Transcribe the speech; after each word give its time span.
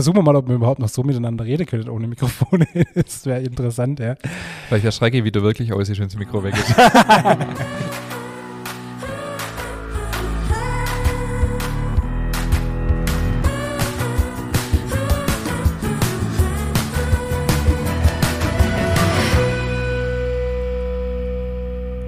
versuchen 0.00 0.16
wir 0.16 0.22
mal, 0.22 0.36
ob 0.36 0.48
wir 0.48 0.54
überhaupt 0.54 0.80
noch 0.80 0.88
so 0.88 1.02
miteinander 1.02 1.44
reden 1.44 1.66
können 1.66 1.90
ohne 1.90 2.06
Mikrofone. 2.06 2.66
Das 2.94 3.26
wäre 3.26 3.42
interessant, 3.42 4.00
ja. 4.00 4.14
Vielleicht 4.68 4.86
erschrecke 4.86 5.18
ich 5.18 5.24
wieder 5.24 5.42
wirklich 5.42 5.74
aus, 5.74 5.90
wenn 5.90 6.04
das 6.04 6.16
Mikro 6.16 6.42
weg 6.42 6.54
ist. 6.54 6.74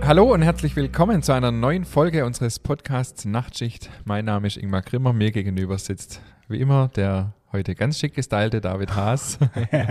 Hallo 0.01 0.33
und 0.33 0.41
herzlich 0.41 0.75
willkommen 0.77 1.23
zu 1.23 1.33
einer 1.33 1.53
neuen 1.53 1.85
Folge 1.85 2.25
unseres 2.25 2.59
Podcasts 2.59 3.27
Nachtschicht. 3.27 3.91
Mein 4.07 4.25
Name 4.25 4.47
ist 4.47 4.57
Ingmar 4.57 4.81
Grimmer, 4.81 5.13
mir 5.13 5.31
gegenüber 5.31 5.77
sitzt 5.77 6.23
wie 6.49 6.61
immer 6.61 6.89
der 6.89 7.35
heute 7.53 7.75
ganz 7.75 7.99
schick 7.99 8.15
gestylte 8.15 8.61
David 8.61 8.95
Haas. 8.95 9.39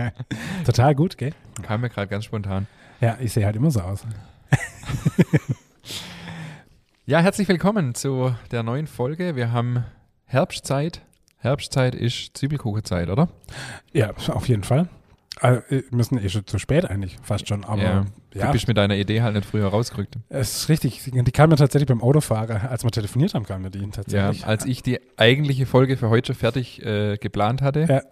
Total 0.66 0.94
gut, 0.94 1.16
gell? 1.16 1.32
Kam 1.62 1.82
mir 1.82 1.88
gerade 1.90 2.08
ganz 2.08 2.24
spontan. 2.24 2.66
Ja, 3.00 3.16
ich 3.20 3.32
sehe 3.32 3.46
halt 3.46 3.56
immer 3.56 3.70
so 3.70 3.80
aus. 3.80 4.04
Ja, 7.04 7.18
herzlich 7.18 7.48
willkommen 7.48 7.96
zu 7.96 8.32
der 8.52 8.62
neuen 8.62 8.86
Folge. 8.86 9.34
Wir 9.34 9.50
haben 9.50 9.84
Herbstzeit. 10.24 11.02
Herbstzeit 11.38 11.96
ist 11.96 12.36
Zwiebelkuchenzeit, 12.36 13.10
oder? 13.10 13.28
Ja, 13.92 14.12
auf 14.28 14.48
jeden 14.48 14.62
Fall. 14.62 14.88
Also, 15.40 15.62
wir 15.68 15.82
müssen 15.90 16.18
eh 16.18 16.28
schon 16.28 16.46
zu 16.46 16.58
spät 16.58 16.84
eigentlich, 16.88 17.16
fast 17.22 17.48
schon. 17.48 17.64
Aber 17.64 17.82
ja. 17.82 18.04
ja, 18.34 18.46
Du 18.46 18.52
bist 18.52 18.68
mit 18.68 18.76
deiner 18.76 18.96
Idee 18.96 19.22
halt 19.22 19.34
nicht 19.34 19.46
früher 19.46 19.66
rausgerückt. 19.68 20.16
es 20.28 20.56
ist 20.56 20.68
richtig. 20.68 21.02
Die 21.12 21.32
kam 21.32 21.50
mir 21.50 21.56
tatsächlich 21.56 21.88
beim 21.88 22.02
Autofahrer, 22.02 22.70
als 22.70 22.84
wir 22.84 22.90
telefoniert 22.90 23.34
haben, 23.34 23.44
kam 23.44 23.62
mir 23.62 23.70
die 23.70 23.80
Ja, 23.80 23.86
tatsächlich. 23.88 24.46
als 24.46 24.66
ich 24.66 24.82
die 24.82 25.00
eigentliche 25.16 25.66
Folge 25.66 25.96
für 25.96 26.10
heute 26.10 26.28
schon 26.28 26.36
fertig 26.36 26.84
äh, 26.84 27.16
geplant 27.16 27.62
hatte, 27.62 27.86
Ja. 27.88 28.02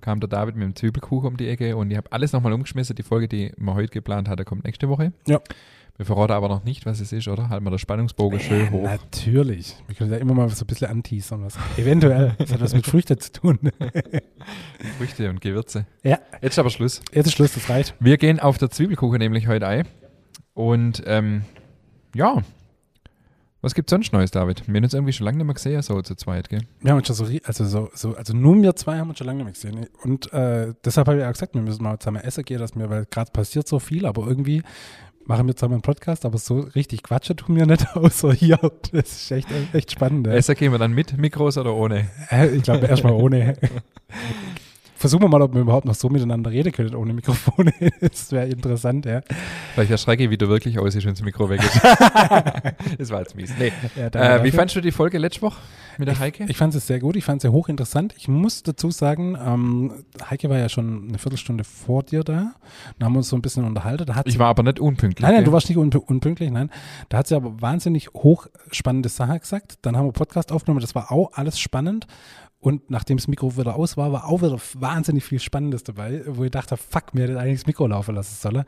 kam 0.00 0.20
der 0.20 0.28
David 0.28 0.54
mit 0.56 0.64
dem 0.64 0.76
Zwiebelkuchen 0.76 1.28
um 1.28 1.36
die 1.36 1.48
Ecke 1.48 1.76
und 1.76 1.90
ich 1.90 1.96
habe 1.96 2.12
alles 2.12 2.32
nochmal 2.32 2.52
umgeschmissen. 2.52 2.94
Die 2.94 3.02
Folge, 3.02 3.26
die 3.26 3.52
wir 3.56 3.74
heute 3.74 3.88
geplant 3.92 4.28
hatte, 4.28 4.44
kommt 4.44 4.64
nächste 4.64 4.88
Woche. 4.88 5.12
Ja. 5.26 5.40
Wir 5.96 6.04
verraten 6.04 6.32
aber 6.32 6.48
noch 6.48 6.64
nicht, 6.64 6.84
was 6.84 7.00
es 7.00 7.12
ist, 7.12 7.26
oder? 7.26 7.48
Halten 7.48 7.64
wir 7.64 7.70
den 7.70 7.78
Spannungsbogen 7.78 8.38
schön 8.38 8.70
hoch. 8.70 8.82
Natürlich. 8.82 9.76
Wir 9.86 9.96
können 9.96 10.12
ja 10.12 10.18
immer 10.18 10.34
mal 10.34 10.48
so 10.50 10.64
ein 10.64 10.66
bisschen 10.66 10.88
anteasern. 10.88 11.42
Was. 11.42 11.56
Eventuell. 11.78 12.34
Das 12.38 12.52
hat 12.52 12.60
was 12.60 12.74
mit 12.74 12.86
Früchten 12.86 13.18
zu 13.18 13.32
tun. 13.32 13.58
Früchte 14.98 15.30
und 15.30 15.40
Gewürze. 15.40 15.86
Ja. 16.02 16.18
Jetzt 16.42 16.52
ist 16.52 16.58
aber 16.58 16.68
Schluss. 16.68 17.00
Jetzt 17.12 17.28
ist 17.28 17.32
Schluss, 17.32 17.54
das 17.54 17.70
reicht. 17.70 17.94
Wir 17.98 18.18
gehen 18.18 18.40
auf 18.40 18.58
der 18.58 18.70
Zwiebelkuchen 18.70 19.18
nämlich 19.18 19.48
heute 19.48 19.66
ein. 19.66 19.88
Und 20.52 21.02
ähm, 21.06 21.42
ja, 22.14 22.42
was 23.62 23.74
gibt's 23.74 23.90
sonst 23.90 24.12
Neues, 24.12 24.30
David? 24.30 24.68
Wir 24.68 24.76
haben 24.76 24.84
uns 24.84 24.94
irgendwie 24.94 25.12
schon 25.12 25.24
lange 25.24 25.38
nicht 25.38 25.46
mehr 25.46 25.54
gesehen, 25.54 25.82
so 25.82 26.00
zu 26.02 26.14
zweit, 26.14 26.48
gell? 26.50 26.60
Wir 26.80 26.92
haben 26.92 26.98
uns 26.98 27.06
schon 27.08 27.16
so, 27.16 27.26
also 27.44 27.64
so, 27.64 27.90
so, 27.94 28.14
also 28.14 28.32
nur 28.32 28.62
wir 28.62 28.76
zwei 28.76 28.98
haben 28.98 29.08
uns 29.08 29.18
schon 29.18 29.26
lange 29.26 29.42
nicht 29.44 29.64
mehr 29.64 29.72
gesehen. 29.72 29.88
Und 30.04 30.32
äh, 30.32 30.74
deshalb 30.84 31.08
habe 31.08 31.18
ich 31.18 31.24
auch 31.24 31.32
gesagt, 31.32 31.54
wir 31.54 31.62
müssen 31.62 31.82
mal 31.82 31.98
zusammen 31.98 32.22
essen 32.22 32.44
gehen, 32.44 32.60
dass 32.60 32.74
mir, 32.74 32.88
weil 32.90 33.06
gerade 33.06 33.30
passiert 33.32 33.66
so 33.66 33.78
viel, 33.78 34.06
aber 34.06 34.26
irgendwie 34.26 34.62
machen 35.26 35.46
wir 35.46 35.56
zusammen 35.56 35.74
einen 35.74 35.82
Podcast, 35.82 36.24
aber 36.24 36.38
so 36.38 36.60
richtig 36.60 37.02
quatschen 37.02 37.36
tun 37.36 37.56
wir 37.56 37.66
nicht, 37.66 37.86
außer 37.96 38.32
hier. 38.32 38.58
Das 38.92 39.12
ist 39.12 39.30
echt, 39.30 39.48
echt 39.72 39.92
spannend. 39.92 40.26
Ja. 40.26 40.32
Besser 40.32 40.54
gehen 40.54 40.72
wir 40.72 40.78
dann 40.78 40.92
mit 40.92 41.16
Mikros 41.16 41.58
oder 41.58 41.74
ohne? 41.74 42.08
Ich 42.54 42.62
glaube, 42.62 42.86
erstmal 42.86 43.12
ohne. 43.12 43.56
Versuchen 45.06 45.22
wir 45.22 45.28
mal, 45.28 45.40
ob 45.40 45.54
wir 45.54 45.60
überhaupt 45.60 45.86
noch 45.86 45.94
so 45.94 46.08
miteinander 46.08 46.50
reden 46.50 46.72
können 46.72 46.96
ohne 46.96 47.12
Mikrofone. 47.12 47.72
Das 48.00 48.32
wäre 48.32 48.48
interessant, 48.48 49.06
ja. 49.06 49.20
Vielleicht 49.74 49.92
erschrecke 49.92 50.24
ich 50.24 50.30
wieder 50.30 50.48
wirklich 50.48 50.80
aus, 50.80 50.96
wenn 50.96 51.10
das 51.10 51.22
Mikro 51.22 51.48
weg 51.48 51.62
ist. 51.62 51.80
das 52.98 53.10
war 53.10 53.20
jetzt 53.20 53.36
mies. 53.36 53.52
Nee. 53.56 53.72
ja 53.94 54.08
Äh, 54.08 54.42
wie 54.42 54.50
fandst 54.50 54.74
du 54.74 54.80
die 54.80 54.90
Folge 54.90 55.18
letzte 55.18 55.42
Woche 55.42 55.60
mit 55.98 56.08
der 56.08 56.18
Heike? 56.18 56.46
Ich 56.48 56.56
fand 56.56 56.74
es 56.74 56.88
sehr 56.88 56.98
gut, 56.98 57.14
ich 57.14 57.24
fand 57.24 57.38
es 57.38 57.42
sehr 57.42 57.52
hochinteressant. 57.52 58.14
Ich 58.18 58.26
muss 58.26 58.64
dazu 58.64 58.90
sagen, 58.90 59.38
ähm, 59.40 59.92
Heike 60.28 60.50
war 60.50 60.58
ja 60.58 60.68
schon 60.68 61.08
eine 61.08 61.18
Viertelstunde 61.18 61.62
vor 61.62 62.02
dir 62.02 62.24
da. 62.24 62.54
Da 62.98 63.06
haben 63.06 63.12
wir 63.12 63.18
uns 63.18 63.28
so 63.28 63.36
ein 63.36 63.42
bisschen 63.42 63.64
unterhalten. 63.64 64.12
Ich 64.24 64.40
war 64.40 64.48
aber 64.48 64.64
nicht 64.64 64.80
unpünktlich. 64.80 65.22
nein, 65.22 65.36
nein, 65.36 65.44
du 65.44 65.52
warst 65.52 65.68
nicht 65.68 65.78
unpü 65.78 65.98
unpünktlich, 65.98 66.50
nein. 66.50 66.70
Da 67.10 67.18
hat 67.18 67.28
sie 67.28 67.36
aber 67.36 67.60
wahnsinnig 67.62 68.08
hochspannende 68.12 69.08
Sachen 69.08 69.38
gesagt. 69.38 69.78
Dann 69.82 69.96
haben 69.96 70.06
wir 70.06 70.12
Podcast 70.12 70.50
aufgenommen, 70.50 70.80
das 70.80 70.96
war 70.96 71.12
auch 71.12 71.30
alles 71.34 71.60
spannend. 71.60 72.08
Und 72.58 72.90
nachdem 72.90 73.16
das 73.18 73.28
Mikro 73.28 73.56
wieder 73.56 73.76
aus 73.76 73.96
war, 73.96 74.12
war 74.12 74.26
auch 74.26 74.42
wieder 74.42 74.58
wahnsinnig 74.74 75.24
viel 75.24 75.38
Spannendes 75.38 75.84
dabei, 75.84 76.22
wo 76.26 76.44
ich 76.44 76.50
dachte, 76.50 76.76
fuck, 76.76 77.14
mir 77.14 77.24
hätte 77.24 77.38
eigentlich 77.38 77.60
das 77.60 77.66
Mikro 77.66 77.86
laufen 77.86 78.14
lassen 78.14 78.34
sollen. 78.34 78.64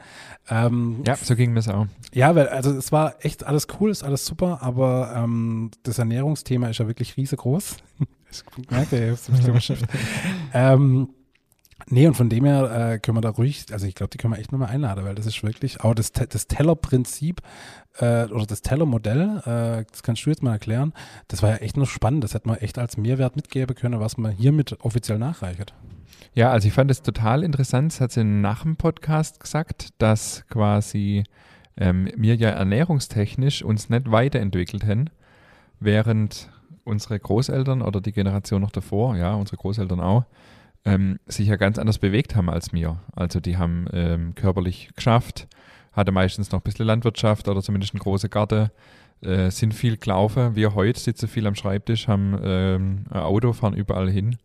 Ähm, 0.50 1.02
ja, 1.06 1.16
so 1.16 1.34
ging 1.34 1.52
mir 1.52 1.60
es 1.60 1.68
auch. 1.68 1.86
ja, 2.12 2.34
weil, 2.34 2.48
also 2.48 2.70
es 2.72 2.92
war 2.92 3.16
echt 3.24 3.44
alles 3.44 3.66
cool, 3.80 3.90
ist 3.90 4.04
alles 4.04 4.26
super, 4.26 4.62
aber 4.62 5.14
ähm, 5.16 5.70
das 5.82 5.98
Ernährungsthema 5.98 6.68
ist 6.68 6.78
ja 6.78 6.86
wirklich 6.86 7.16
riesengroß. 7.16 7.76
Ich 8.30 8.70
merke, 8.70 9.06
ich 9.06 9.10
hab's 9.10 9.46
beschäftigt. 9.46 9.90
ähm, 10.52 11.08
nee, 11.86 12.06
und 12.06 12.14
von 12.14 12.28
dem 12.28 12.44
her 12.44 12.92
äh, 12.92 12.98
können 12.98 13.16
wir 13.16 13.20
da 13.20 13.30
ruhig, 13.30 13.66
also 13.72 13.86
ich 13.86 13.94
glaube, 13.94 14.10
die 14.10 14.18
können 14.18 14.32
wir 14.32 14.38
echt 14.38 14.52
nochmal 14.52 14.70
einladen, 14.70 15.04
weil 15.04 15.14
das 15.14 15.26
ist 15.26 15.42
wirklich, 15.42 15.80
auch 15.80 15.94
das, 15.94 16.12
das 16.12 16.46
Tellerprinzip 16.46 17.40
äh, 17.98 18.24
oder 18.24 18.46
das 18.46 18.62
Tellermodell, 18.62 19.38
äh, 19.44 19.84
das 19.90 20.02
kannst 20.02 20.24
du 20.26 20.30
jetzt 20.30 20.42
mal 20.42 20.52
erklären, 20.52 20.92
das 21.28 21.42
war 21.42 21.50
ja 21.50 21.56
echt 21.56 21.76
noch 21.76 21.88
spannend, 21.88 22.24
das 22.24 22.34
hätte 22.34 22.48
man 22.48 22.58
echt 22.58 22.78
als 22.78 22.96
Mehrwert 22.96 23.36
mitgeben 23.36 23.74
können, 23.74 24.00
was 24.00 24.16
man 24.16 24.32
hiermit 24.32 24.76
offiziell 24.80 25.18
nachreicht. 25.18 25.74
Ja, 26.34 26.50
also 26.50 26.68
ich 26.68 26.74
fand 26.74 26.90
es 26.90 27.02
total 27.02 27.42
interessant, 27.42 27.92
das 27.92 28.00
hat 28.00 28.12
sie 28.12 28.24
nach 28.24 28.62
dem 28.62 28.76
Podcast 28.76 29.40
gesagt, 29.40 29.88
dass 29.98 30.44
quasi 30.48 31.24
ähm, 31.76 32.08
wir 32.16 32.36
ja 32.36 32.50
ernährungstechnisch 32.50 33.62
uns 33.62 33.88
nicht 33.88 34.10
weiterentwickelt 34.10 34.84
haben, 34.84 35.10
während 35.80 36.50
unsere 36.84 37.18
Großeltern 37.18 37.82
oder 37.82 38.00
die 38.00 38.12
Generation 38.12 38.62
noch 38.62 38.70
davor, 38.70 39.16
ja, 39.16 39.34
unsere 39.34 39.58
Großeltern 39.58 40.00
auch, 40.00 40.24
ähm, 40.88 41.18
sich 41.26 41.48
ja 41.48 41.56
ganz 41.56 41.78
anders 41.78 41.98
bewegt 41.98 42.34
haben 42.36 42.48
als 42.48 42.72
wir. 42.72 42.98
Also 43.14 43.40
die 43.40 43.56
haben 43.56 43.86
ähm, 43.92 44.34
körperlich 44.34 44.90
geschafft, 44.94 45.48
hatte 45.92 46.12
meistens 46.12 46.50
noch 46.52 46.60
ein 46.60 46.62
bisschen 46.62 46.86
Landwirtschaft 46.86 47.48
oder 47.48 47.62
zumindest 47.62 47.94
einen 47.94 48.00
großen 48.00 48.30
Garten, 48.30 48.70
äh, 49.20 49.50
sind 49.50 49.74
viel 49.74 49.96
gelaufen. 49.96 50.54
Wir 50.54 50.74
heute 50.74 50.98
sitzen 50.98 51.28
viel 51.28 51.46
am 51.46 51.54
Schreibtisch, 51.54 52.08
haben 52.08 52.38
ähm, 52.42 53.04
ein 53.10 53.20
Auto, 53.20 53.52
fahren 53.52 53.74
überall 53.74 54.10
hin. 54.10 54.36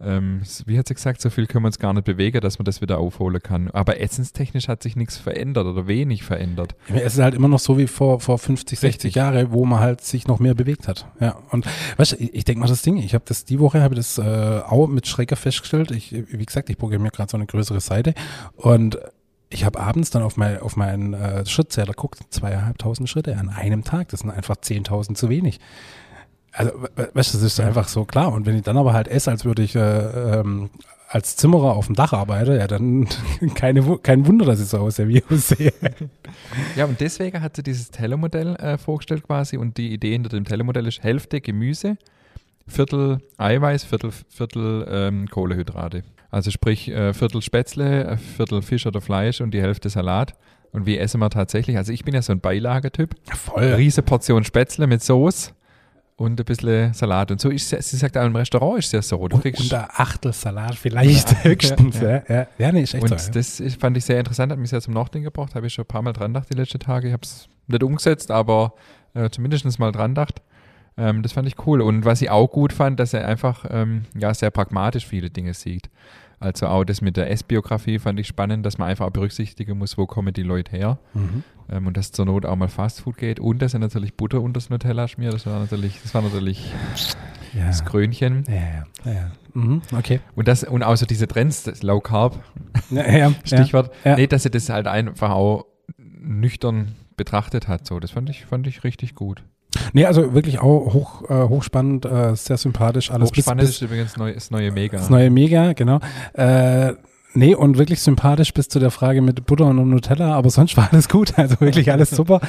Ähm, 0.00 0.42
wie 0.66 0.78
hat 0.78 0.88
sie 0.88 0.94
gesagt, 0.94 1.20
so 1.20 1.30
viel 1.30 1.46
können 1.46 1.64
wir 1.64 1.68
uns 1.68 1.78
gar 1.78 1.92
nicht 1.92 2.04
bewegen, 2.04 2.40
dass 2.40 2.58
man 2.58 2.64
das 2.64 2.80
wieder 2.80 2.98
aufholen 2.98 3.40
kann. 3.42 3.70
Aber 3.70 4.00
essenstechnisch 4.00 4.68
hat 4.68 4.82
sich 4.82 4.96
nichts 4.96 5.16
verändert 5.16 5.66
oder 5.66 5.86
wenig 5.86 6.24
verändert. 6.24 6.74
Ja, 6.88 6.96
Es 6.96 7.14
ist 7.14 7.20
halt 7.20 7.34
immer 7.34 7.48
noch 7.48 7.60
so 7.60 7.78
wie 7.78 7.86
vor, 7.86 8.20
vor 8.20 8.38
50, 8.38 8.78
60 8.78 8.88
Richtig. 8.88 9.14
Jahre, 9.14 9.52
wo 9.52 9.64
man 9.64 9.80
halt 9.80 10.00
sich 10.00 10.26
noch 10.26 10.40
mehr 10.40 10.54
bewegt 10.54 10.88
hat. 10.88 11.06
Ja, 11.20 11.36
und 11.50 11.66
weißt 11.96 12.12
du, 12.12 12.16
ich, 12.16 12.34
ich 12.34 12.44
denke 12.44 12.60
mal 12.60 12.66
das 12.66 12.82
Ding, 12.82 12.96
ich 12.96 13.14
habe 13.14 13.24
das 13.26 13.44
die 13.44 13.60
Woche, 13.60 13.82
habe 13.82 13.94
ich 13.94 14.00
das 14.00 14.18
äh, 14.18 14.60
auch 14.66 14.88
mit 14.88 15.06
Schrecker 15.06 15.36
festgestellt. 15.36 15.90
Ich, 15.92 16.12
wie 16.12 16.44
gesagt, 16.44 16.70
ich 16.70 16.76
programmiere 16.76 17.12
gerade 17.12 17.30
so 17.30 17.36
eine 17.36 17.46
größere 17.46 17.80
Seite 17.80 18.14
und 18.56 18.98
ich 19.50 19.64
habe 19.64 19.78
abends 19.78 20.10
dann 20.10 20.22
auf, 20.22 20.36
mein, 20.36 20.58
auf 20.58 20.76
meinen 20.76 21.14
äh, 21.14 21.46
Schrittzähler 21.46 21.92
geguckt, 21.92 22.18
zweieinhalbtausend 22.30 23.08
Schritte 23.08 23.36
an 23.36 23.48
einem 23.48 23.84
Tag, 23.84 24.08
das 24.08 24.20
sind 24.20 24.30
einfach 24.30 24.56
10.000 24.56 25.14
zu 25.14 25.28
wenig. 25.28 25.60
Also, 26.56 26.72
we- 26.80 26.88
we- 26.96 27.10
weißt 27.14 27.34
du, 27.34 27.38
das 27.38 27.46
ist 27.46 27.60
einfach 27.60 27.88
so 27.88 28.04
klar. 28.04 28.32
Und 28.32 28.46
wenn 28.46 28.56
ich 28.56 28.62
dann 28.62 28.76
aber 28.76 28.92
halt 28.92 29.08
esse, 29.08 29.30
als 29.30 29.44
würde 29.44 29.62
ich 29.62 29.74
äh, 29.74 29.80
ähm, 30.40 30.70
als 31.08 31.36
Zimmerer 31.36 31.74
auf 31.76 31.86
dem 31.86 31.94
Dach 31.94 32.12
arbeite, 32.12 32.56
ja, 32.56 32.66
dann 32.66 33.06
keine, 33.54 33.98
kein 33.98 34.26
Wunder, 34.26 34.44
dass 34.46 34.60
ich 34.60 34.66
so 34.68 34.78
aussehe, 34.78 35.08
wie 35.08 35.18
ich 35.18 35.30
aussehe. 35.30 35.72
Ja, 36.76 36.86
und 36.86 37.00
deswegen 37.00 37.40
hat 37.40 37.56
sie 37.56 37.62
dieses 37.62 37.90
Tellermodell 37.90 38.56
äh, 38.56 38.78
vorgestellt 38.78 39.24
quasi 39.24 39.56
und 39.56 39.76
die 39.76 39.92
Idee 39.92 40.12
hinter 40.12 40.30
dem 40.30 40.44
Tellermodell 40.44 40.86
ist 40.86 41.02
Hälfte 41.02 41.40
Gemüse, 41.40 41.96
Viertel 42.66 43.18
Eiweiß, 43.36 43.84
Viertel, 43.84 44.10
Viertel 44.28 44.86
ähm, 44.88 45.28
Kohlehydrate. 45.28 46.02
Also 46.30 46.50
sprich 46.50 46.88
äh, 46.90 47.12
Viertel 47.12 47.42
Spätzle, 47.42 48.04
äh, 48.04 48.16
Viertel 48.16 48.62
Fisch 48.62 48.86
oder 48.86 49.00
Fleisch 49.00 49.40
und 49.40 49.52
die 49.52 49.60
Hälfte 49.60 49.88
Salat. 49.90 50.34
Und 50.72 50.86
wie 50.86 50.98
essen 50.98 51.20
wir 51.20 51.30
tatsächlich? 51.30 51.76
Also 51.76 51.92
ich 51.92 52.04
bin 52.04 52.14
ja 52.14 52.22
so 52.22 52.32
ein 52.32 52.40
Beilagetyp. 52.40 53.14
Voll. 53.36 53.74
Riese 53.74 54.02
Portion 54.02 54.42
Spätzle 54.44 54.86
mit 54.88 55.02
Soße 55.02 55.52
und 56.16 56.38
ein 56.40 56.44
bisschen 56.44 56.94
Salat. 56.94 57.30
Und 57.30 57.40
so 57.40 57.50
ist 57.50 57.68
sie, 57.68 57.80
sie 57.80 57.96
sagt 57.96 58.16
auch 58.16 58.24
im 58.24 58.36
Restaurant 58.36 58.78
ist 58.78 58.86
es 58.86 58.92
ja 58.92 59.02
so. 59.02 59.26
Du 59.28 59.36
Und, 59.36 59.42
kriegst, 59.42 59.60
und 59.60 59.74
ein 59.74 59.86
Achtel 59.90 60.32
Salat 60.32 60.74
vielleicht 60.76 61.30
Ja, 61.32 61.44
höchstens. 61.44 62.00
ja, 62.00 62.10
Ja, 62.10 62.22
ja. 62.28 62.46
ja. 62.58 62.72
nee, 62.72 62.82
ist 62.82 62.94
echt 62.94 63.02
und 63.02 63.08
so. 63.18 63.26
Ja. 63.26 63.32
das 63.32 63.60
ist, 63.60 63.80
fand 63.80 63.96
ich 63.96 64.04
sehr 64.04 64.18
interessant, 64.18 64.52
hat 64.52 64.58
mich 64.58 64.70
sehr 64.70 64.80
zum 64.80 64.94
Nachdenken 64.94 65.24
gebracht. 65.24 65.54
Habe 65.54 65.66
ich 65.66 65.74
schon 65.74 65.84
ein 65.84 65.88
paar 65.88 66.02
Mal 66.02 66.12
dran 66.12 66.32
gedacht 66.32 66.48
die 66.52 66.56
letzten 66.56 66.78
Tage. 66.78 67.08
Ich 67.08 67.12
habe 67.12 67.22
es 67.24 67.48
nicht 67.66 67.82
umgesetzt, 67.82 68.30
aber 68.30 68.74
äh, 69.14 69.28
zumindest 69.30 69.78
mal 69.78 69.92
dran 69.92 70.12
gedacht. 70.14 70.40
Ähm, 70.96 71.22
das 71.22 71.32
fand 71.32 71.48
ich 71.48 71.66
cool. 71.66 71.80
Und 71.80 72.04
was 72.04 72.22
ich 72.22 72.30
auch 72.30 72.46
gut 72.48 72.72
fand, 72.72 73.00
dass 73.00 73.12
er 73.14 73.26
einfach 73.26 73.64
ähm, 73.70 74.04
ja, 74.16 74.32
sehr 74.32 74.50
pragmatisch 74.50 75.06
viele 75.06 75.30
Dinge 75.30 75.52
sieht. 75.54 75.90
Also 76.40 76.66
auch 76.66 76.84
das 76.84 77.00
mit 77.00 77.16
der 77.16 77.30
Essbiografie 77.30 77.98
fand 77.98 78.18
ich 78.20 78.26
spannend, 78.26 78.64
dass 78.66 78.78
man 78.78 78.88
einfach 78.88 79.06
auch 79.06 79.10
berücksichtigen 79.10 79.78
muss, 79.78 79.96
wo 79.96 80.06
kommen 80.06 80.32
die 80.34 80.42
Leute 80.42 80.72
her. 80.72 80.98
Mhm. 81.14 81.42
Ähm, 81.70 81.86
und 81.86 81.96
dass 81.96 82.12
zur 82.12 82.26
Not 82.26 82.44
auch 82.44 82.56
mal 82.56 82.68
Fastfood 82.68 83.16
geht. 83.16 83.40
Und 83.40 83.60
dass 83.62 83.72
er 83.74 83.80
natürlich 83.80 84.14
Butter 84.14 84.40
unter 84.40 84.54
das 84.54 84.70
Nutella 84.70 85.08
schmiert. 85.08 85.32
Das 85.34 85.46
war 85.46 85.58
natürlich, 85.58 86.00
das 86.02 86.12
war 86.14 86.22
natürlich 86.22 86.72
Ja. 87.54 87.66
das 87.68 87.84
Krönchen. 87.84 88.44
Ja, 88.48 88.84
ja, 89.06 89.12
ja. 89.12 89.30
Mhm. 89.54 89.80
Okay. 89.96 90.20
Und, 90.34 90.48
das, 90.48 90.64
und 90.64 90.82
auch 90.82 90.96
so 90.96 91.06
diese 91.06 91.26
Trends, 91.28 91.62
das 91.62 91.82
Low 91.82 92.00
Carb, 92.00 92.42
Ja, 92.90 93.32
Stichwort. 93.44 93.90
Nee, 94.04 94.26
dass 94.26 94.42
sie 94.42 94.50
das 94.50 94.68
halt 94.68 94.86
einfach 94.86 95.30
auch 95.30 95.66
nüchtern 95.98 96.94
betrachtet 97.16 97.68
hat. 97.68 97.86
So, 97.86 98.00
das 98.00 98.10
fand 98.10 98.28
ich, 98.30 98.44
fand 98.46 98.66
ich 98.66 98.84
richtig 98.84 99.14
gut. 99.14 99.44
Nee, 99.92 100.06
also 100.06 100.34
wirklich 100.34 100.58
auch 100.58 100.92
hoch, 100.94 101.30
äh, 101.30 101.48
hochspannend, 101.48 102.04
äh, 102.04 102.34
sehr 102.34 102.56
sympathisch. 102.56 103.10
Alles 103.10 103.30
Hochspannend 103.30 103.60
bis, 103.60 103.70
bis, 103.70 103.76
ist 103.76 103.82
übrigens 103.82 104.16
neu, 104.16 104.32
das 104.32 104.50
neue 104.50 104.70
Mega. 104.70 104.98
Das 104.98 105.10
neue 105.10 105.30
Mega, 105.30 105.72
genau. 105.72 106.00
Äh, 106.34 106.94
Nee, 107.36 107.56
und 107.56 107.78
wirklich 107.78 108.00
sympathisch 108.00 108.54
bis 108.54 108.68
zu 108.68 108.78
der 108.78 108.92
Frage 108.92 109.20
mit 109.20 109.44
Butter 109.44 109.66
und 109.66 109.90
Nutella, 109.90 110.36
aber 110.36 110.50
sonst 110.50 110.76
war 110.76 110.88
alles 110.92 111.08
gut, 111.08 111.32
also 111.36 111.60
wirklich 111.60 111.90
alles 111.90 112.10
super. 112.10 112.40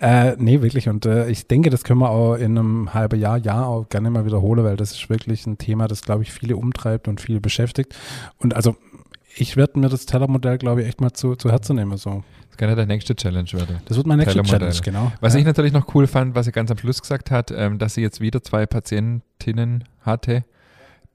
äh, 0.00 0.34
nee, 0.36 0.60
wirklich. 0.62 0.88
Und 0.88 1.06
äh, 1.06 1.30
ich 1.30 1.46
denke, 1.46 1.70
das 1.70 1.84
können 1.84 2.00
wir 2.00 2.10
auch 2.10 2.34
in 2.34 2.58
einem 2.58 2.92
halben 2.92 3.20
Jahr, 3.20 3.38
Jahr 3.38 3.68
auch 3.68 3.88
gerne 3.88 4.10
mal 4.10 4.26
wiederholen, 4.26 4.64
weil 4.64 4.76
das 4.76 4.90
ist 4.90 5.08
wirklich 5.08 5.46
ein 5.46 5.58
Thema, 5.58 5.86
das, 5.86 6.02
glaube 6.02 6.24
ich, 6.24 6.32
viele 6.32 6.56
umtreibt 6.56 7.06
und 7.06 7.20
viele 7.20 7.40
beschäftigt. 7.40 7.94
Und 8.38 8.56
also 8.56 8.74
ich 9.36 9.56
werde 9.56 9.78
mir 9.78 9.88
das 9.88 10.06
Tellermodell, 10.06 10.58
glaube 10.58 10.82
ich, 10.82 10.88
echt 10.88 11.00
mal 11.00 11.12
zu, 11.12 11.34
zu 11.36 11.50
Herzen 11.50 11.76
nehmen. 11.76 11.96
So. 11.96 12.22
Das 12.48 12.56
kann 12.56 12.68
ja 12.68 12.74
der 12.74 12.86
nächste 12.86 13.16
Challenge 13.16 13.50
werden. 13.52 13.80
Das 13.86 13.96
wird 13.96 14.06
meine 14.06 14.24
nächste 14.24 14.42
Challenge, 14.42 14.80
genau. 14.82 15.12
Was 15.20 15.34
ja. 15.34 15.40
ich 15.40 15.46
natürlich 15.46 15.72
noch 15.72 15.94
cool 15.94 16.06
fand, 16.06 16.34
was 16.34 16.46
sie 16.46 16.52
ganz 16.52 16.70
am 16.70 16.78
Schluss 16.78 17.00
gesagt 17.00 17.30
hat, 17.30 17.50
ähm, 17.50 17.78
dass 17.78 17.94
sie 17.94 18.02
jetzt 18.02 18.20
wieder 18.20 18.42
zwei 18.42 18.66
Patientinnen 18.66 19.84
hatte, 20.02 20.44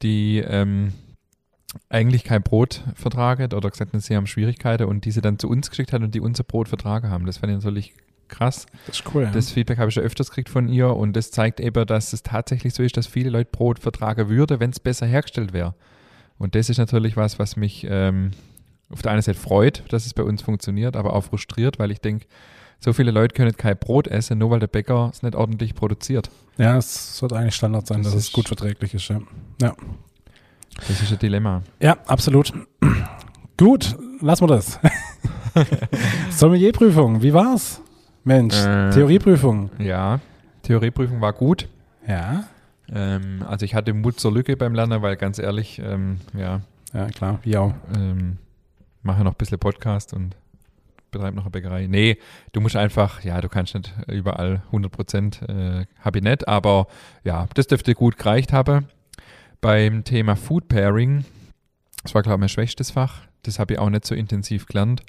die 0.01 0.39
ähm, 0.39 0.93
eigentlich 1.89 2.23
kein 2.23 2.41
Brot 2.41 2.83
vertragen 2.95 3.53
oder 3.53 3.69
gesagt 3.69 3.93
haben, 3.93 3.99
sie 3.99 4.15
haben 4.15 4.27
Schwierigkeiten 4.27 4.87
und 4.87 5.05
die 5.05 5.11
sie 5.11 5.21
dann 5.21 5.37
zu 5.37 5.49
uns 5.49 5.69
geschickt 5.69 5.93
hat 5.93 6.01
und 6.01 6.15
die 6.15 6.21
unser 6.21 6.43
Brot 6.43 6.69
vertragen 6.69 7.09
haben. 7.09 7.25
Das 7.25 7.37
fand 7.37 7.51
ich 7.51 7.57
natürlich 7.57 7.93
krass. 8.27 8.65
Das 8.87 8.99
ist 8.99 9.13
cool. 9.13 9.23
Ja. 9.23 9.31
Das 9.31 9.51
Feedback 9.51 9.77
habe 9.77 9.89
ich 9.89 9.95
ja 9.95 10.01
öfters 10.01 10.29
gekriegt 10.29 10.49
von 10.49 10.67
ihr 10.67 10.95
und 10.95 11.15
das 11.15 11.31
zeigt 11.31 11.59
eben, 11.59 11.85
dass 11.85 12.13
es 12.13 12.23
tatsächlich 12.23 12.73
so 12.73 12.83
ist, 12.83 12.97
dass 12.97 13.07
viele 13.07 13.29
Leute 13.29 13.49
Brot 13.51 13.79
vertragen 13.79 14.29
würden, 14.29 14.59
wenn 14.59 14.71
es 14.71 14.79
besser 14.79 15.05
hergestellt 15.05 15.53
wäre. 15.53 15.75
Und 16.37 16.55
das 16.55 16.69
ist 16.69 16.77
natürlich 16.77 17.17
was, 17.17 17.39
was 17.39 17.55
mich 17.55 17.85
ähm, 17.89 18.31
auf 18.89 19.01
der 19.01 19.11
einen 19.11 19.21
Seite 19.21 19.39
freut, 19.39 19.83
dass 19.89 20.05
es 20.05 20.13
bei 20.13 20.23
uns 20.23 20.41
funktioniert, 20.41 20.95
aber 20.95 21.13
auch 21.13 21.25
frustriert, 21.25 21.79
weil 21.79 21.91
ich 21.91 21.99
denke, 21.99 22.25
so 22.79 22.93
viele 22.93 23.11
Leute 23.11 23.33
können 23.33 23.55
kein 23.55 23.77
Brot 23.77 24.07
essen, 24.07 24.37
nur 24.37 24.51
weil 24.51 24.59
der 24.59 24.67
Bäcker 24.67 25.09
es 25.11 25.23
nicht 25.23 25.35
ordentlich 25.35 25.73
produziert. 25.73 26.29
Ja, 26.57 26.77
es 26.77 27.17
sollte 27.17 27.35
eigentlich 27.35 27.55
Standard 27.55 27.87
sein, 27.87 28.03
das 28.03 28.13
dass 28.13 28.23
es 28.23 28.31
gut 28.31 28.47
verträglich 28.47 28.93
ist. 28.93 29.07
Ja. 29.09 29.19
ja. 29.61 29.75
Das 30.87 31.01
ist 31.01 31.11
ein 31.11 31.19
Dilemma. 31.19 31.63
Ja, 31.79 31.97
absolut. 32.05 32.53
Gut, 33.57 33.95
lassen 34.21 34.43
wir 34.43 34.55
das. 34.55 34.79
Sommelierprüfung, 36.29 37.23
wie 37.23 37.33
war's? 37.33 37.81
Mensch, 38.23 38.55
äh, 38.55 38.91
Theorieprüfung. 38.91 39.71
Ja, 39.79 40.19
Theorieprüfung 40.61 41.19
war 41.19 41.33
gut. 41.33 41.67
Ja. 42.07 42.43
Ähm, 42.93 43.43
also 43.47 43.65
ich 43.65 43.75
hatte 43.75 43.93
Mut 43.93 44.19
zur 44.19 44.33
Lücke 44.33 44.57
beim 44.57 44.73
Lernen, 44.73 45.01
weil 45.01 45.17
ganz 45.17 45.39
ehrlich, 45.39 45.79
ähm, 45.79 46.19
ja. 46.33 46.61
Ja, 46.93 47.07
klar, 47.07 47.39
wie 47.43 47.57
auch. 47.57 47.73
Ähm, 47.95 48.37
mache 49.03 49.23
noch 49.23 49.33
ein 49.33 49.37
bisschen 49.37 49.59
Podcast 49.59 50.13
und 50.13 50.35
betreibe 51.11 51.35
noch 51.35 51.43
eine 51.43 51.51
Bäckerei. 51.51 51.87
Nee, 51.87 52.17
du 52.53 52.61
musst 52.61 52.75
einfach, 52.75 53.23
ja, 53.23 53.39
du 53.41 53.49
kannst 53.49 53.75
nicht 53.75 53.93
überall 54.07 54.61
100 54.67 54.91
Prozent, 54.91 55.41
äh, 55.47 55.85
habe 55.99 56.19
ich 56.19 56.23
nicht, 56.23 56.47
aber 56.47 56.87
ja, 57.23 57.47
das 57.53 57.67
dürfte 57.67 57.93
gut 57.93 58.17
gereicht 58.17 58.53
haben 58.53 58.87
beim 59.61 60.03
Thema 60.03 60.35
Food 60.35 60.67
Pairing, 60.67 61.25
das 62.03 62.15
war, 62.15 62.23
glaube 62.23 62.37
ich, 62.37 62.39
mein 62.39 62.49
schwächstes 62.49 62.91
Fach. 62.91 63.21
Das 63.43 63.59
habe 63.59 63.73
ich 63.73 63.79
auch 63.79 63.89
nicht 63.89 64.05
so 64.05 64.15
intensiv 64.15 64.65
gelernt. 64.65 65.03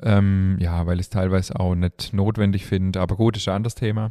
Ähm, 0.00 0.56
ja, 0.60 0.86
weil 0.86 1.00
ich 1.00 1.06
es 1.06 1.10
teilweise 1.10 1.58
auch 1.58 1.74
nicht 1.74 2.12
notwendig 2.12 2.66
finde. 2.66 3.00
Aber 3.00 3.16
gut, 3.16 3.36
ist 3.36 3.48
ein 3.48 3.56
anderes 3.56 3.74
Thema. 3.74 4.10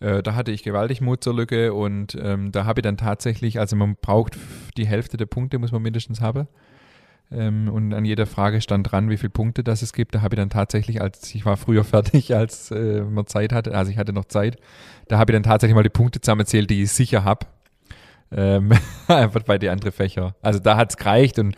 Äh, 0.00 0.22
da 0.22 0.34
hatte 0.34 0.52
ich 0.52 0.62
gewaltig 0.62 1.00
Mut 1.00 1.22
zur 1.22 1.34
Lücke 1.34 1.72
und 1.72 2.16
ähm, 2.20 2.52
da 2.52 2.64
habe 2.64 2.80
ich 2.80 2.82
dann 2.82 2.96
tatsächlich, 2.96 3.58
also 3.58 3.76
man 3.76 3.96
braucht 4.00 4.36
die 4.76 4.86
Hälfte 4.86 5.16
der 5.16 5.26
Punkte, 5.26 5.58
muss 5.58 5.72
man 5.72 5.82
mindestens 5.82 6.20
haben. 6.20 6.48
Ähm, 7.32 7.68
und 7.68 7.94
an 7.94 8.04
jeder 8.04 8.26
Frage 8.26 8.60
stand 8.60 8.90
dran, 8.90 9.08
wie 9.08 9.16
viele 9.16 9.30
Punkte 9.30 9.64
das 9.64 9.82
es 9.82 9.92
gibt. 9.92 10.14
Da 10.14 10.22
habe 10.22 10.34
ich 10.34 10.38
dann 10.38 10.50
tatsächlich, 10.50 11.00
als 11.00 11.34
ich 11.34 11.44
war 11.44 11.56
früher 11.56 11.84
fertig, 11.84 12.34
als 12.34 12.70
äh, 12.70 13.02
man 13.02 13.26
Zeit 13.26 13.52
hatte, 13.52 13.74
also 13.74 13.90
ich 13.90 13.98
hatte 13.98 14.12
noch 14.12 14.26
Zeit, 14.26 14.56
da 15.08 15.18
habe 15.18 15.32
ich 15.32 15.36
dann 15.36 15.42
tatsächlich 15.42 15.74
mal 15.74 15.82
die 15.82 15.88
Punkte 15.88 16.20
zusammengezählt, 16.20 16.70
die 16.70 16.82
ich 16.82 16.92
sicher 16.92 17.24
habe. 17.24 17.46
Ähm, 18.32 18.72
einfach 19.08 19.42
bei 19.42 19.58
den 19.58 19.70
anderen 19.70 19.92
Fächern. 19.92 20.34
Also 20.42 20.58
da 20.58 20.76
hat 20.76 20.90
es 20.90 20.96
gereicht 20.96 21.38
und 21.38 21.56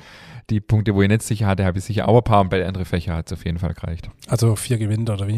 die 0.50 0.60
Punkte, 0.60 0.94
wo 0.94 1.02
ich 1.02 1.08
nicht 1.08 1.22
sicher 1.22 1.46
hatte, 1.46 1.64
habe 1.64 1.78
ich 1.78 1.84
sicher 1.84 2.08
auch 2.08 2.18
ein 2.18 2.24
paar 2.24 2.40
und 2.40 2.50
bei 2.50 2.58
den 2.58 2.68
anderen 2.68 2.84
Fächern 2.84 3.16
hat 3.16 3.26
es 3.26 3.32
auf 3.32 3.44
jeden 3.44 3.58
Fall 3.58 3.74
gereicht. 3.74 4.08
Also 4.28 4.54
vier 4.54 4.78
gewinnt 4.78 5.10
oder 5.10 5.26
wie? 5.26 5.36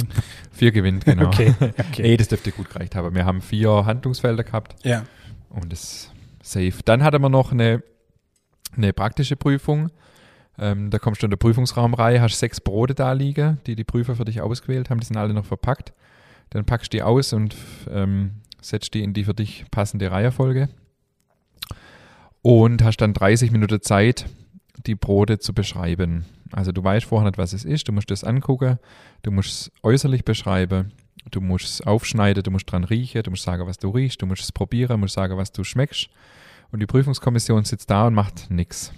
Vier 0.52 0.70
gewinnt, 0.72 1.04
genau. 1.04 1.26
okay, 1.26 1.54
okay. 1.60 2.02
Ey, 2.02 2.16
das 2.16 2.28
dürfte 2.28 2.52
gut 2.52 2.68
gereicht 2.70 2.94
haben. 2.94 3.14
Wir 3.14 3.24
haben 3.24 3.40
vier 3.40 3.86
Handlungsfelder 3.86 4.44
gehabt. 4.44 4.76
Ja. 4.84 5.04
Und 5.48 5.72
das 5.72 6.10
safe. 6.42 6.74
Dann 6.84 7.02
hatten 7.02 7.22
wir 7.22 7.30
noch 7.30 7.52
eine, 7.52 7.82
eine 8.76 8.92
praktische 8.92 9.36
Prüfung. 9.36 9.90
Ähm, 10.58 10.90
da 10.90 10.98
kommst 10.98 11.22
du 11.22 11.26
in 11.26 11.30
der 11.30 11.36
Prüfungsraum 11.36 11.94
rein, 11.94 12.20
hast 12.20 12.38
sechs 12.38 12.60
Brote 12.60 12.94
da 12.94 13.12
liegen, 13.12 13.58
die 13.66 13.76
die 13.76 13.84
Prüfer 13.84 14.16
für 14.16 14.24
dich 14.24 14.40
ausgewählt 14.40 14.90
haben. 14.90 15.00
Die 15.00 15.06
sind 15.06 15.16
alle 15.16 15.32
noch 15.32 15.46
verpackt. 15.46 15.92
Dann 16.50 16.64
packst 16.64 16.92
du 16.92 16.96
die 16.96 17.02
aus 17.02 17.32
und 17.32 17.54
ähm, 17.90 18.32
setzt 18.60 18.92
die 18.94 19.02
in 19.02 19.14
die 19.14 19.24
für 19.24 19.34
dich 19.34 19.64
passende 19.70 20.10
Reihenfolge 20.10 20.68
und 22.42 22.82
hast 22.82 22.98
dann 22.98 23.14
30 23.14 23.50
Minuten 23.50 23.82
Zeit, 23.82 24.26
die 24.86 24.94
Brote 24.94 25.38
zu 25.38 25.52
beschreiben. 25.52 26.24
Also 26.52 26.72
du 26.72 26.82
weißt 26.82 27.06
vorher 27.06 27.28
nicht, 27.28 27.38
was 27.38 27.52
es 27.52 27.64
ist, 27.64 27.88
du 27.88 27.92
musst 27.92 28.10
das 28.10 28.24
angucken, 28.24 28.78
du 29.22 29.30
musst 29.30 29.50
es 29.50 29.72
äußerlich 29.82 30.24
beschreiben, 30.24 30.92
du 31.30 31.40
musst 31.40 31.66
es 31.66 31.80
aufschneiden, 31.82 32.42
du 32.42 32.50
musst 32.50 32.70
dran 32.70 32.84
riechen, 32.84 33.22
du 33.22 33.30
musst 33.30 33.42
sagen, 33.42 33.66
was 33.66 33.78
du 33.78 33.90
riechst, 33.90 34.22
du 34.22 34.26
musst 34.26 34.42
es 34.42 34.52
probieren, 34.52 34.90
du 34.90 34.98
musst 34.98 35.14
sagen, 35.14 35.36
was 35.36 35.52
du 35.52 35.64
schmeckst. 35.64 36.08
Und 36.70 36.80
die 36.80 36.86
Prüfungskommission 36.86 37.64
sitzt 37.64 37.90
da 37.90 38.06
und 38.06 38.14
macht 38.14 38.50
nichts. 38.50 38.92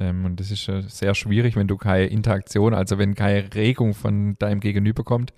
Ähm, 0.00 0.24
und 0.24 0.40
das 0.40 0.50
ist 0.50 0.68
äh, 0.68 0.82
sehr 0.86 1.14
schwierig, 1.14 1.56
wenn 1.56 1.68
du 1.68 1.76
keine 1.76 2.06
Interaktion, 2.06 2.74
also 2.74 2.98
wenn 2.98 3.14
keine 3.14 3.54
Regung 3.54 3.94
von 3.94 4.36
deinem 4.38 4.60
Gegenüber 4.60 5.04
kommt. 5.04 5.32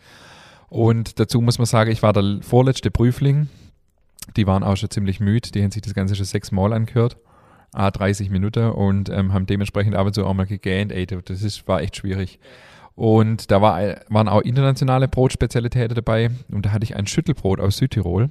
Und 0.69 1.21
dazu 1.21 1.41
muss 1.41 1.59
man 1.59 1.67
sagen, 1.67 1.91
ich 1.91 2.03
war 2.03 2.13
der 2.13 2.39
vorletzte 2.43 2.91
Prüfling. 2.91 3.49
Die 4.37 4.47
waren 4.47 4.65
auch 4.65 4.77
schon 4.77 4.91
ziemlich 4.91 5.21
müde, 5.21 5.53
die 5.53 5.63
haben 5.63 5.71
sich 5.71 5.83
das 5.83 5.95
Ganze 5.95 6.17
schon 6.17 6.25
sechsmal 6.25 6.73
angehört. 6.73 7.17
A 7.73 7.91
30 7.91 8.31
Minuten 8.31 8.71
und 8.71 9.09
ähm, 9.09 9.33
haben 9.33 9.47
dementsprechend 9.47 9.95
ab 9.95 10.07
und 10.07 10.15
zu 10.15 10.25
auch 10.25 10.35
mal 10.35 10.47
gegähnt. 10.47 10.93
Ey, 10.93 11.07
das 11.07 11.43
ist, 11.43 11.69
war 11.69 11.83
echt 11.83 11.97
schwierig. 11.97 12.39
Und 12.95 13.51
da 13.51 13.61
war, 13.61 13.79
waren 14.09 14.29
auch 14.29 14.41
internationale 14.41 15.07
Brotspezialitäten 15.07 15.95
dabei 15.95 16.31
und 16.51 16.65
da 16.65 16.73
hatte 16.73 16.85
ich 16.85 16.97
ein 16.97 17.07
Schüttelbrot 17.07 17.61
aus 17.61 17.77
Südtirol. 17.77 18.31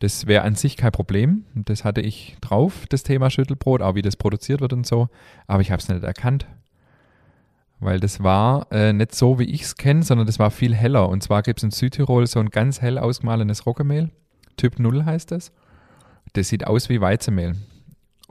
Das 0.00 0.26
wäre 0.26 0.42
an 0.42 0.56
sich 0.56 0.76
kein 0.76 0.90
Problem. 0.90 1.44
Das 1.54 1.84
hatte 1.84 2.00
ich 2.00 2.36
drauf, 2.40 2.86
das 2.88 3.04
Thema 3.04 3.30
Schüttelbrot, 3.30 3.82
auch 3.82 3.94
wie 3.94 4.02
das 4.02 4.16
produziert 4.16 4.60
wird 4.60 4.72
und 4.72 4.84
so. 4.84 5.08
Aber 5.46 5.60
ich 5.60 5.70
habe 5.70 5.80
es 5.80 5.88
nicht 5.88 6.02
erkannt. 6.02 6.46
Weil 7.78 8.00
das 8.00 8.20
war 8.20 8.66
äh, 8.72 8.92
nicht 8.92 9.14
so, 9.14 9.38
wie 9.38 9.44
ich 9.44 9.62
es 9.62 9.76
kenne, 9.76 10.02
sondern 10.02 10.26
das 10.26 10.40
war 10.40 10.50
viel 10.50 10.74
heller. 10.74 11.08
Und 11.08 11.22
zwar 11.22 11.42
gibt 11.42 11.60
es 11.60 11.62
in 11.62 11.70
Südtirol 11.70 12.26
so 12.26 12.40
ein 12.40 12.50
ganz 12.50 12.80
hell 12.82 12.98
ausgemahlenes 12.98 13.64
Roggenmehl. 13.64 14.10
Typ 14.56 14.80
0 14.80 15.04
heißt 15.04 15.30
das. 15.30 15.52
Das 16.32 16.48
sieht 16.48 16.66
aus 16.66 16.88
wie 16.88 17.00
Weizenmehl. 17.00 17.54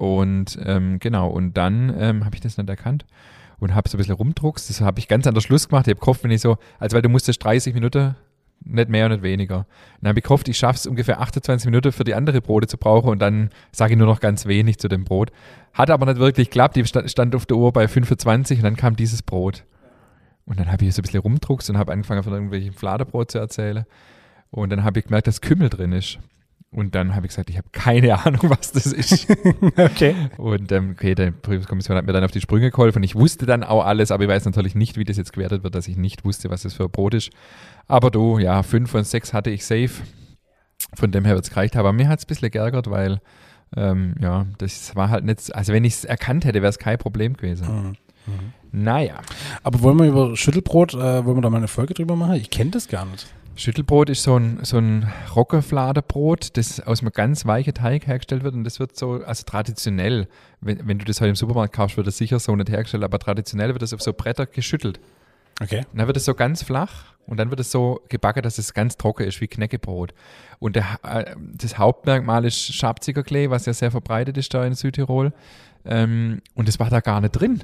Und 0.01 0.57
ähm, 0.65 0.97
genau, 0.97 1.29
und 1.29 1.55
dann 1.57 1.95
ähm, 1.95 2.25
habe 2.25 2.33
ich 2.33 2.41
das 2.41 2.57
nicht 2.57 2.67
erkannt 2.67 3.05
und 3.59 3.75
habe 3.75 3.87
so 3.87 3.97
ein 3.97 3.99
bisschen 3.99 4.15
rumdruckst. 4.15 4.67
Das 4.67 4.81
habe 4.81 4.97
ich 4.97 5.07
ganz 5.07 5.27
an 5.27 5.35
der 5.35 5.41
Schluss 5.41 5.69
gemacht. 5.69 5.85
Ich 5.85 5.91
habe 5.91 5.99
gehofft, 5.99 6.23
wenn 6.23 6.31
ich 6.31 6.41
so, 6.41 6.57
also 6.79 6.95
weil 6.95 7.03
du 7.03 7.09
musstest 7.09 7.43
30 7.43 7.75
Minuten, 7.75 8.15
nicht 8.61 8.89
mehr 8.89 9.05
und 9.05 9.11
nicht 9.11 9.21
weniger. 9.21 9.67
dann 10.01 10.09
habe 10.09 10.17
ich 10.17 10.23
gehofft, 10.23 10.47
ich 10.47 10.57
schaffe 10.57 10.77
es 10.77 10.87
ungefähr 10.87 11.21
28 11.21 11.67
Minuten 11.67 11.91
für 11.91 12.03
die 12.03 12.15
andere 12.15 12.41
Brote 12.41 12.65
zu 12.65 12.79
brauchen 12.79 13.09
und 13.11 13.19
dann 13.19 13.51
sage 13.71 13.93
ich 13.93 13.99
nur 13.99 14.07
noch 14.07 14.21
ganz 14.21 14.47
wenig 14.47 14.79
zu 14.79 14.87
dem 14.87 15.03
Brot. 15.03 15.31
Hat 15.71 15.91
aber 15.91 16.07
nicht 16.07 16.17
wirklich 16.17 16.49
geklappt. 16.49 16.77
Die 16.77 16.85
stand 16.85 17.35
auf 17.35 17.45
der 17.45 17.57
Uhr 17.57 17.71
bei 17.71 17.87
25 17.87 18.57
und 18.57 18.63
dann 18.63 18.77
kam 18.77 18.95
dieses 18.95 19.21
Brot. 19.21 19.65
Und 20.45 20.59
dann 20.59 20.71
habe 20.71 20.83
ich 20.83 20.95
so 20.95 21.01
ein 21.01 21.03
bisschen 21.03 21.21
rumdruckst 21.21 21.69
und 21.69 21.77
habe 21.77 21.91
angefangen 21.91 22.23
von 22.23 22.33
irgendwelchen 22.33 22.73
Fladerbrot 22.73 23.29
zu 23.29 23.37
erzählen. 23.37 23.85
Und 24.49 24.71
dann 24.71 24.83
habe 24.83 24.97
ich 24.97 25.05
gemerkt, 25.05 25.27
dass 25.27 25.41
Kümmel 25.41 25.69
drin 25.69 25.91
ist. 25.91 26.17
Und 26.73 26.95
dann 26.95 27.15
habe 27.15 27.25
ich 27.25 27.31
gesagt, 27.31 27.49
ich 27.49 27.57
habe 27.57 27.67
keine 27.71 28.17
Ahnung, 28.25 28.49
was 28.49 28.71
das 28.71 28.87
ist. 28.87 29.27
okay. 29.77 30.15
Und 30.37 30.71
ähm, 30.71 30.91
okay, 30.91 31.15
die 31.15 31.31
Prüfungskommission 31.31 31.97
hat 31.97 32.05
mir 32.05 32.13
dann 32.13 32.23
auf 32.23 32.31
die 32.31 32.39
Sprünge 32.39 32.71
geholfen. 32.71 33.03
Ich 33.03 33.15
wusste 33.15 33.45
dann 33.45 33.63
auch 33.63 33.85
alles, 33.85 34.11
aber 34.11 34.23
ich 34.23 34.29
weiß 34.29 34.45
natürlich 34.45 34.73
nicht, 34.73 34.97
wie 34.97 35.03
das 35.03 35.17
jetzt 35.17 35.33
gewertet 35.33 35.63
wird, 35.63 35.75
dass 35.75 35.87
ich 35.87 35.97
nicht 35.97 36.23
wusste, 36.23 36.49
was 36.49 36.63
das 36.63 36.73
für 36.73 36.83
ein 36.83 36.91
Brot 36.91 37.13
ist. 37.13 37.29
Aber 37.87 38.09
du, 38.09 38.39
ja, 38.39 38.63
fünf 38.63 38.91
von 38.91 39.03
sechs 39.03 39.33
hatte 39.33 39.49
ich 39.49 39.65
safe. 39.65 39.91
Von 40.95 41.11
dem 41.11 41.25
her 41.25 41.35
wird 41.35 41.45
es 41.45 41.49
gereicht. 41.51 41.75
Aber 41.75 41.91
mir 41.91 42.07
hat 42.07 42.19
es 42.19 42.25
ein 42.25 42.27
bisschen 42.27 42.51
geärgert, 42.51 42.89
weil, 42.89 43.19
ähm, 43.75 44.15
ja, 44.21 44.45
das 44.57 44.95
war 44.95 45.09
halt 45.09 45.25
nicht, 45.25 45.53
also 45.53 45.73
wenn 45.73 45.83
ich 45.83 45.93
es 45.93 46.05
erkannt 46.05 46.45
hätte, 46.45 46.61
wäre 46.61 46.69
es 46.69 46.79
kein 46.79 46.97
Problem 46.97 47.35
gewesen. 47.35 47.67
Mhm. 47.67 47.87
Mhm. 48.27 48.53
Naja. 48.71 49.19
Aber 49.63 49.81
wollen 49.81 49.99
wir 49.99 50.07
über 50.07 50.37
Schüttelbrot, 50.37 50.93
äh, 50.93 51.25
wollen 51.25 51.37
wir 51.37 51.41
da 51.41 51.49
mal 51.49 51.57
eine 51.57 51.67
Folge 51.67 51.93
drüber 51.93 52.15
machen? 52.15 52.35
Ich 52.35 52.49
kenne 52.49 52.71
das 52.71 52.87
gar 52.87 53.05
nicht. 53.05 53.27
Schüttelbrot 53.55 54.09
ist 54.09 54.23
so 54.23 54.37
ein, 54.37 54.59
so 54.63 54.77
ein 54.77 55.11
Roggenfladenbrot, 55.35 56.57
das 56.57 56.79
aus 56.79 57.01
einem 57.01 57.11
ganz 57.11 57.45
weichen 57.45 57.73
Teig 57.73 58.07
hergestellt 58.07 58.43
wird 58.43 58.55
und 58.55 58.63
das 58.63 58.79
wird 58.79 58.95
so, 58.95 59.23
also 59.23 59.43
traditionell, 59.45 60.27
wenn, 60.61 60.87
wenn 60.87 60.97
du 60.97 61.05
das 61.05 61.19
heute 61.21 61.29
im 61.29 61.35
Supermarkt 61.35 61.73
kaufst, 61.73 61.97
wird 61.97 62.07
das 62.07 62.17
sicher 62.17 62.39
so 62.39 62.55
nicht 62.55 62.69
hergestellt, 62.69 63.03
aber 63.03 63.19
traditionell 63.19 63.73
wird 63.73 63.81
das 63.81 63.93
auf 63.93 64.01
so 64.01 64.13
Bretter 64.13 64.45
geschüttelt. 64.45 64.99
Okay. 65.61 65.85
Und 65.91 65.99
dann 65.99 66.07
wird 66.07 66.17
es 66.17 66.25
so 66.25 66.33
ganz 66.33 66.63
flach 66.63 67.13
und 67.27 67.37
dann 67.37 67.49
wird 67.49 67.59
es 67.59 67.71
so 67.71 68.01
gebacken, 68.09 68.41
dass 68.41 68.57
es 68.57 68.73
ganz 68.73 68.97
trocken 68.97 69.27
ist, 69.27 69.41
wie 69.41 69.47
Knäckebrot. 69.47 70.13
Und 70.59 70.75
der, 70.75 70.85
äh, 71.03 71.35
das 71.37 71.77
Hauptmerkmal 71.77 72.45
ist 72.45 72.73
Schabzigerklee, 72.73 73.49
was 73.49 73.65
ja 73.65 73.73
sehr 73.73 73.91
verbreitet 73.91 74.37
ist 74.37 74.53
da 74.53 74.65
in 74.65 74.73
Südtirol. 74.73 75.33
Ähm, 75.85 76.41
und 76.55 76.67
das 76.67 76.79
war 76.79 76.89
da 76.89 76.99
gar 76.99 77.21
nicht 77.21 77.31
drin. 77.31 77.63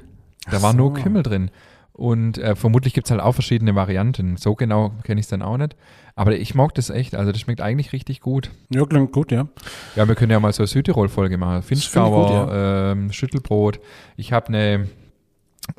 Da 0.50 0.62
war 0.62 0.72
nur 0.72 0.94
Kümmel 0.94 1.22
drin. 1.22 1.50
Und 1.98 2.38
äh, 2.38 2.54
vermutlich 2.54 2.94
gibt 2.94 3.08
es 3.08 3.10
halt 3.10 3.20
auch 3.20 3.32
verschiedene 3.32 3.74
Varianten. 3.74 4.36
So 4.36 4.54
genau 4.54 4.92
kenne 5.02 5.18
ich 5.18 5.24
es 5.24 5.30
dann 5.30 5.42
auch 5.42 5.56
nicht. 5.56 5.74
Aber 6.14 6.36
ich 6.36 6.54
mag 6.54 6.72
das 6.74 6.90
echt. 6.90 7.16
Also 7.16 7.32
das 7.32 7.40
schmeckt 7.40 7.60
eigentlich 7.60 7.92
richtig 7.92 8.20
gut. 8.20 8.52
Ja, 8.70 8.86
klingt 8.86 9.10
gut, 9.10 9.32
ja. 9.32 9.48
Ja, 9.96 10.06
wir 10.06 10.14
können 10.14 10.30
ja 10.30 10.38
mal 10.38 10.52
so 10.52 10.62
eine 10.62 10.68
Südtirol-Folge 10.68 11.38
machen. 11.38 11.62
Finchgauer, 11.62 12.52
ja. 12.52 12.92
ähm, 12.92 13.10
Schüttelbrot. 13.10 13.80
Ich 14.16 14.32
habe 14.32 14.46
eine 14.46 14.88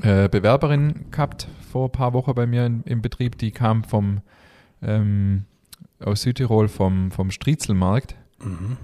äh, 0.01 0.27
Bewerberin 0.27 1.05
gehabt 1.09 1.47
vor 1.71 1.88
ein 1.88 1.91
paar 1.93 2.11
Wochen 2.11 2.33
bei 2.33 2.45
mir 2.45 2.65
in, 2.65 2.83
im 2.83 3.01
Betrieb, 3.01 3.38
die 3.38 3.51
kam 3.51 3.85
vom 3.85 4.19
ähm, 4.81 5.45
aus 6.03 6.23
Südtirol 6.23 6.67
vom, 6.67 7.11
vom 7.11 7.31
Striezelmarkt. 7.31 8.15
Mhm. 8.43 8.75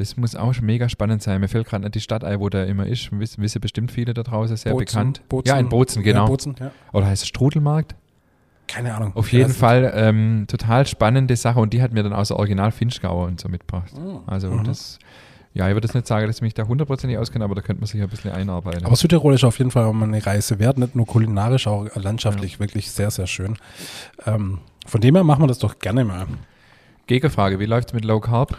Das 0.00 0.16
muss 0.16 0.34
auch 0.34 0.54
schon 0.54 0.64
mega 0.64 0.88
spannend 0.88 1.22
sein. 1.22 1.42
Mir 1.42 1.48
fällt 1.48 1.68
gerade 1.68 1.82
nicht 1.84 1.94
die 1.94 2.00
Stadt 2.00 2.24
ein, 2.24 2.40
wo 2.40 2.48
der 2.48 2.66
immer 2.66 2.86
ist. 2.86 3.10
Wissen, 3.12 3.42
wissen 3.42 3.60
bestimmt 3.60 3.92
viele 3.92 4.14
da 4.14 4.22
draußen, 4.22 4.56
sehr 4.56 4.72
Bozen, 4.72 4.86
bekannt. 4.86 5.22
Bozen. 5.28 5.48
Ja, 5.48 5.58
in 5.58 5.68
Bozen, 5.68 6.02
genau. 6.02 6.22
Ja, 6.22 6.26
Bozen, 6.26 6.54
ja. 6.58 6.70
Oder 6.94 7.06
heißt 7.06 7.22
es 7.22 7.28
Strudelmarkt? 7.28 7.94
Keine 8.66 8.94
Ahnung. 8.94 9.14
Auf 9.14 9.30
jeden 9.30 9.52
Fall 9.52 9.92
ähm, 9.94 10.46
total 10.48 10.86
spannende 10.86 11.36
Sache 11.36 11.60
und 11.60 11.74
die 11.74 11.82
hat 11.82 11.92
mir 11.92 12.02
dann 12.02 12.14
aus 12.14 12.30
Original 12.30 12.72
Finchgauer 12.72 13.26
und 13.26 13.38
so 13.40 13.50
mitgebracht. 13.50 13.92
Oh. 13.94 14.20
Also 14.26 14.50
mhm. 14.50 14.64
das, 14.64 14.98
ja, 15.52 15.68
ich 15.68 15.74
würde 15.74 15.86
jetzt 15.86 15.94
nicht 15.94 16.06
sagen, 16.06 16.26
dass 16.26 16.36
ich 16.36 16.42
mich 16.42 16.54
da 16.54 16.66
hundertprozentig 16.66 17.18
auskenne, 17.18 17.44
aber 17.44 17.54
da 17.54 17.60
könnte 17.60 17.80
man 17.80 17.86
sich 17.86 18.00
ein 18.00 18.08
bisschen 18.08 18.30
einarbeiten. 18.30 18.86
Aber 18.86 18.96
Südtirol 18.96 19.34
ist 19.34 19.44
auf 19.44 19.58
jeden 19.58 19.70
Fall 19.70 19.92
mal 19.92 20.06
eine 20.06 20.24
Reise 20.24 20.58
wert, 20.58 20.78
nicht 20.78 20.96
nur 20.96 21.04
kulinarisch, 21.04 21.66
auch 21.66 21.94
landschaftlich 21.94 22.54
ja. 22.54 22.60
wirklich 22.60 22.90
sehr, 22.90 23.10
sehr 23.10 23.26
schön. 23.26 23.58
Ähm, 24.24 24.60
von 24.86 25.02
dem 25.02 25.14
her 25.14 25.24
machen 25.24 25.42
wir 25.42 25.48
das 25.48 25.58
doch 25.58 25.78
gerne 25.78 26.04
mal. 26.04 26.26
Gegenfrage, 27.06 27.58
wie 27.58 27.66
läuft 27.66 27.88
es 27.88 27.92
mit 27.92 28.04
Low 28.04 28.20
Carb? 28.20 28.56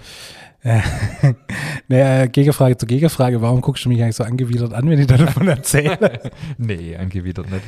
naja, 1.87 2.27
Gegenfrage 2.27 2.77
zu 2.77 2.85
Gegenfrage, 2.85 3.41
warum 3.41 3.61
guckst 3.61 3.85
du 3.85 3.89
mich 3.89 4.01
eigentlich 4.01 4.15
so 4.15 4.23
angewidert 4.23 4.73
an, 4.73 4.89
wenn 4.89 4.99
ich 4.99 5.07
davon 5.07 5.47
erzähle? 5.47 6.31
nee, 6.57 6.95
angewidert 6.95 7.49
nicht. 7.49 7.63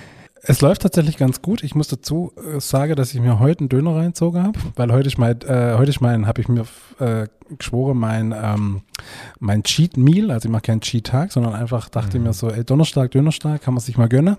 Es 0.45 0.59
läuft 0.59 0.81
tatsächlich 0.81 1.17
ganz 1.17 1.41
gut. 1.41 1.63
Ich 1.63 1.73
muss 1.73 1.87
dazu 1.87 2.33
äh, 2.37 2.59
sagen, 2.59 2.95
dass 2.95 3.13
ich 3.13 3.21
mir 3.21 3.39
heute 3.39 3.61
einen 3.61 3.69
Döner 3.69 3.95
reinzogen 3.95 4.43
habe, 4.43 4.59
weil 4.75 4.91
heute 4.91 5.07
ist 5.07 5.17
mein, 5.17 5.41
äh, 5.41 5.75
heute 5.77 5.89
ist 5.89 6.01
mein, 6.01 6.27
habe 6.27 6.41
ich 6.41 6.49
mir 6.49 6.65
äh, 6.99 7.27
geschworen, 7.57 7.97
mein, 7.97 8.35
ähm, 8.37 8.81
mein 9.39 9.63
Cheat 9.63 9.95
Meal, 9.95 10.31
also 10.31 10.49
ich 10.49 10.51
mache 10.51 10.63
keinen 10.63 10.81
Cheat 10.81 11.05
Tag, 11.07 11.31
sondern 11.31 11.53
einfach 11.53 11.87
dachte 11.87 12.19
mhm. 12.19 12.25
mir 12.25 12.33
so, 12.33 12.49
ey, 12.49 12.65
Donnerstag, 12.65 13.11
Dönerstag, 13.11 13.61
kann 13.61 13.73
man 13.73 13.81
sich 13.81 13.97
mal 13.97 14.09
gönnen. 14.09 14.35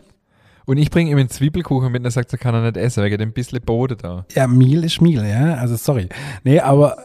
Und 0.66 0.78
ich 0.78 0.90
bringe 0.90 1.10
ihm 1.10 1.18
einen 1.18 1.28
Zwiebelkuchen 1.28 1.90
mit 1.92 2.00
und 2.00 2.06
er 2.06 2.10
sagt, 2.10 2.32
er 2.32 2.38
kann 2.38 2.54
er 2.54 2.62
nicht 2.62 2.76
essen, 2.76 3.02
wegen 3.02 3.18
dem 3.18 3.32
bisschen 3.32 3.60
Boden 3.60 3.98
da. 4.00 4.24
Ja, 4.34 4.46
Meal 4.46 4.84
ist 4.84 5.00
Meal, 5.00 5.26
ja, 5.26 5.54
also 5.54 5.76
sorry. 5.76 6.08
Nee, 6.42 6.60
aber 6.60 6.96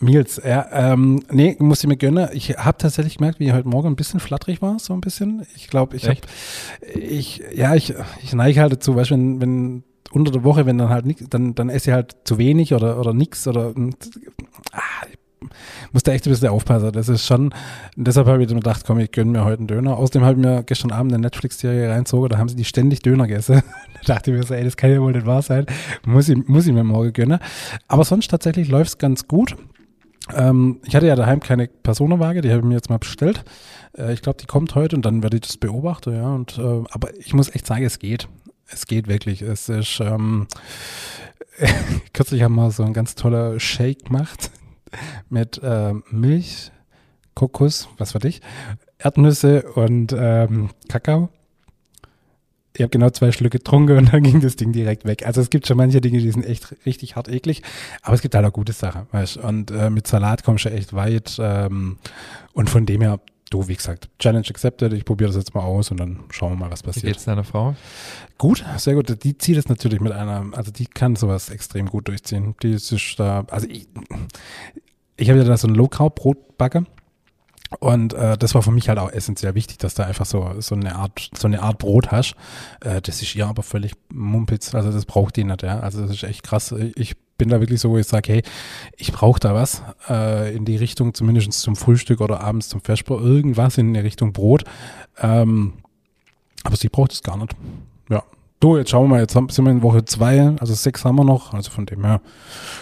Meals, 0.00 0.40
ja. 0.44 0.66
Ähm, 0.72 1.22
nee, 1.30 1.56
muss 1.58 1.82
ich 1.82 1.88
mir 1.88 1.96
gönnen. 1.96 2.28
Ich 2.32 2.50
habe 2.50 2.78
tatsächlich 2.78 3.18
gemerkt, 3.18 3.40
wie 3.40 3.46
ich 3.46 3.52
heute 3.52 3.68
Morgen 3.68 3.88
ein 3.88 3.96
bisschen 3.96 4.20
flatterig 4.20 4.62
war, 4.62 4.78
so 4.78 4.94
ein 4.94 5.00
bisschen. 5.00 5.46
Ich 5.56 5.68
glaube, 5.68 5.96
ich 5.96 6.08
habe, 6.08 6.20
ich, 6.94 7.42
ja, 7.54 7.74
ich, 7.74 7.94
ich 8.22 8.32
neige 8.32 8.60
halt 8.60 8.72
dazu, 8.72 8.96
weißt 8.96 9.10
du, 9.10 9.14
wenn, 9.14 9.40
wenn 9.40 9.84
unter 10.10 10.32
der 10.32 10.44
Woche, 10.44 10.66
wenn 10.66 10.78
dann 10.78 10.88
halt 10.88 11.06
nichts, 11.06 11.24
dann, 11.28 11.54
dann 11.54 11.68
esse 11.68 11.90
ich 11.90 11.94
halt 11.94 12.16
zu 12.24 12.38
wenig 12.38 12.74
oder, 12.74 12.98
oder 12.98 13.12
nix 13.12 13.46
oder, 13.46 13.74
ah, 14.72 14.80
muss 15.92 16.02
da 16.02 16.12
echt 16.12 16.26
ein 16.26 16.30
bisschen 16.30 16.48
aufpassen. 16.48 16.92
Das 16.92 17.08
ist 17.08 17.26
schon, 17.26 17.54
deshalb 17.96 18.26
habe 18.26 18.42
ich 18.42 18.48
mir 18.48 18.56
gedacht, 18.56 18.84
komm, 18.86 18.98
ich 18.98 19.10
gönne 19.12 19.30
mir 19.30 19.44
heute 19.44 19.58
einen 19.58 19.66
Döner. 19.66 19.96
Außerdem 19.96 20.22
habe 20.22 20.38
ich 20.38 20.46
mir 20.46 20.62
gestern 20.64 20.92
Abend 20.92 21.12
eine 21.12 21.22
Netflix-Serie 21.22 21.90
reinzogen, 21.90 22.28
da 22.28 22.38
haben 22.38 22.48
sie 22.48 22.56
die 22.56 22.64
ständig 22.64 23.02
Döner 23.02 23.26
gegessen. 23.26 23.62
da 24.04 24.14
dachte 24.14 24.30
ich 24.30 24.36
mir 24.36 24.42
so, 24.44 24.54
ey, 24.54 24.64
das 24.64 24.76
kann 24.76 24.90
ja 24.90 25.00
wohl 25.00 25.12
nicht 25.12 25.26
wahr 25.26 25.42
sein. 25.42 25.66
Muss 26.04 26.28
ich, 26.28 26.36
muss 26.48 26.66
ich 26.66 26.72
mir 26.72 26.84
morgen 26.84 27.12
gönnen. 27.12 27.38
Aber 27.86 28.04
sonst 28.04 28.28
tatsächlich 28.28 28.68
läuft 28.68 28.90
es 28.90 28.98
ganz 28.98 29.28
gut. 29.28 29.56
Ähm, 30.34 30.80
ich 30.84 30.94
hatte 30.94 31.06
ja 31.06 31.16
daheim 31.16 31.40
keine 31.40 31.68
Personenwaage, 31.68 32.40
die 32.42 32.50
habe 32.50 32.60
ich 32.60 32.64
mir 32.66 32.74
jetzt 32.74 32.90
mal 32.90 32.98
bestellt. 32.98 33.44
Äh, 33.96 34.12
ich 34.12 34.22
glaube, 34.22 34.38
die 34.40 34.46
kommt 34.46 34.74
heute 34.74 34.96
und 34.96 35.04
dann 35.04 35.22
werde 35.22 35.36
ich 35.36 35.42
das 35.42 35.56
beobachten, 35.56 36.14
ja. 36.14 36.34
Und, 36.34 36.58
äh, 36.58 36.84
aber 36.90 37.16
ich 37.18 37.32
muss 37.34 37.54
echt 37.54 37.66
sagen, 37.66 37.84
es 37.84 37.98
geht. 37.98 38.28
Es 38.66 38.86
geht 38.86 39.08
wirklich. 39.08 39.40
Es 39.40 39.68
ist, 39.68 40.00
ähm, 40.00 40.46
kürzlich 42.12 42.42
haben 42.42 42.54
wir 42.56 42.70
so 42.70 42.82
ein 42.82 42.92
ganz 42.92 43.14
toller 43.14 43.58
Shake 43.58 44.06
gemacht 44.06 44.50
mit 45.28 45.60
äh, 45.62 45.94
Milch, 46.10 46.70
Kokos, 47.34 47.88
was 47.98 48.12
für 48.12 48.18
dich, 48.18 48.40
Erdnüsse 48.98 49.62
und 49.74 50.14
ähm, 50.16 50.70
Kakao. 50.88 51.28
Ich 52.74 52.82
habe 52.82 52.90
genau 52.90 53.10
zwei 53.10 53.32
Schlücke 53.32 53.58
getrunken 53.58 53.98
und 53.98 54.12
dann 54.12 54.22
ging 54.24 54.40
das 54.40 54.56
Ding 54.56 54.72
direkt 54.72 55.04
weg. 55.04 55.26
Also 55.26 55.40
es 55.40 55.50
gibt 55.50 55.66
schon 55.66 55.76
manche 55.76 56.00
Dinge, 56.00 56.18
die 56.18 56.30
sind 56.30 56.44
echt 56.44 56.76
richtig 56.86 57.16
hart 57.16 57.28
eklig, 57.28 57.62
aber 58.02 58.14
es 58.14 58.22
gibt 58.22 58.34
halt 58.34 58.46
auch 58.46 58.52
gute 58.52 58.72
Sachen, 58.72 59.06
weißt 59.10 59.38
Und 59.38 59.70
äh, 59.70 59.90
mit 59.90 60.06
Salat 60.06 60.44
kommst 60.44 60.64
du 60.64 60.70
echt 60.70 60.92
weit. 60.92 61.38
Ähm, 61.40 61.98
und 62.52 62.70
von 62.70 62.86
dem 62.86 63.00
her, 63.00 63.20
du, 63.50 63.68
wie 63.68 63.76
gesagt, 63.76 64.08
Challenge 64.18 64.46
accepted. 64.48 64.92
Ich 64.92 65.04
probiere 65.04 65.28
das 65.28 65.36
jetzt 65.36 65.54
mal 65.54 65.62
aus 65.62 65.90
und 65.90 65.98
dann 65.98 66.20
schauen 66.30 66.52
wir 66.52 66.56
mal, 66.56 66.70
was 66.70 66.82
passiert. 66.82 67.04
Wie 67.04 67.08
geht's 67.12 67.24
deiner 67.24 67.44
Frau? 67.44 67.74
Gut, 68.36 68.64
sehr 68.76 68.94
gut. 68.94 69.22
Die 69.24 69.38
zieht 69.38 69.56
es 69.56 69.68
natürlich 69.68 70.00
mit 70.00 70.12
einer, 70.12 70.46
also 70.52 70.70
die 70.70 70.86
kann 70.86 71.16
sowas 71.16 71.50
extrem 71.50 71.86
gut 71.86 72.08
durchziehen. 72.08 72.54
Die 72.62 72.72
ist 72.72 73.18
da, 73.18 73.44
also 73.50 73.66
ich, 73.68 73.88
ich 75.16 75.28
habe 75.28 75.38
ja 75.40 75.44
da 75.44 75.56
so 75.56 75.68
ein 75.68 75.74
Low-Carb-Brotbacke. 75.74 76.86
Und 77.80 78.14
äh, 78.14 78.38
das 78.38 78.54
war 78.54 78.62
für 78.62 78.70
mich 78.70 78.88
halt 78.88 78.98
auch 78.98 79.12
essentiell 79.12 79.54
wichtig, 79.54 79.76
dass 79.78 79.94
du 79.94 80.04
einfach 80.04 80.24
so, 80.24 80.54
so 80.58 80.74
eine 80.74 80.96
Art, 80.96 81.30
so 81.36 81.46
eine 81.46 81.62
Art 81.62 81.78
Brot 81.78 82.10
hast. 82.10 82.34
Äh, 82.80 83.02
das 83.02 83.20
ist 83.20 83.34
ihr 83.34 83.46
aber 83.46 83.62
völlig 83.62 83.92
Mumpitz, 84.10 84.74
also 84.74 84.90
das 84.90 85.04
braucht 85.04 85.36
die 85.36 85.44
nicht, 85.44 85.62
ja. 85.62 85.80
Also 85.80 86.00
das 86.00 86.12
ist 86.12 86.22
echt 86.22 86.42
krass. 86.42 86.74
Ich 86.96 87.16
bin 87.38 87.48
da 87.48 87.60
wirklich 87.60 87.80
so, 87.80 87.90
wo 87.90 87.98
ich 87.98 88.06
sage, 88.06 88.32
hey, 88.32 88.42
ich 88.96 89.12
brauche 89.12 89.40
da 89.40 89.54
was 89.54 89.82
äh, 90.10 90.54
in 90.54 90.64
die 90.64 90.76
Richtung, 90.76 91.14
zumindest 91.14 91.52
zum 91.52 91.76
Frühstück 91.76 92.20
oder 92.20 92.40
abends 92.40 92.68
zum 92.68 92.80
Vesper, 92.80 93.18
irgendwas 93.20 93.78
in 93.78 93.94
die 93.94 94.00
Richtung 94.00 94.32
Brot. 94.32 94.64
Ähm, 95.20 95.74
aber 96.64 96.76
sie 96.76 96.88
braucht 96.88 97.12
es 97.12 97.22
gar 97.22 97.38
nicht. 97.38 97.54
Ja, 98.10 98.22
Du, 98.60 98.76
jetzt 98.76 98.90
schauen 98.90 99.04
wir 99.04 99.08
mal, 99.08 99.20
jetzt 99.20 99.32
sind 99.32 99.64
wir 99.64 99.70
in 99.70 99.82
Woche 99.82 100.04
zwei, 100.04 100.56
also 100.58 100.74
sechs 100.74 101.04
haben 101.04 101.14
wir 101.14 101.24
noch, 101.24 101.54
also 101.54 101.70
von 101.70 101.86
dem 101.86 102.04
her, 102.04 102.20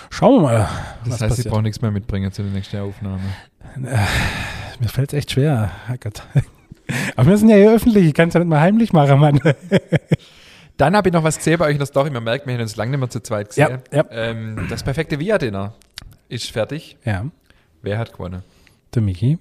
schauen 0.08 0.36
wir 0.36 0.42
mal. 0.42 0.68
Das 1.06 1.20
heißt. 1.20 1.36
Sie 1.36 1.48
brauchen 1.50 1.64
nichts 1.64 1.82
mehr 1.82 1.90
mitbringen 1.90 2.32
zu 2.32 2.42
der 2.42 2.50
nächsten 2.50 2.78
Aufnahme. 2.78 3.20
Äh, 3.84 3.98
mir 4.80 4.88
fällt 4.88 5.12
es 5.12 5.18
echt 5.18 5.32
schwer. 5.32 5.70
Oh 5.92 5.96
Gott. 6.00 6.22
Aber 7.16 7.28
wir 7.28 7.36
sind 7.36 7.48
ja 7.48 7.56
hier 7.56 7.72
öffentlich, 7.72 8.06
ich 8.06 8.14
kann 8.14 8.28
es 8.28 8.34
ja 8.34 8.40
nicht 8.40 8.48
mal 8.48 8.60
heimlich 8.60 8.92
machen, 8.92 9.18
Mann. 9.18 9.40
Dann 10.76 10.94
habe 10.94 11.08
ich 11.08 11.12
noch 11.12 11.24
was 11.24 11.38
gesehen 11.38 11.58
bei 11.58 11.66
euch 11.66 11.72
in 11.72 11.78
der 11.78 11.86
Story. 11.86 12.10
Man 12.10 12.24
merkt, 12.24 12.46
wir 12.46 12.54
haben 12.54 12.60
uns 12.60 12.76
lange 12.76 12.90
nicht 12.90 13.00
mehr 13.00 13.08
zu 13.08 13.20
zweit 13.20 13.48
gesehen. 13.48 13.82
Ja, 13.90 13.98
ja. 13.98 14.04
Ähm, 14.10 14.66
das 14.68 14.82
perfekte 14.82 15.18
Via-Dinner 15.18 15.74
ist 16.28 16.50
fertig. 16.50 16.96
Ja. 17.04 17.24
Wer 17.82 17.98
hat 17.98 18.12
gewonnen? 18.12 18.42
Der 18.94 19.02
Michi. 19.02 19.38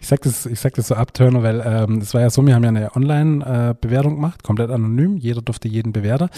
Ich 0.00 0.08
sag 0.08 0.20
das, 0.22 0.46
ich 0.46 0.60
sag 0.60 0.74
das 0.74 0.88
so 0.88 0.94
abturner, 0.94 1.42
weil 1.42 1.62
ähm, 1.64 2.00
das 2.00 2.12
war 2.12 2.20
ja 2.20 2.28
so, 2.28 2.46
wir 2.46 2.54
haben 2.54 2.62
ja 2.62 2.68
eine 2.68 2.94
Online-Bewertung 2.94 4.12
äh, 4.12 4.16
gemacht, 4.16 4.42
komplett 4.42 4.70
anonym, 4.70 5.16
jeder 5.16 5.40
durfte 5.40 5.68
jeden 5.68 5.92
bewerten. 5.92 6.28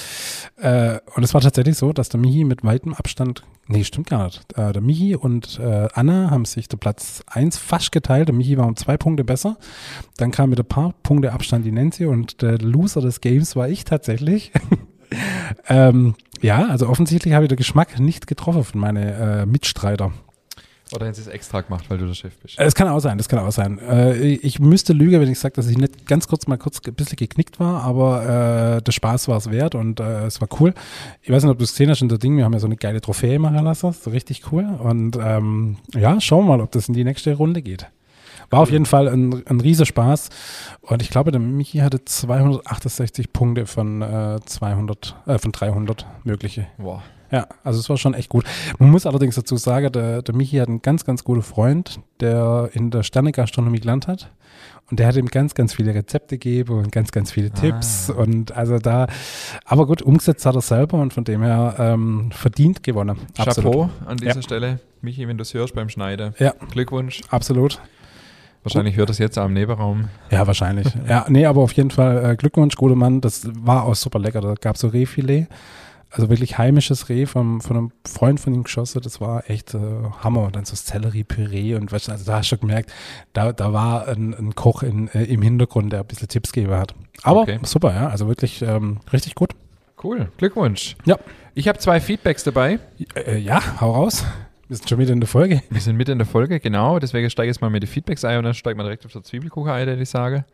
Äh, 0.57 0.99
und 1.15 1.23
es 1.25 1.35
war 1.35 1.41
tatsächlich 1.41 1.77
so, 1.77 1.93
dass 1.93 2.09
der 2.09 2.21
Michi 2.21 2.45
mit 2.45 2.63
weitem 2.65 2.95
Abstand, 2.95 3.43
nee, 3.67 3.83
stimmt 3.85 4.11
gar 4.11 4.25
nicht, 4.27 4.57
äh, 4.57 4.73
der 4.73 4.83
Michi 4.83 5.17
und 5.17 5.59
äh, 5.59 5.89
Anna 5.93 6.31
haben 6.31 6.45
sich 6.45 6.69
der 6.69 6.77
Platz 6.77 7.23
1 7.27 7.59
fast 7.59 7.91
geteilt, 7.91 8.29
der 8.29 8.35
Michi 8.35 8.57
war 8.57 8.67
um 8.67 8.77
zwei 8.77 8.97
Punkte 8.97 9.25
besser. 9.25 9.57
Dann 10.17 10.31
kam 10.31 10.51
mit 10.51 10.61
ein 10.61 10.67
paar 10.67 10.95
Punkte 11.03 11.33
Abstand 11.33 11.67
die 11.67 11.73
Nancy 11.73 12.07
und 12.07 12.43
der 12.43 12.59
Loser 12.59 13.01
des 13.01 13.21
Games 13.21 13.57
war 13.57 13.69
ich 13.69 13.85
tatsächlich. 13.85 14.53
ähm, 15.69 16.15
ja, 16.41 16.69
also 16.69 16.89
offensichtlich 16.89 17.35
habe 17.35 17.45
ich 17.45 17.49
den 17.49 17.59
Geschmack 17.59 17.99
nicht 17.99 18.27
getroffen 18.27 18.65
von 18.65 18.81
meinen 18.81 19.09
äh, 19.09 19.47
Mitstreiter. 19.47 20.13
Oder 20.95 21.07
haben 21.07 21.15
sie 21.15 21.21
es 21.21 21.27
extra 21.27 21.63
gemacht, 21.63 21.87
weil 21.89 21.99
du 21.99 22.07
der 22.07 22.15
Chef 22.15 22.37
bist? 22.39 22.59
Es 22.59 22.75
kann 22.75 22.87
auch 22.87 23.01
sein, 23.01 23.19
das 23.19 23.29
kann 23.29 23.41
auch 23.41 23.51
sein. 23.51 23.81
Äh, 23.81 24.15
ich 24.19 24.61
müsste 24.61 24.93
lügen, 24.93 25.21
wenn 25.21 25.31
ich 25.31 25.39
sage, 25.39 25.55
dass 25.55 25.67
ich 25.67 25.77
nicht 25.77 26.07
ganz 26.07 26.29
kurz 26.29 26.47
mal 26.47 26.59
kurz 26.59 26.81
ein 26.87 26.95
bisschen 26.95 27.17
geknickt 27.17 27.59
war, 27.59 27.83
aber 27.83 28.77
äh, 28.77 28.83
der 28.83 28.93
Spaß 28.93 29.27
war 29.27 29.37
es 29.39 29.51
wert 29.51 29.75
und 29.75 29.99
äh, 29.99 30.27
es 30.27 30.41
war 30.41 30.49
cool. 30.61 30.75
Ich 31.23 31.31
weiß 31.31 31.43
nicht, 31.43 31.51
ob 31.51 31.59
du 31.59 31.65
es 31.65 31.73
gesehen 31.73 31.91
hast 31.91 32.03
in 32.03 32.09
der 32.09 32.19
Ding, 32.19 32.37
wir 32.37 32.45
haben 32.45 32.53
ja 32.53 32.61
so 32.61 32.67
eine 32.67 32.77
geile 32.77 33.01
Trophäe 33.01 33.39
machen 33.41 33.65
lassen, 33.65 33.93
so 33.93 34.11
richtig 34.11 34.53
cool. 34.53 34.65
Und 34.65 35.19
ähm, 35.21 35.79
ja, 35.95 36.21
schauen 36.21 36.47
wir 36.47 36.57
mal, 36.57 36.63
ob 36.63 36.71
das 36.71 36.89
in 36.89 36.95
die 36.95 37.05
nächste 37.05 37.35
Runde 37.35 37.63
geht. 37.63 37.89
War 38.51 38.61
auf 38.61 38.71
jeden 38.71 38.87
Fall 38.87 39.09
ein, 39.09 39.45
ein 39.47 39.61
riesiger 39.61 39.87
Spaß. 39.87 40.29
Und 40.83 41.03
ich 41.03 41.11
glaube, 41.11 41.33
der 41.33 41.41
Michi 41.41 41.79
hatte 41.79 42.05
268 42.05 43.33
Punkte 43.33 43.67
von, 43.67 44.03
äh, 44.03 44.39
200, 44.45 45.17
äh, 45.27 45.39
von 45.39 45.51
300 45.51 46.07
mögliche. 46.25 46.69
Wow. 46.79 47.03
Ja, 47.31 47.47
also 47.65 47.81
es 47.81 47.89
war 47.89 47.97
schon 47.97 48.15
echt 48.15 48.29
gut. 48.29 48.45
Man 48.79 48.91
muss 48.91 49.07
allerdings 49.07 49.35
dazu 49.35 49.57
sagen, 49.57 49.91
der, 49.93 50.23
der 50.23 50.35
Michi 50.35 50.59
hat 50.59 50.69
einen 50.69 50.83
ganz, 50.83 51.05
ganz 51.05 51.25
guten 51.25 51.43
Freund, 51.43 52.01
der 52.21 52.71
in 52.73 52.91
der 52.91 53.03
Sternegastronomie 53.03 53.81
gelernt 53.81 54.07
hat. 54.07 54.31
Und 54.89 55.01
der 55.01 55.09
hat 55.09 55.17
ihm 55.17 55.27
ganz, 55.27 55.55
ganz 55.55 55.75
viele 55.75 55.95
Rezepte 55.95 56.39
gegeben 56.39 56.79
und 56.79 56.93
ganz, 56.93 57.11
ganz 57.11 57.33
viele 57.33 57.51
Tipps. 57.51 58.09
Ah. 58.09 58.15
Und 58.15 58.53
also 58.53 58.79
da, 58.79 59.09
aber 59.65 59.87
gut, 59.87 60.01
umgesetzt 60.01 60.47
hat 60.47 60.55
er 60.55 60.61
selber 60.61 60.99
und 60.99 61.13
von 61.13 61.25
dem 61.25 61.43
her 61.43 61.75
ähm, 61.79 62.31
verdient 62.31 62.85
gewonnen. 62.85 63.19
Absolut. 63.37 63.73
Chapeau 63.73 63.91
an 64.07 64.17
dieser 64.19 64.37
ja. 64.37 64.43
Stelle. 64.43 64.81
Michi, 65.03 65.27
wenn 65.27 65.39
du 65.39 65.43
es 65.43 65.55
hörst 65.55 65.75
beim 65.75 65.89
Schneiden. 65.89 66.35
Ja. 66.39 66.55
Glückwunsch. 66.71 67.23
Absolut. 67.31 67.81
Wahrscheinlich 68.63 68.97
hört 68.97 69.09
das 69.09 69.19
jetzt 69.19 69.39
am 69.39 69.53
Nebenraum. 69.53 70.09
Ja, 70.31 70.47
wahrscheinlich. 70.47 70.89
ja, 71.09 71.25
nee, 71.29 71.47
aber 71.47 71.63
auf 71.63 71.73
jeden 71.73 71.91
Fall 71.91 72.33
äh, 72.33 72.37
Glückwunsch, 72.37 72.77
guter 72.77 72.97
Mann. 72.97 73.21
Das 73.21 73.49
war 73.55 73.85
auch 73.85 73.95
super 73.95 74.19
lecker. 74.19 74.41
Da 74.41 74.55
gab 74.55 74.77
es 74.77 74.81
so 74.81 74.89
Rehfilet 74.89 75.49
also 76.17 76.29
wirklich 76.31 76.59
heimisches 76.59 77.09
Reh 77.09 77.27
vom, 77.27 77.61
von 77.61 77.77
einem 77.77 77.93
Freund 78.07 78.41
von 78.41 78.55
ihm 78.55 78.65
geschossen. 78.65 79.01
Das 79.03 79.21
war 79.21 79.49
echt 79.51 79.75
äh, 79.75 79.79
Hammer. 80.23 80.43
Und 80.45 80.57
dann 80.57 80.65
so 80.65 80.75
Sellerie-Püree 80.75 81.75
und 81.75 81.93
was, 81.93 82.09
also 82.09 82.25
da 82.25 82.39
hast 82.39 82.51
du 82.51 82.59
gemerkt, 82.59 82.93
da, 83.33 83.53
da 83.53 83.73
war 83.73 84.09
ein, 84.09 84.35
ein 84.35 84.55
Koch 84.55 84.83
in, 84.83 85.09
äh, 85.09 85.25
im 85.25 85.43
Hintergrund, 85.43 85.93
der 85.93 86.01
ein 86.01 86.07
bisschen 86.07 86.29
Tipps 86.29 86.53
gegeben 86.53 86.75
hat. 86.75 86.95
Aber 87.23 87.43
Okay. 87.43 87.59
super, 87.63 87.95
ja. 87.95 88.09
Also 88.09 88.29
wirklich 88.29 88.63
ähm, 88.63 88.99
richtig 89.13 89.35
gut. 89.35 89.53
Cool, 90.03 90.29
Glückwunsch. 90.39 90.97
Ja. 91.05 91.17
Ich 91.55 91.69
habe 91.69 91.79
zwei 91.79 92.01
Feedbacks 92.01 92.45
dabei. 92.45 92.79
Äh, 93.15 93.39
ja, 93.39 93.81
hau 93.81 93.93
raus. 93.93 94.25
Wir 94.69 94.77
sind 94.77 94.89
schon 94.89 94.99
wieder 94.99 95.13
in 95.13 95.21
der 95.21 95.29
Folge. 95.29 95.63
Wir 95.71 95.81
sind 95.81 95.97
mitten 95.97 96.13
in 96.13 96.19
der 96.19 96.27
Folge, 96.27 96.61
genau. 96.61 96.99
Deswegen 96.99 97.31
steige 97.31 97.49
ich 97.51 97.55
jetzt 97.57 97.61
mal 97.63 97.71
mit 97.71 97.83
den 97.83 97.89
Feedbacks 97.89 98.25
ein 98.25 98.39
und 98.39 98.45
dann 98.45 98.55
steigt 98.55 98.77
man 98.77 98.85
direkt 98.85 99.07
auf 99.07 99.13
der 99.13 99.23
Zwiebelkuchen 99.23 99.71
ein, 99.71 99.87
der 99.87 99.99
ich 100.01 100.11
sage. 100.11 100.45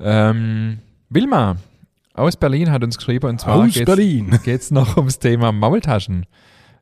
Ähm, 0.00 0.78
Wilma 1.10 1.56
aus 2.14 2.36
Berlin 2.36 2.70
hat 2.70 2.84
uns 2.84 2.96
geschrieben 2.96 3.28
und 3.28 3.40
zwar 3.40 3.66
Berlin. 3.66 4.38
geht's 4.44 4.70
noch 4.70 4.96
ums 4.96 5.18
Thema 5.18 5.52
Maultaschen. 5.52 6.26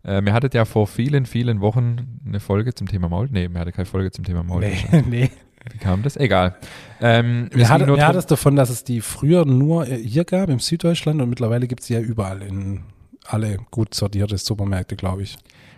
Äh, 0.02 0.22
wir 0.24 0.32
hattet 0.32 0.54
ja 0.54 0.64
vor 0.64 0.86
vielen, 0.86 1.26
vielen 1.26 1.60
Wochen 1.60 2.20
eine 2.26 2.40
Folge 2.40 2.74
zum 2.74 2.88
Thema 2.88 3.08
Maul. 3.08 3.28
Nee, 3.30 3.48
wir 3.50 3.60
hatten 3.60 3.72
keine 3.72 3.86
Folge 3.86 4.10
zum 4.10 4.24
Thema 4.24 4.42
Maultaschen. 4.42 4.88
Nee, 4.90 5.04
nee. 5.08 5.30
Wie 5.70 5.78
kam 5.78 6.02
das? 6.02 6.16
Egal. 6.16 6.56
Ähm, 7.00 7.48
es 7.50 7.58
Wer 7.58 7.58
ging 7.58 7.68
hat, 7.68 7.86
nur 7.86 8.00
hat 8.00 8.16
es 8.16 8.26
davon, 8.26 8.56
dass 8.56 8.70
es 8.70 8.82
die 8.82 9.02
früher 9.02 9.44
nur 9.44 9.86
äh, 9.86 9.96
hier 9.96 10.24
gab, 10.24 10.48
im 10.48 10.58
Süddeutschland 10.58 11.20
und 11.20 11.28
mittlerweile 11.28 11.66
gibt 11.66 11.82
es 11.82 11.88
sie 11.88 11.94
ja 11.94 12.00
überall 12.00 12.42
in 12.42 12.84
alle 13.26 13.58
gut 13.70 13.94
sortierte 13.94 14.38
Supermärkte, 14.38 14.96
glaube 14.96 15.22
ich. 15.22 15.36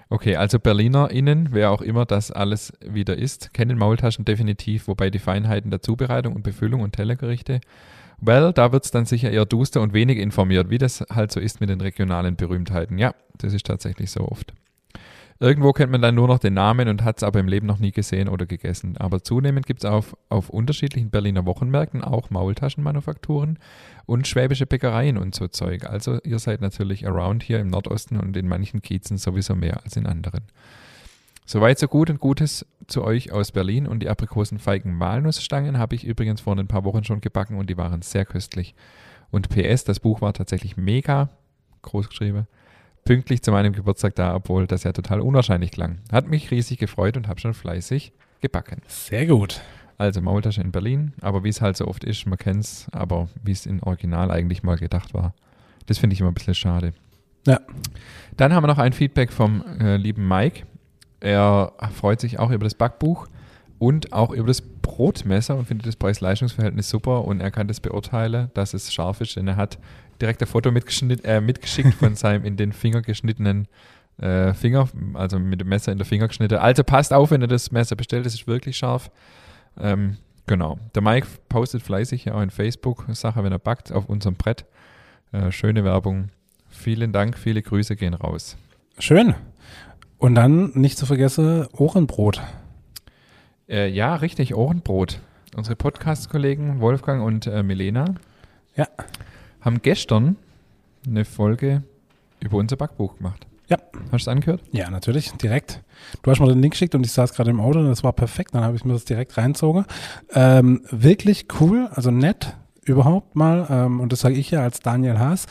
Okay, 0.09 0.37
also 0.37 0.59
BerlinerInnen, 0.59 1.49
wer 1.53 1.71
auch 1.71 1.81
immer 1.81 2.05
das 2.05 2.31
alles 2.31 2.73
wieder 2.87 3.17
ist, 3.17 3.55
kennen 3.55 3.79
Maultaschen 3.79 4.25
definitiv, 4.25 4.87
wobei 4.87 5.11
die 5.11 5.19
Feinheiten 5.19 5.71
der 5.71 5.81
Zubereitung 5.81 6.35
und 6.35 6.43
Befüllung 6.43 6.83
und 6.83 6.93
Tellergerichte, 6.93 7.61
well, 8.23 8.53
da 8.53 8.73
wird's 8.73 8.91
dann 8.91 9.05
sicher 9.05 9.31
eher 9.31 9.45
duster 9.45 9.83
und 9.83 9.93
wenig 9.93 10.19
informiert, 10.19 10.71
wie 10.71 10.79
das 10.79 11.05
halt 11.11 11.33
so 11.33 11.41
ist 11.41 11.61
mit 11.61 11.69
den 11.69 11.81
regionalen 11.81 12.37
Berühmtheiten. 12.37 12.97
Ja, 12.97 13.15
das 13.37 13.53
ist 13.53 13.67
tatsächlich 13.67 14.11
so 14.11 14.21
oft. 14.27 14.55
Irgendwo 15.41 15.73
kennt 15.73 15.91
man 15.91 16.01
dann 16.01 16.15
nur 16.15 16.29
noch 16.29 16.39
den 16.39 16.55
Namen 16.55 16.89
und 16.89 17.03
hat's 17.03 17.25
aber 17.25 17.41
im 17.41 17.49
Leben 17.49 17.67
noch 17.67 17.81
nie 17.81 17.91
gesehen 17.91 18.29
oder 18.29 18.47
gegessen. 18.47 18.97
Aber 18.97 19.25
zunehmend 19.25 19.67
gibt's 19.67 19.85
auf, 19.85 20.17
auf 20.29 20.51
unterschiedlichen 20.51 21.11
Berliner 21.11 21.45
Wochenmärkten 21.47 22.05
auch 22.05 22.31
Maultaschenmanufakturen 22.31 23.59
und 24.07 24.29
schwäbische 24.29 24.67
Bäckereien 24.67 25.19
und 25.19 25.35
so 25.35 25.49
Zeug. 25.49 25.85
Also 25.85 26.21
ihr 26.23 26.39
seid 26.39 26.61
natürlich 26.61 27.09
around 27.09 27.43
hier 27.43 27.59
im 27.59 27.67
Nordosten 27.67 28.21
und 28.21 28.37
in 28.37 28.47
manchen 28.47 28.83
Kiezen 28.83 29.19
sowieso 29.19 29.57
mehr 29.57 29.83
als 29.83 29.97
in 29.97 30.07
anderen. 30.07 30.45
Soweit 31.45 31.79
so 31.79 31.89
gut 31.89 32.09
und 32.09 32.21
Gutes 32.21 32.67
zu 32.87 33.03
euch 33.03 33.33
aus 33.33 33.53
Berlin 33.53 33.87
und 33.87 34.01
die 34.01 34.09
aprikosenfeigen 34.09 34.99
Walnussstangen 35.01 35.79
habe 35.79 35.95
ich 35.95 36.05
übrigens 36.05 36.41
vor 36.41 36.57
ein 36.57 36.69
paar 36.69 36.85
Wochen 36.85 37.05
schon 37.05 37.21
gebacken 37.21 37.59
und 37.59 37.69
die 37.69 37.77
waren 37.77 38.03
sehr 38.03 38.25
köstlich. 38.25 38.75
Und 39.31 39.49
PS, 39.49 39.85
das 39.85 40.01
Buch 40.01 40.21
war 40.21 40.33
tatsächlich 40.33 40.77
mega 40.77 41.31
groß 41.83 42.09
geschrieben. 42.09 42.47
Pünktlich 43.05 43.43
zu 43.43 43.51
meinem 43.51 43.73
Geburtstag 43.73 44.15
da, 44.15 44.35
obwohl 44.35 44.67
das 44.67 44.85
ja 44.85 44.93
total 44.93 45.21
unwahrscheinlich 45.21 45.73
klang. 45.73 45.99
Hat 46.13 46.29
mich 46.29 46.51
riesig 46.51 46.79
gefreut 46.79 47.17
und 47.17 47.27
habe 47.27 47.41
schon 47.41 47.55
fleißig 47.55 48.13
gebacken. 48.41 48.83
Sehr 48.87 49.27
gut. 49.27 49.61
Also 49.99 50.21
Maultasche 50.21 50.61
in 50.61 50.73
Berlin, 50.73 51.13
aber 51.21 51.45
wie 51.45 51.49
es 51.49 51.61
halt 51.61 51.77
so 51.77 51.87
oft 51.87 52.05
ist, 52.05 52.27
man 52.27 52.39
kennt's, 52.39 52.87
aber 52.93 53.29
wie 53.43 53.53
es 53.53 53.67
in 53.67 53.83
Original 53.83 54.31
eigentlich 54.31 54.63
mal 54.63 54.77
gedacht 54.77 55.15
war, 55.15 55.35
das 55.87 55.99
finde 55.99 56.15
ich 56.15 56.21
immer 56.21 56.31
ein 56.31 56.35
bisschen 56.35 56.55
schade. 56.55 56.93
Ja. 57.47 57.61
Dann 58.37 58.53
haben 58.53 58.63
wir 58.63 58.69
noch 58.69 58.79
ein 58.79 58.93
Feedback 58.93 59.33
vom 59.33 59.65
äh, 59.81 59.97
lieben 59.97 60.27
Mike. 60.27 60.65
Er 61.23 61.73
freut 61.95 62.21
sich 62.21 62.41
auch 62.41 62.51
über 62.51 62.65
das 62.65 62.75
Backbuch 62.75 63.29
und 63.79 64.13
auch 64.13 64.33
über 64.33 64.49
das 64.49 64.61
Brotmesser 64.61 65.57
und 65.57 65.67
findet 65.67 65.87
das 65.87 65.95
Preis-Leistungs-Verhältnis 65.95 66.89
super 66.89 67.25
und 67.25 67.41
er 67.41 67.53
kann 67.53 67.69
das 67.69 67.79
beurteilen, 67.79 68.51
dass 68.55 68.75
es 68.75 68.93
scharf 68.93 69.21
ist, 69.21 69.37
denn 69.37 69.47
er 69.47 69.55
hat 69.55 69.79
direkt 70.21 70.43
ein 70.43 70.49
Foto 70.49 70.73
mitgeschnitt, 70.73 71.25
äh, 71.25 71.41
mitgeschickt 71.41 71.95
von 71.95 72.15
seinem 72.17 72.45
in 72.45 72.57
den 72.57 72.73
Finger 72.73 73.03
geschnittenen 73.03 73.69
äh, 74.19 74.53
Finger, 74.53 74.89
also 75.15 75.39
mit 75.39 75.61
dem 75.61 75.69
Messer 75.69 75.93
in 75.93 75.99
der 75.99 76.07
Finger 76.07 76.27
geschnitten. 76.27 76.57
Also 76.57 76.83
passt 76.83 77.13
auf, 77.13 77.31
wenn 77.31 77.41
ihr 77.41 77.49
das 77.49 77.71
Messer 77.71 77.95
bestellt, 77.95 78.27
es 78.27 78.35
ist 78.35 78.49
wirklich 78.49 78.77
scharf. 78.77 79.09
Ähm, 79.81 80.17
genau. 80.49 80.79
Der 80.97 81.03
Mike 81.03 81.29
postet 81.49 81.83
fleißig 81.83 82.25
ja 82.25 82.35
auch 82.35 82.43
in 82.43 82.51
Facebook 82.51 83.07
Sache, 83.13 83.45
wenn 83.45 83.53
er 83.53 83.61
backt, 83.61 83.93
auf 83.93 84.07
unserem 84.07 84.35
Brett. 84.35 84.65
Äh, 85.31 85.53
schöne 85.53 85.85
Werbung. 85.85 86.31
Vielen 86.69 87.13
Dank, 87.13 87.39
viele 87.39 87.63
Grüße 87.63 87.95
gehen 87.95 88.15
raus. 88.15 88.57
Schön. 88.99 89.35
Und 90.23 90.37
dann 90.37 90.71
nicht 90.75 90.99
zu 90.99 91.05
vergessen, 91.05 91.67
Ohrenbrot. 91.73 92.41
Äh, 93.69 93.89
ja, 93.89 94.15
richtig, 94.15 94.55
Ohrenbrot. 94.55 95.19
Unsere 95.57 95.75
Podcast-Kollegen 95.75 96.79
Wolfgang 96.79 97.25
und 97.25 97.49
äh, 97.49 97.65
Milena 97.65 98.05
Ja. 98.77 98.87
haben 99.63 99.83
gestern 99.83 100.37
eine 101.05 101.25
Folge 101.25 101.83
über 102.39 102.59
unser 102.59 102.77
Backbuch 102.77 103.17
gemacht. 103.17 103.49
Ja. 103.67 103.79
Hast 103.97 104.11
du 104.13 104.17
es 104.19 104.29
angehört? 104.29 104.61
Ja, 104.71 104.91
natürlich, 104.91 105.33
direkt. 105.33 105.83
Du 106.23 106.31
hast 106.31 106.39
mir 106.39 106.47
den 106.47 106.63
Link 106.63 106.75
geschickt 106.75 106.95
und 106.95 107.05
ich 107.05 107.11
saß 107.11 107.35
gerade 107.35 107.51
im 107.51 107.59
Auto 107.59 107.81
und 107.81 107.87
das 107.89 108.05
war 108.05 108.13
perfekt. 108.13 108.55
Dann 108.55 108.63
habe 108.63 108.77
ich 108.77 108.85
mir 108.85 108.93
das 108.93 109.05
direkt 109.05 109.37
reinzogen. 109.37 109.87
Ähm, 110.35 110.83
wirklich 110.93 111.47
cool, 111.61 111.89
also 111.93 112.13
nett 112.13 112.55
überhaupt 112.85 113.37
mal. 113.37 113.67
Ähm, 113.71 114.01
und 114.01 114.13
das 114.13 114.21
sage 114.21 114.35
ich 114.35 114.51
ja 114.51 114.63
als 114.63 114.81
Daniel 114.81 115.19
Haas, 115.19 115.47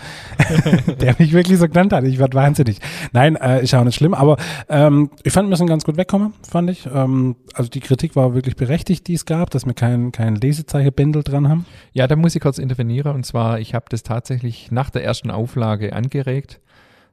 der 0.99 1.15
mich 1.17 1.31
wirklich 1.33 1.57
so 1.59 1.67
genannt 1.67 1.93
hat. 1.93 2.03
Ich 2.03 2.19
werde 2.19 2.35
wahnsinnig. 2.35 2.79
Nein, 3.13 3.35
äh, 3.35 3.63
ist 3.63 3.71
ja 3.71 3.79
auch 3.79 3.85
nicht 3.85 3.95
schlimm, 3.95 4.13
aber 4.13 4.37
ähm, 4.69 5.09
ich 5.23 5.31
fand, 5.33 5.49
wir 5.49 5.57
sind 5.57 5.67
ganz 5.67 5.85
gut 5.85 5.97
weggekommen, 5.97 6.33
fand 6.47 6.69
ich. 6.69 6.87
Ähm, 6.93 7.35
also 7.53 7.69
die 7.69 7.79
Kritik 7.79 8.15
war 8.15 8.33
wirklich 8.33 8.55
berechtigt, 8.55 9.07
die 9.07 9.13
es 9.13 9.25
gab, 9.25 9.49
dass 9.49 9.65
wir 9.65 9.73
kein, 9.73 10.11
kein 10.11 10.35
Lesezeichen-Bändel 10.35 11.23
dran 11.23 11.47
haben. 11.47 11.65
Ja, 11.93 12.07
da 12.07 12.15
muss 12.15 12.35
ich 12.35 12.41
kurz 12.41 12.57
intervenieren. 12.57 13.15
Und 13.15 13.25
zwar, 13.25 13.59
ich 13.59 13.73
habe 13.73 13.85
das 13.89 14.03
tatsächlich 14.03 14.71
nach 14.71 14.89
der 14.89 15.03
ersten 15.03 15.31
Auflage 15.31 15.93
angeregt 15.93 16.59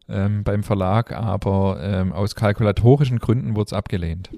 ähm, 0.09 0.42
beim 0.42 0.62
Verlag, 0.62 1.12
aber 1.12 1.78
ähm, 1.83 2.12
aus 2.12 2.35
kalkulatorischen 2.35 3.18
Gründen 3.18 3.54
wurde 3.54 3.66
es 3.66 3.72
abgelehnt. 3.72 4.31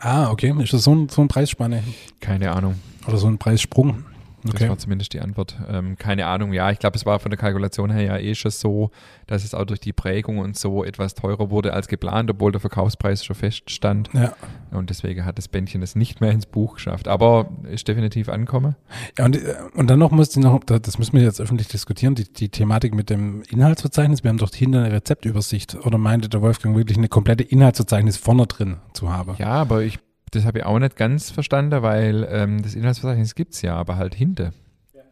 Ah, 0.00 0.30
okay. 0.30 0.54
Ist 0.62 0.72
das 0.72 0.84
so 0.84 0.94
ein, 0.94 1.08
so 1.08 1.22
ein 1.22 1.28
Preisspanne 1.28 1.82
Keine 2.20 2.52
Ahnung. 2.52 2.74
oder 3.06 3.16
so 3.16 3.26
ein 3.26 3.38
Preissprung? 3.38 4.04
Das 4.44 4.54
Okay. 4.54 4.68
war 4.68 4.78
zumindest 4.78 5.12
die 5.12 5.20
Antwort. 5.20 5.56
Ähm, 5.68 5.96
keine 5.98 6.26
Ahnung, 6.26 6.52
ja, 6.52 6.70
ich 6.70 6.78
glaube, 6.78 6.96
es 6.96 7.04
war 7.04 7.18
von 7.18 7.30
der 7.30 7.38
Kalkulation 7.38 7.90
her 7.90 8.02
ja 8.02 8.18
eh 8.18 8.34
schon 8.34 8.50
so, 8.52 8.90
dass 9.26 9.44
es 9.44 9.52
auch 9.54 9.64
durch 9.64 9.80
die 9.80 9.92
Prägung 9.92 10.38
und 10.38 10.56
so 10.56 10.84
etwas 10.84 11.14
teurer 11.14 11.50
wurde 11.50 11.72
als 11.72 11.88
geplant, 11.88 12.30
obwohl 12.30 12.52
der 12.52 12.60
Verkaufspreis 12.60 13.24
schon 13.24 13.34
feststand. 13.36 14.10
Ja. 14.12 14.32
Und 14.70 14.90
deswegen 14.90 15.24
hat 15.24 15.38
das 15.38 15.48
Bändchen 15.48 15.82
es 15.82 15.96
nicht 15.96 16.20
mehr 16.20 16.30
ins 16.30 16.46
Buch 16.46 16.74
geschafft. 16.74 17.08
Aber 17.08 17.48
ist 17.70 17.88
definitiv 17.88 18.28
angekommen. 18.28 18.76
Ja, 19.18 19.24
und, 19.24 19.36
äh, 19.36 19.54
und 19.74 19.88
dann 19.90 19.98
noch 19.98 20.10
musste 20.12 20.38
ich 20.38 20.44
noch, 20.44 20.62
da- 20.64 20.78
das 20.78 20.98
müssen 20.98 21.14
wir 21.14 21.22
jetzt 21.22 21.40
öffentlich 21.40 21.68
diskutieren, 21.68 22.14
die, 22.14 22.32
die 22.32 22.48
Thematik 22.48 22.94
mit 22.94 23.10
dem 23.10 23.42
Inhaltsverzeichnis. 23.50 24.22
Wir 24.22 24.28
haben 24.30 24.38
doch 24.38 24.54
hinter 24.54 24.84
eine 24.84 24.92
Rezeptübersicht. 24.92 25.74
Oder 25.84 25.98
meinte 25.98 26.28
der 26.28 26.42
Wolfgang 26.42 26.76
wirklich 26.76 26.96
eine 26.98 27.08
komplette 27.08 27.42
Inhaltsverzeichnis 27.42 28.16
vorne 28.16 28.46
drin 28.46 28.76
zu 28.92 29.10
haben? 29.12 29.34
Ja, 29.38 29.48
aber 29.48 29.82
ich, 29.82 29.98
das 30.30 30.44
habe 30.44 30.58
ich 30.58 30.64
auch 30.64 30.78
nicht 30.78 30.96
ganz 30.96 31.30
verstanden, 31.30 31.82
weil 31.82 32.26
ähm, 32.30 32.62
das 32.62 32.74
Inhaltsverzeichnis 32.74 33.34
gibt 33.34 33.54
es 33.54 33.62
ja, 33.62 33.74
aber 33.76 33.96
halt 33.96 34.14
hinter. 34.14 34.52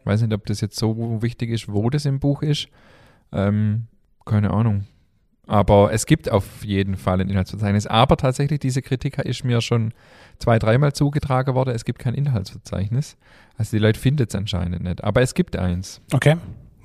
Weiß 0.03 0.21
nicht, 0.21 0.33
ob 0.33 0.45
das 0.45 0.61
jetzt 0.61 0.77
so 0.77 1.21
wichtig 1.21 1.49
ist, 1.49 1.71
wo 1.71 1.89
das 1.89 2.05
im 2.05 2.19
Buch 2.19 2.41
ist. 2.41 2.69
Ähm, 3.33 3.87
keine 4.25 4.51
Ahnung. 4.51 4.85
Aber 5.47 5.91
es 5.93 6.05
gibt 6.05 6.29
auf 6.31 6.63
jeden 6.63 6.95
Fall 6.97 7.21
ein 7.21 7.29
Inhaltsverzeichnis. 7.29 7.87
Aber 7.87 8.17
tatsächlich, 8.17 8.59
diese 8.59 8.81
Kritik 8.81 9.17
ist 9.19 9.43
mir 9.43 9.61
schon 9.61 9.93
zwei, 10.39 10.59
dreimal 10.59 10.93
zugetragen 10.93 11.55
worden. 11.55 11.73
Es 11.73 11.85
gibt 11.85 11.99
kein 11.99 12.13
Inhaltsverzeichnis. 12.13 13.17
Also 13.57 13.77
die 13.77 13.81
Leute 13.81 13.99
finden 13.99 14.25
es 14.27 14.35
anscheinend 14.35 14.83
nicht. 14.83 15.03
Aber 15.03 15.21
es 15.21 15.33
gibt 15.33 15.55
eins. 15.57 16.01
Okay. 16.13 16.35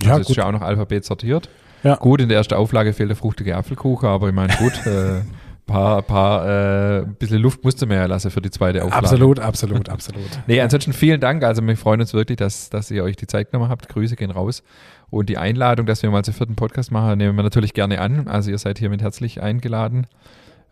Also 0.01 0.09
Ja, 0.09 0.17
ist 0.19 0.27
gut. 0.29 0.37
ja 0.37 0.47
auch 0.47 0.53
noch 0.53 0.63
Alphabet 0.63 1.05
sortiert. 1.05 1.49
Ja. 1.83 1.97
Gut, 1.97 2.21
in 2.21 2.29
der 2.29 2.39
ersten 2.39 2.55
Auflage 2.55 2.93
fehlt 2.93 3.11
der 3.11 3.17
fruchtige 3.17 3.57
Apfelkuchen, 3.57 4.09
aber 4.09 4.29
ich 4.29 4.35
meine, 4.35 4.55
gut, 4.57 4.73
äh, 4.87 5.23
paar, 5.67 6.03
paar, 6.03 7.01
äh, 7.01 7.07
bisschen 7.19 7.39
Luft 7.39 7.65
musste 7.65 7.87
man 7.87 7.97
ja 7.97 8.07
lassen 8.07 8.31
für 8.31 8.41
die 8.41 8.51
zweite 8.51 8.85
Auflage. 8.85 9.05
Absolut, 9.05 9.39
absolut, 9.41 9.89
absolut. 9.89 10.31
Nee, 10.47 10.61
ansonsten 10.61 10.93
vielen 10.93 11.21
Dank. 11.21 11.45
Also 11.45 11.63
wir 11.67 11.77
freuen 11.77 12.01
uns 12.01 12.13
wirklich, 12.15 12.37
dass, 12.37 12.71
dass 12.71 12.91
ihr 12.91 13.05
euch 13.05 13.17
die 13.17 13.27
Zeit 13.27 13.51
genommen 13.51 13.71
habt. 13.71 13.89
Grüße 13.89 14.17
gehen 14.17 14.31
raus. 14.31 14.63
Und 15.11 15.29
die 15.29 15.39
Einladung, 15.39 15.87
dass 15.87 16.03
wir 16.03 16.11
mal 16.11 16.25
zum 16.25 16.35
vierten 16.35 16.57
Podcast 16.57 16.91
machen, 16.91 17.19
nehmen 17.19 17.37
wir 17.37 17.43
natürlich 17.43 17.75
gerne 17.75 18.01
an. 18.01 18.29
Also 18.29 18.51
ihr 18.51 18.59
seid 18.59 18.79
hiermit 18.79 19.03
herzlich 19.03 19.43
eingeladen. 19.43 20.07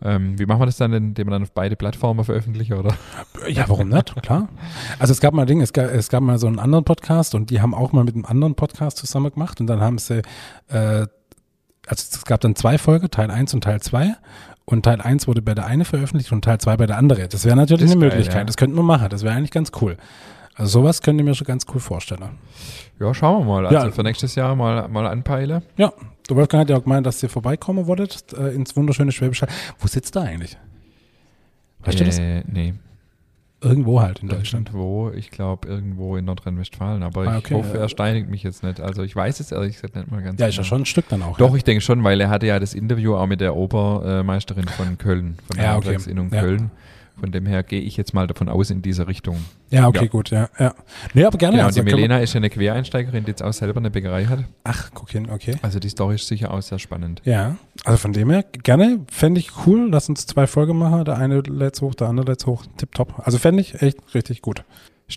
Ähm, 0.03 0.39
wie 0.39 0.47
machen 0.47 0.61
wir 0.61 0.67
das 0.67 0.79
dann, 0.79 0.93
indem 0.93 1.27
wir 1.27 1.33
dann 1.33 1.43
auf 1.43 1.53
beide 1.53 1.77
Plattformen 1.77 2.25
veröffentlichen, 2.25 2.73
oder? 2.75 2.95
Ja, 3.49 3.69
warum 3.69 3.91
nicht? 3.91 4.15
Klar. 4.23 4.49
Also 4.99 5.13
es 5.13 5.21
gab 5.21 5.35
mal 5.35 5.43
ein 5.43 5.47
Ding, 5.47 5.61
es 5.61 5.75
gab, 5.75 5.91
es 5.91 6.09
gab 6.09 6.23
mal 6.23 6.39
so 6.39 6.47
einen 6.47 6.59
anderen 6.59 6.85
Podcast 6.85 7.35
und 7.35 7.51
die 7.51 7.61
haben 7.61 7.75
auch 7.75 7.93
mal 7.93 8.05
mit 8.05 8.15
einem 8.15 8.25
anderen 8.25 8.55
Podcast 8.55 8.97
zusammen 8.97 9.31
gemacht 9.31 9.61
und 9.61 9.67
dann 9.67 9.81
haben 9.81 9.99
sie, 9.99 10.23
äh, 10.69 11.07
also 11.87 12.07
es 12.13 12.25
gab 12.25 12.41
dann 12.41 12.57
zwei 12.57 12.79
Folgen, 12.79 13.11
Teil 13.11 13.31
1 13.31 13.53
und 13.53 13.65
Teil 13.65 13.81
2 13.81 14.15
und 14.71 14.83
Teil 14.85 15.01
1 15.01 15.27
wurde 15.27 15.43
bei 15.43 15.55
der 15.55 15.67
eine 15.67 15.85
veröffentlicht 15.85 16.33
und 16.33 16.43
Teil 16.45 16.59
2 16.59 16.77
bei 16.77 16.87
der 16.87 16.97
andere. 16.99 17.29
Das 17.29 17.45
wäre 17.45 17.57
natürlich 17.57 17.85
Das 17.87 17.93
eine 17.93 18.01
geil, 18.01 18.09
Möglichkeit, 18.11 18.39
ja. 18.39 18.45
das 18.45 18.57
könnten 18.57 18.77
wir 18.77 18.83
machen, 18.83 19.09
das 19.11 19.23
wäre 19.23 19.35
eigentlich 19.35 19.51
ganz 19.51 19.73
cool. 19.81 19.97
Also 20.55 20.81
sowas 20.81 21.01
könnt 21.03 21.19
ihr 21.21 21.25
mir 21.25 21.35
schon 21.35 21.47
ganz 21.47 21.65
cool 21.73 21.81
vorstellen. 21.81 22.23
Ja, 22.99 23.15
schauen 23.15 23.47
wir 23.47 23.53
mal. 23.53 23.67
Also 23.67 23.87
Ja. 23.87 23.91
für 23.93 24.03
nächstes 24.03 24.35
Jahr 24.35 24.55
mal, 24.55 24.89
mal 24.89 25.07
anpeilen. 25.07 25.63
Ja, 25.77 25.93
der 26.29 26.37
Wolfgang 26.37 26.63
hat 26.63 26.71
ja 26.71 26.77
auch 26.77 26.83
gemeint, 26.83 27.07
dass 27.07 27.23
ihr 27.23 27.29
vorbeikommen 27.31 27.87
wolltet 27.87 28.33
äh, 28.35 28.49
ins 28.55 28.77
wunderschöne 28.77 29.11
Schwäbische 29.13 29.47
Hall. 29.47 29.55
Wo 29.79 29.87
sitzt 29.89 30.17
er 30.17 30.23
eigentlich? 30.23 30.59
Weißt 31.85 31.99
du 32.01 32.05
das? 32.05 32.19
Äh, 32.19 32.43
nee. 32.47 32.75
Irgendwo 33.63 34.01
halt 34.01 34.21
in 34.21 34.29
Deutschland. 34.29 34.69
Irgendwo, 34.69 35.11
ich 35.11 35.31
glaube 35.31 35.69
irgendwo 35.69 36.17
in 36.17 36.25
Nordrhein-Westfalen. 36.25 37.03
Aber 37.03 37.23
Ah, 37.27 37.33
ich 37.39 37.45
okay, 37.45 37.55
hoffe, 37.55 37.75
ja. 37.77 37.81
er 37.83 37.89
steinigt 37.91 38.31
mich 38.31 38.43
jetzt 38.43 38.63
nicht. 38.63 38.81
Also 38.81 39.03
ich 39.03 39.15
weiß 39.15 39.39
es 39.41 39.53
ehrlich 39.53 39.75
gesagt 39.75 39.97
nicht 39.97 40.11
mal 40.11 40.23
ganz 40.23 40.41
Ja, 40.41 40.47
ist 40.47 40.55
ja 40.57 40.63
genau. 40.63 40.69
schon 40.69 40.83
ein 40.83 40.87
Stück 40.87 41.09
dann 41.11 41.23
auch. 41.23 41.37
Doch, 41.37 41.51
ja. 41.51 41.57
ich 41.57 41.65
denke 41.65 41.83
schon, 41.83 42.03
weil 42.03 42.21
er 42.21 42.31
hatte 42.31 42.47
ja 42.47 42.59
das 42.59 42.73
Interview 42.75 43.15
auch 43.17 43.27
mit 43.27 43.41
der 43.43 43.55
Obermeisterin 43.57 44.67
von 44.69 44.97
Köln, 44.97 45.37
von 45.47 45.57
der 45.57 45.65
Ja, 45.65 45.71
okay. 45.73 45.77
Handwerksinnung 45.89 46.31
Ja. 46.33 46.41
Köln, 46.41 46.71
Von 47.21 47.31
dem 47.33 47.47
her 47.47 47.63
gehe 47.63 47.81
ich 47.81 47.97
jetzt 47.97 48.15
mal 48.15 48.27
davon 48.27 48.49
aus 48.49 48.71
in 48.71 48.83
dieser 48.83 49.07
Richtung. 49.07 49.37
Ja, 49.71 49.87
okay, 49.87 50.05
Ja. 50.05 50.11
gut, 50.11 50.31
ja. 50.31 50.49
ja. 50.59 50.75
Nee, 51.15 51.25
aber 51.25 51.39
gerne. 51.39 51.57
Genau, 51.59 51.67
also 51.67 51.83
die 51.83 51.85
Melena 51.95 52.19
ist 52.19 52.33
ja 52.33 52.39
eine 52.39 52.51
Quereinsteigerin, 52.51 53.25
die 53.25 53.31
jetzt 53.31 53.43
auch 53.43 53.53
selber 53.53 53.79
eine 53.79 53.91
Bäckerei 53.91 54.25
hat. 54.25 54.41
Ach, 54.65 54.91
guck 54.95 55.11
hin, 55.11 55.29
okay. 55.31 55.57
Also 55.63 55.79
die 55.79 55.89
Story 55.91 56.17
ist 56.17 56.27
sicher 56.27 56.53
auch 56.53 56.63
sehr 56.63 56.79
spannend. 56.79 57.21
Ja, 57.25 57.57
also 57.85 57.99
von 57.99 58.13
dem 58.13 58.31
her, 58.31 58.43
gerne, 58.63 59.01
fände 59.11 59.39
ich 59.39 59.51
cool. 59.67 59.89
Lass 59.91 60.09
uns 60.09 60.27
zwei 60.27 60.47
Folgen 60.47 60.79
machen. 60.79 61.05
Der 61.05 61.19
eine 61.19 61.41
lädt 61.41 61.81
hoch, 61.81 61.95
der 61.95 62.09
andere 62.09 62.27
lädt 62.33 62.47
hoch. 62.47 62.65
Tipptopp. 62.77 63.21
Also 63.25 63.39
fände 63.39 63.61
ich 63.61 63.81
echt 63.83 63.99
richtig 64.15 64.43
gut. 64.43 64.65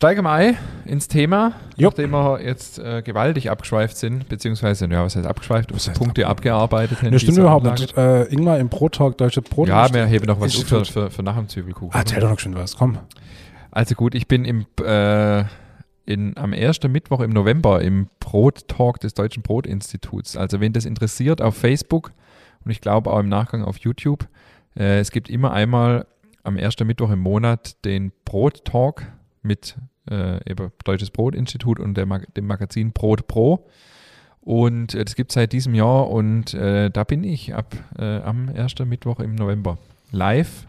Wir 0.01 0.25
ein 0.25 0.57
ins 0.85 1.07
Thema, 1.07 1.53
Jupp. 1.77 1.93
nachdem 1.93 2.11
wir 2.11 2.41
jetzt 2.41 2.79
äh, 2.79 3.03
gewaltig 3.03 3.51
abgeschweift 3.51 3.95
sind, 3.95 4.27
beziehungsweise, 4.27 4.87
ja, 4.87 5.03
was 5.05 5.15
heißt 5.15 5.27
abgeschweift, 5.27 5.71
Was 5.73 5.87
heißt 5.87 5.97
Punkte 5.97 6.25
ab- 6.25 6.31
abgearbeitet 6.31 7.03
haben. 7.03 7.11
Das 7.11 7.21
stimmt 7.21 7.37
überhaupt 7.37 7.65
nicht. 7.65 7.95
Äh, 7.95 8.23
Ingmar 8.25 8.57
im 8.57 8.69
Pro-Talk, 8.69 9.19
Deutsche 9.19 9.43
Brot. 9.43 9.67
Ja, 9.69 9.93
wir 9.93 10.05
heben 10.07 10.25
noch 10.25 10.39
was 10.41 10.55
für, 10.55 10.83
für, 10.83 11.11
für 11.11 11.21
nach 11.21 11.35
dem 11.37 11.47
Zwiebelkuchen. 11.47 11.93
Ah, 11.93 11.99
erzähl 11.99 12.19
doch 12.21 12.29
noch 12.31 12.39
schon 12.39 12.55
was, 12.55 12.75
komm. 12.75 12.97
Also 13.69 13.93
gut, 13.93 14.15
ich 14.15 14.27
bin 14.27 14.45
im, 14.45 14.65
äh, 14.83 15.43
in, 16.05 16.35
am 16.37 16.53
ersten 16.53 16.91
Mittwoch 16.91 17.21
im 17.21 17.29
November 17.29 17.81
im 17.81 18.07
Brot-Talk 18.19 18.99
des 18.99 19.13
Deutschen 19.13 19.43
Brotinstituts. 19.43 20.35
Also 20.37 20.59
wen 20.59 20.73
das 20.73 20.85
interessiert, 20.85 21.39
auf 21.39 21.55
Facebook 21.55 22.11
und 22.65 22.71
ich 22.71 22.81
glaube 22.81 23.11
auch 23.11 23.19
im 23.19 23.29
Nachgang 23.29 23.63
auf 23.63 23.77
YouTube. 23.77 24.27
Äh, 24.75 24.99
es 24.99 25.11
gibt 25.11 25.29
immer 25.29 25.53
einmal 25.53 26.07
am 26.43 26.57
ersten 26.57 26.87
Mittwoch 26.87 27.11
im 27.11 27.19
Monat 27.19 27.83
den 27.85 28.11
Brot-Talk 28.25 29.03
mit 29.43 29.75
äh, 30.09 30.49
eben 30.49 30.71
Deutsches 30.83 31.11
Brotinstitut 31.11 31.79
und 31.79 31.95
der 31.95 32.05
dem 32.05 32.47
Magazin 32.47 32.91
Brot 32.91 33.27
Pro. 33.27 33.67
Und 34.41 34.93
äh, 34.93 35.05
das 35.05 35.15
gibt 35.15 35.31
es 35.31 35.35
seit 35.35 35.53
diesem 35.53 35.73
Jahr 35.73 36.09
und 36.09 36.53
äh, 36.53 36.89
da 36.89 37.03
bin 37.03 37.23
ich 37.23 37.53
ab 37.55 37.75
äh, 37.97 38.17
am 38.19 38.49
ersten 38.49 38.89
Mittwoch 38.89 39.19
im 39.19 39.35
November 39.35 39.77
live. 40.11 40.67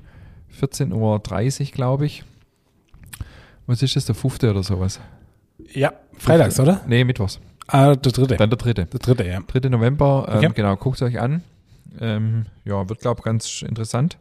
14.30 0.61 0.93
Uhr, 1.67 1.73
glaube 1.73 2.07
ich. 2.07 2.23
Was 3.67 3.83
ist 3.83 3.97
das, 3.97 4.07
der 4.07 4.15
fünfte 4.15 4.51
oder 4.51 4.63
sowas? 4.63 5.01
Ja, 5.73 5.93
freitags, 6.19 6.61
oder? 6.61 6.83
Nee, 6.87 7.03
Mittwochs. 7.03 7.41
Ah, 7.67 7.97
der 7.97 8.13
dritte. 8.13 8.37
Dann 8.37 8.51
der 8.51 8.59
dritte. 8.59 8.85
Der 8.87 9.01
dritte, 9.01 9.27
ja. 9.27 9.41
3. 9.41 9.69
November, 9.71 10.27
ähm, 10.29 10.37
Okay. 10.39 10.51
genau, 10.55 10.77
guckt 10.77 10.97
es 10.97 11.03
euch 11.03 11.19
an. 11.19 11.43
Ähm, 11.99 12.47
ja, 12.65 12.89
wird, 12.89 13.01
glaube 13.01 13.21
ich, 13.21 13.25
ganz 13.25 13.63
interessant. 13.63 14.19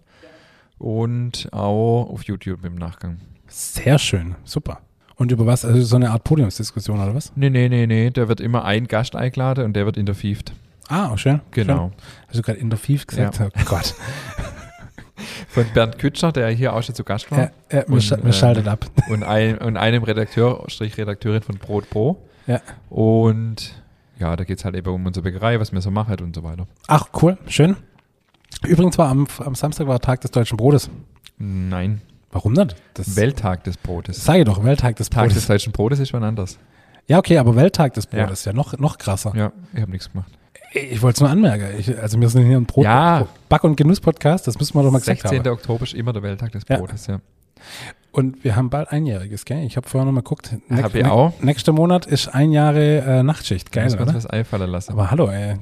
Und 0.77 1.49
auch 1.51 2.09
auf 2.09 2.23
YouTube 2.23 2.63
im 2.65 2.75
Nachgang. 2.75 3.19
Sehr 3.53 3.99
schön, 3.99 4.35
super. 4.43 4.79
Und 5.15 5.31
über 5.31 5.45
was? 5.45 5.63
Also 5.63 5.79
so 5.81 5.95
eine 5.95 6.09
Art 6.09 6.23
Podiumsdiskussion 6.23 6.99
oder 6.99 7.13
was? 7.13 7.31
Nee, 7.35 7.51
nee, 7.51 7.69
nee, 7.69 7.85
nee, 7.85 8.09
da 8.09 8.27
wird 8.27 8.41
immer 8.41 8.65
ein 8.65 8.87
Gast 8.87 9.15
eingeladen 9.15 9.63
und 9.63 9.73
der 9.73 9.85
wird 9.85 9.95
interviewt. 9.95 10.53
Ah, 10.87 11.09
auch 11.09 11.19
schön. 11.19 11.39
Genau. 11.51 11.91
Schön. 12.31 12.37
Du 12.37 12.41
gerade 12.41 12.59
Interviv 12.59 13.05
gesagt? 13.05 13.37
Ja. 13.37 13.49
Oh 13.55 13.63
Gott. 13.65 13.93
Von 15.49 15.65
Bernd 15.75 15.99
Kütscher, 15.99 16.31
der 16.31 16.49
hier 16.49 16.73
auch 16.73 16.81
schon 16.81 16.95
zu 16.95 17.03
Gast 17.03 17.29
war. 17.29 17.39
Ja, 17.39 17.51
ja, 17.71 17.83
Und, 17.83 18.23
mir 18.23 18.29
äh, 18.29 18.33
schaltet 18.33 18.67
ab. 18.67 18.87
und, 19.09 19.23
ein, 19.23 19.59
und 19.59 19.77
einem 19.77 20.01
Redakteur, 20.01 20.63
Strich 20.67 20.97
Redakteurin 20.97 21.43
von 21.43 21.59
Brot 21.59 21.87
Pro. 21.91 22.17
Ja. 22.47 22.59
Und 22.89 23.75
ja, 24.19 24.35
da 24.35 24.45
geht 24.45 24.57
es 24.57 24.65
halt 24.65 24.75
eben 24.75 24.89
um 24.89 25.05
unsere 25.05 25.23
Bäckerei, 25.23 25.59
was 25.59 25.71
wir 25.71 25.79
so 25.81 25.91
machen 25.91 26.15
und 26.21 26.35
so 26.35 26.43
weiter. 26.43 26.65
Ach, 26.87 27.05
cool, 27.21 27.37
schön. 27.47 27.77
Übrigens 28.65 28.97
war 28.97 29.09
am, 29.09 29.27
am 29.45 29.53
Samstag 29.53 29.85
war 29.87 29.99
Tag 29.99 30.21
des 30.21 30.31
Deutschen 30.31 30.57
Brotes. 30.57 30.89
Nein, 31.37 32.01
Warum 32.33 32.53
nicht? 32.53 32.75
Das 32.95 33.15
Welttag 33.15 33.63
des 33.63 33.77
Brotes. 33.77 34.25
Sag 34.25 34.37
ich 34.39 34.43
doch, 34.45 34.63
Welttag 34.63 34.95
des 34.97 35.09
Tag 35.09 35.21
Brotes. 35.23 35.35
des 35.35 35.47
deutschen 35.47 35.71
Brotes 35.71 35.99
ist 35.99 36.11
wann 36.13 36.23
anders. 36.23 36.57
ja, 37.07 37.17
okay, 37.19 37.37
aber 37.37 37.55
Welttag 37.55 37.93
des 37.93 38.07
Ja. 38.11 38.23
Brotes 38.25 38.39
ist 38.39 38.45
ja 38.45 38.53
noch, 38.53 38.77
noch 38.79 38.97
krasser. 38.97 39.31
Ja, 39.35 39.51
ich 39.73 39.81
habe 39.81 39.91
nichts 39.91 40.11
gemacht. 40.11 40.31
Ich 40.73 41.01
wollte 41.03 41.17
es 41.17 41.21
nur 41.21 41.29
anmerken. 41.29 41.67
Ich, 41.77 41.95
also 42.01 42.19
wir 42.19 42.27
sind 42.29 42.45
hier 42.47 42.57
ein 42.57 42.65
Brot, 42.65 42.83
Ja. 42.85 43.27
Back- 43.47 43.63
und 43.63 43.75
Genuss-Podcast, 43.77 44.47
das 44.47 44.57
müssen 44.57 44.73
wir 44.75 44.81
doch 44.83 44.91
mal 44.91 44.97
gesagt 44.99 45.21
16. 45.21 45.39
haben. 45.39 45.47
Oktober 45.49 45.83
ist 45.83 45.93
immer 45.93 46.11
der 46.13 46.23
Welttag 46.23 46.51
des 46.51 46.63
Ja. 46.67 46.77
Brotes, 46.79 47.05
ja. 47.07 47.19
Und 48.11 48.43
wir 48.43 48.55
haben 48.55 48.69
bald 48.71 48.91
einjähriges, 48.91 49.45
gell? 49.45 49.63
Ich 49.63 49.77
habe 49.77 49.87
vorher 49.87 50.05
noch 50.05 50.11
mal 50.11 50.21
geguckt. 50.21 50.55
Hab 50.71 50.93
ich 50.95 51.05
auch. 51.05 51.33
Nächster 51.41 51.71
Monat 51.71 52.05
ist 52.07 52.27
ein 52.27 52.51
Jahre 52.51 52.97
äh, 52.99 53.23
Nachtschicht. 53.23 53.71
Geil, 53.71 53.85
Muss 53.85 53.93
man 53.95 54.03
oder? 54.03 54.15
was 54.15 54.25
einfallen 54.25 54.69
lassen. 54.69 54.91
Aber 54.93 55.09
hallo, 55.11 55.27
ey. 55.29 55.57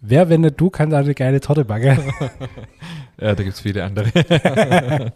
Wer, 0.00 0.28
wenn 0.28 0.42
nicht 0.42 0.60
du, 0.60 0.68
kann 0.70 0.90
da 0.90 0.98
eine 0.98 1.14
geile 1.14 1.40
Torte 1.40 1.64
backen? 1.64 1.98
ja, 3.20 3.34
da 3.34 3.42
gibt 3.42 3.54
es 3.54 3.60
viele 3.60 3.84
andere. 3.84 4.06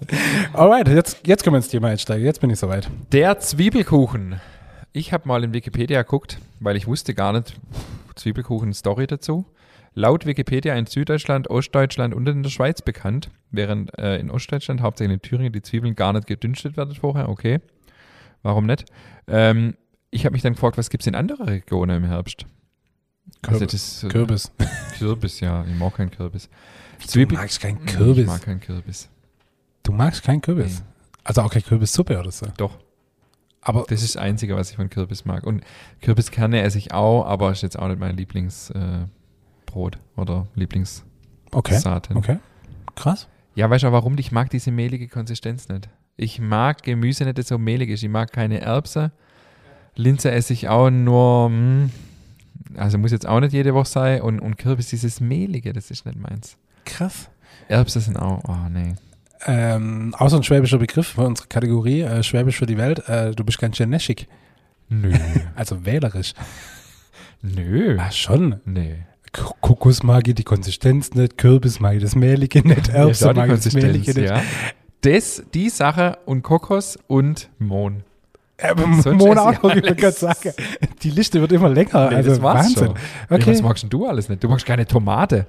Alright, 0.53 0.89
jetzt, 0.89 1.27
jetzt 1.27 1.45
können 1.45 1.55
wir 1.55 1.59
ins 1.59 1.69
Thema 1.69 1.89
einsteigen. 1.89 2.25
Jetzt 2.25 2.41
bin 2.41 2.51
ich 2.51 2.59
soweit. 2.59 2.89
Der 3.13 3.39
Zwiebelkuchen. 3.39 4.41
Ich 4.93 5.13
habe 5.13 5.29
mal 5.29 5.45
in 5.45 5.53
Wikipedia 5.53 6.03
geguckt, 6.03 6.39
weil 6.59 6.77
ich 6.77 6.87
wusste 6.87 7.15
gar 7.15 7.33
nicht, 7.33 7.55
Zwiebelkuchen-Story 8.17 9.07
dazu. 9.07 9.47
Laut 9.95 10.25
Wikipedia 10.25 10.75
in 10.75 10.87
Süddeutschland, 10.87 11.51
Ostdeutschland 11.51 12.15
und 12.15 12.29
in 12.29 12.43
der 12.43 12.51
Schweiz 12.51 12.81
bekannt, 12.81 13.31
während 13.51 13.97
äh, 13.99 14.19
in 14.19 14.31
Ostdeutschland, 14.31 14.81
hauptsächlich 14.81 15.15
in 15.15 15.23
Thüringen, 15.23 15.53
die 15.53 15.63
Zwiebeln 15.63 15.95
gar 15.95 16.13
nicht 16.13 16.27
gedünstet 16.27 16.77
werden 16.77 16.95
vorher. 16.95 17.29
Okay, 17.29 17.61
warum 18.43 18.67
nicht? 18.67 18.85
Ähm, 19.27 19.75
ich 20.11 20.25
habe 20.25 20.33
mich 20.33 20.43
dann 20.43 20.55
gefragt, 20.55 20.79
was 20.79 20.91
gibt 20.91 21.03
es 21.03 21.07
in 21.07 21.15
anderen 21.15 21.49
Regionen 21.49 22.05
im 22.05 22.05
Herbst? 22.05 22.47
Also 23.43 23.61
Kürbis. 23.61 24.01
das, 24.01 24.05
äh, 24.05 24.09
Kürbis. 24.09 24.53
Kürbis, 24.99 25.41
ja, 25.41 25.65
ich 25.65 25.79
mag 25.79 25.97
keinen 25.97 26.11
Kürbis. 26.11 26.49
Du 27.13 27.21
magst 27.35 27.61
keinen 27.61 27.81
Ich 27.87 27.95
Kürbis. 27.97 28.27
mag 28.27 28.43
keinen 28.43 28.61
Kürbis. 28.61 29.09
Du 29.83 29.93
magst 29.93 30.23
keinen 30.23 30.41
Kürbis. 30.41 30.81
Nee. 30.81 30.87
Also 31.25 31.43
auch 31.43 31.51
keine 31.51 31.63
Kürbissuppe 31.63 32.19
oder 32.19 32.31
so. 32.31 32.47
Doch. 32.57 32.79
Aber 33.63 33.85
Das 33.89 34.03
ist 34.03 34.15
das 34.15 34.23
Einzige, 34.23 34.57
was 34.57 34.71
ich 34.71 34.77
von 34.77 34.89
Kürbis 34.89 35.25
mag. 35.25 35.45
Und 35.47 35.63
Kürbiskerne 36.01 36.63
esse 36.63 36.79
ich 36.79 36.93
auch, 36.93 37.25
aber 37.27 37.53
ist 37.53 37.63
jetzt 37.63 37.79
auch 37.79 37.89
nicht 37.89 38.01
mein 38.01 38.17
Lieblingsbrot 38.17 39.97
äh, 39.97 39.99
oder 40.21 40.47
Lieblingssaaten. 40.55 41.05
okay, 41.53 41.79
okay. 42.17 42.39
Krass. 42.97 43.29
Ja, 43.55 43.69
weißt 43.69 43.85
du 43.85 43.89
auch 43.89 43.93
warum? 43.93 44.17
Ich 44.19 44.33
mag 44.33 44.49
diese 44.51 44.71
mehlige 44.71 45.09
Konsistenz 45.09 45.69
nicht. 45.69 45.89
Ich 46.17 46.39
mag 46.41 46.83
Gemüse 46.83 47.25
nicht, 47.25 47.39
das 47.39 47.49
so 47.49 47.59
mehlig 47.59 47.91
ist. 47.91 48.03
Ich 48.03 48.09
mag 48.09 48.33
keine 48.33 48.61
Erbse. 48.61 49.13
Linse 49.95 50.31
esse 50.31 50.53
ich 50.53 50.69
auch 50.69 50.91
nur, 50.91 51.47
hm, 51.47 51.91
also 52.77 52.97
muss 52.99 53.11
jetzt 53.11 53.27
auch 53.27 53.41
nicht 53.41 53.53
jede 53.53 53.75
Woche 53.75 53.89
sein. 53.89 54.21
Und, 54.23 54.39
und 54.41 54.57
Kürbis, 54.57 54.89
dieses 54.89 55.21
mehlige, 55.21 55.73
das 55.73 55.91
ist 55.91 56.07
nicht 56.07 56.19
meins. 56.19 56.57
Krass. 56.85 57.29
Erbse 57.69 58.01
sind 58.01 58.17
auch, 58.17 58.43
oh 58.49 58.69
nee. 58.71 58.95
Ähm, 59.47 60.15
so 60.27 60.37
ein 60.37 60.43
schwäbischer 60.43 60.79
Begriff 60.79 61.09
für 61.09 61.23
unsere 61.23 61.49
Kategorie, 61.49 62.03
äh, 62.03 62.23
Schwäbisch 62.23 62.59
für 62.59 62.67
die 62.67 62.77
Welt. 62.77 63.09
Äh, 63.09 63.35
du 63.35 63.45
bist 63.45 63.59
ganz 63.59 63.77
schön 63.77 63.91
näschig. 63.91 64.27
Nö. 64.89 65.13
Also 65.55 65.85
wählerisch. 65.87 66.35
Nö. 67.43 67.97
Ah, 67.99 68.11
schon. 68.11 68.61
Nee. 68.65 68.97
K 69.33 69.55
Kokos 69.61 70.03
mag 70.03 70.27
ich 70.29 70.35
die 70.35 70.43
Konsistenz 70.45 71.15
nicht, 71.15 71.39
Kürbis 71.39 71.79
mag 71.81 71.95
ich 71.97 72.03
das 72.03 72.17
Mehlige 72.17 72.67
nicht, 72.67 72.89
Erbse 72.89 73.27
Ja, 73.27 73.33
mag 73.33 73.51
ich 73.51 73.61
das 73.63 73.73
Mehlige 73.75 74.13
nicht. 74.13 74.29
ja. 74.31 74.43
Das, 75.03 75.43
die 75.55 75.71
Sache 75.71 76.19
und 76.27 76.43
Kokos 76.43 76.99
und 77.07 77.49
Mohn. 77.59 78.03
Esse 78.59 79.15
ich 79.15 79.23
auch 79.39 79.63
noch, 79.63 79.75
ich 79.75 79.83
gerade 79.83 80.11
sagen. 80.13 80.53
Die 81.03 81.11
Liste 81.11 81.41
wird 81.41 81.53
immer 81.53 81.71
länger. 81.71 82.11
Nee, 82.11 82.17
also 82.17 82.31
das 82.31 82.43
war's 82.43 82.67
Wahnsinn. 82.67 82.87
schon. 82.89 82.97
Okay, 83.31 83.53
was 83.53 83.63
magst 83.63 83.83
denn 83.85 83.91
du 83.91 84.07
alles 84.07 84.29
nicht? 84.29 84.45
Du 84.45 84.49
magst 84.49 84.67
keine 84.67 84.87
Tomate. 84.87 85.47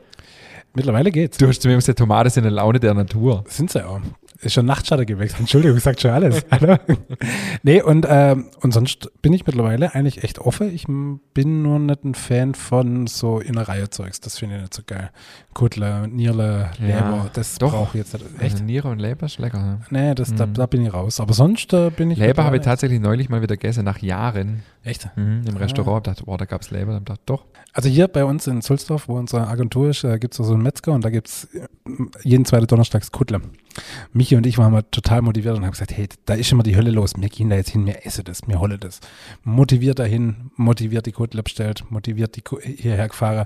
Mittlerweile 0.73 1.11
geht's. 1.11 1.37
Du 1.37 1.47
hast 1.47 1.61
zu 1.61 1.67
mir 1.67 1.75
gesagt, 1.75 1.99
Tomate 1.99 2.29
sind 2.29 2.45
eine 2.45 2.55
Laune 2.55 2.79
der 2.79 2.93
Natur. 2.93 3.43
Sind 3.47 3.71
sie 3.71 3.85
auch. 3.85 3.99
Ist 4.41 4.53
schon 4.53 4.65
Nachtschatten 4.65 5.05
gewechselt. 5.05 5.41
Entschuldigung, 5.41 5.79
sagt 5.79 6.01
schon 6.01 6.11
alles. 6.11 6.43
Nee, 7.63 7.81
und, 7.83 8.07
ähm, 8.09 8.49
und 8.61 8.73
sonst 8.73 9.11
bin 9.21 9.33
ich 9.33 9.45
mittlerweile 9.45 9.93
eigentlich 9.93 10.23
echt 10.23 10.39
offen. 10.39 10.73
Ich 10.73 10.85
bin 10.87 11.61
nur 11.61 11.77
nicht 11.77 12.03
ein 12.03 12.15
Fan 12.15 12.55
von 12.55 13.05
so 13.05 13.39
Innereihe-Zeugs. 13.39 14.19
Das 14.19 14.39
finde 14.39 14.55
ich 14.55 14.61
nicht 14.61 14.73
so 14.73 14.81
geil. 14.85 15.11
Kuttler, 15.53 16.07
Nierle, 16.07 16.71
Ja, 16.79 16.85
Leber, 16.85 17.29
das 17.33 17.59
brauche 17.59 17.97
ich 17.97 18.03
jetzt. 18.05 18.13
Echt? 18.15 18.23
Echt? 18.39 18.63
Niere 18.63 18.87
und 18.87 18.99
Leber 18.99 19.25
ist 19.25 19.37
lecker. 19.37 19.59
Ne? 19.59 19.79
Nee, 19.89 20.15
das, 20.15 20.33
da, 20.33 20.45
Mhm. 20.45 20.53
da 20.53 20.65
bin 20.65 20.85
ich 20.85 20.93
raus. 20.93 21.19
Aber 21.19 21.33
sonst 21.33 21.73
äh, 21.73 21.89
bin 21.89 22.09
ich. 22.11 22.17
Leber 22.19 22.43
habe 22.45 22.57
ich 22.57 22.63
tatsächlich 22.63 22.99
neulich 23.01 23.27
mal 23.29 23.41
wieder 23.41 23.57
gegessen, 23.57 23.83
nach 23.83 23.97
Jahren. 23.99 24.63
Echt? 24.83 25.09
Mhm, 25.17 25.43
Im 25.47 25.57
Ah. 25.57 25.59
Restaurant. 25.59 26.07
dachte, 26.07 26.23
boah, 26.23 26.37
da 26.37 26.45
gab 26.45 26.61
es 26.61 26.71
Leber. 26.71 26.93
Dann 26.93 27.05
dachte 27.05 27.19
ich, 27.21 27.25
doch. 27.25 27.45
Also 27.73 27.87
hier 27.89 28.07
bei 28.07 28.25
uns 28.25 28.47
in 28.47 28.61
Sulzdorf, 28.61 29.07
wo 29.07 29.17
unsere 29.17 29.47
Agentur 29.47 29.89
ist, 29.89 30.03
äh, 30.03 30.19
gibt 30.19 30.33
es 30.33 30.45
so 30.45 30.53
einen 30.53 30.61
Metzger 30.63 30.91
und 30.93 31.05
da 31.05 31.09
gibt 31.09 31.27
es 31.27 31.47
jeden 32.23 32.43
zweiten 32.45 32.67
Donnerstags 32.67 33.11
Kuttler. 33.11 33.39
Michi 34.13 34.35
und 34.35 34.45
ich 34.45 34.57
waren 34.57 34.73
mal 34.73 34.83
total 34.91 35.21
motiviert 35.21 35.55
und 35.55 35.63
haben 35.63 35.71
gesagt, 35.71 35.95
hey, 35.95 36.07
da 36.25 36.33
ist 36.33 36.51
immer 36.51 36.63
die 36.63 36.75
Hölle 36.75 36.91
los. 36.91 37.13
Wir 37.17 37.29
gehen 37.29 37.49
da 37.49 37.55
jetzt 37.55 37.69
hin, 37.69 37.85
wir 37.85 38.05
essen 38.05 38.25
das, 38.25 38.41
wir 38.47 38.59
holen 38.59 38.77
das. 38.79 38.99
Motiviert 39.43 39.99
dahin, 39.99 40.51
motiviert 40.57 41.05
die 41.05 41.13
Kuttler 41.13 41.43
bestellt, 41.43 41.85
motiviert 41.89 42.35
die 42.35 42.41
Ku- 42.41 42.59
hierher 42.59 43.07
gefahren, 43.07 43.45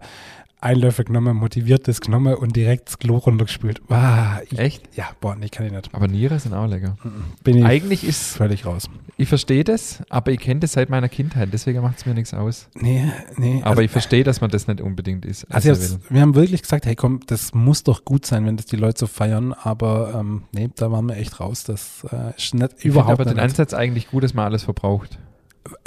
ein 0.62 0.78
Löffel 0.80 1.06
genommen, 1.06 1.38
motiviert 1.38 1.88
das 1.88 2.02
genommen 2.02 2.34
und 2.36 2.56
direkt 2.56 2.88
das 2.88 2.98
Klo 2.98 3.18
runtergespült. 3.18 3.82
Wow, 3.88 4.42
ich, 4.50 4.58
Echt? 4.58 4.96
Ja, 4.96 5.10
boah, 5.22 5.36
nee, 5.36 5.50
kann 5.50 5.66
ich 5.68 5.72
nicht. 5.72 5.90
Aber 5.94 6.08
Niere 6.08 6.40
sind 6.40 6.54
auch 6.54 6.66
lecker. 6.66 6.98
Bin 7.44 7.58
ich 7.58 7.66
Eigentlich 7.66 8.04
ist, 8.04 8.36
völlig 8.36 8.66
raus. 8.66 8.90
ich 9.18 9.30
verstehe 9.30 9.64
das, 9.64 10.02
aber 10.10 10.32
ich 10.32 10.40
kenne 10.40 10.62
das 10.62 10.72
seit 10.72 10.90
meiner 10.90 11.10
Kindheit. 11.10 11.50
Deswegen 11.54 11.82
macht 11.82 11.98
es 12.00 12.06
mir 12.06 12.14
nichts 12.16 12.34
aus. 12.34 12.68
Nee, 12.74 13.12
nee. 13.38 13.62
Aber 13.64 13.84
ich 13.84 13.92
verstehe, 13.92 14.24
dass 14.24 14.42
man 14.42 14.50
das 14.50 14.68
nicht 14.68 14.82
unbedingt 14.82 15.26
ist. 15.26 15.46
Also 15.52 15.70
jetzt, 15.70 16.00
wir 16.12 16.22
haben 16.22 16.34
wirklich 16.36 16.62
gesagt, 16.64 16.86
hey 16.88 16.96
komm, 16.96 17.20
das 17.28 17.54
muss 17.54 17.84
doch 17.84 18.04
gut 18.06 18.26
sein, 18.26 18.46
wenn 18.46 18.58
das 18.58 18.66
die 18.66 18.78
Leute 18.78 19.00
so 19.02 19.08
feiern, 19.08 19.54
aber 19.54 20.16
ähm, 20.20 20.44
nee, 20.52 20.70
da 20.76 20.92
waren 20.92 21.06
wir 21.06 21.18
echt 21.18 21.40
raus. 21.40 21.64
Das 21.64 22.06
äh, 22.12 22.36
ist 22.38 22.56
nicht 22.56 22.74
Ich 22.80 22.86
überhaupt 22.86 23.12
aber 23.12 23.26
den 23.26 23.36
nicht. 23.36 23.44
Ansatz 23.44 23.74
eigentlich 23.74 24.10
gut, 24.10 24.24
dass 24.24 24.34
man 24.34 24.46
alles 24.46 24.64
verbraucht. 24.64 25.20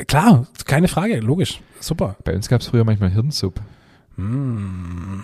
Klar, 0.07 0.47
keine 0.67 0.89
Frage, 0.89 1.19
logisch, 1.21 1.61
super. 1.81 2.17
Bei 2.25 2.35
uns 2.35 2.49
gab 2.49 2.61
es 2.61 2.69
früher 2.69 2.85
manchmal 2.85 3.11
Hirnsuppe. 3.11 3.61
Mm, 4.23 5.23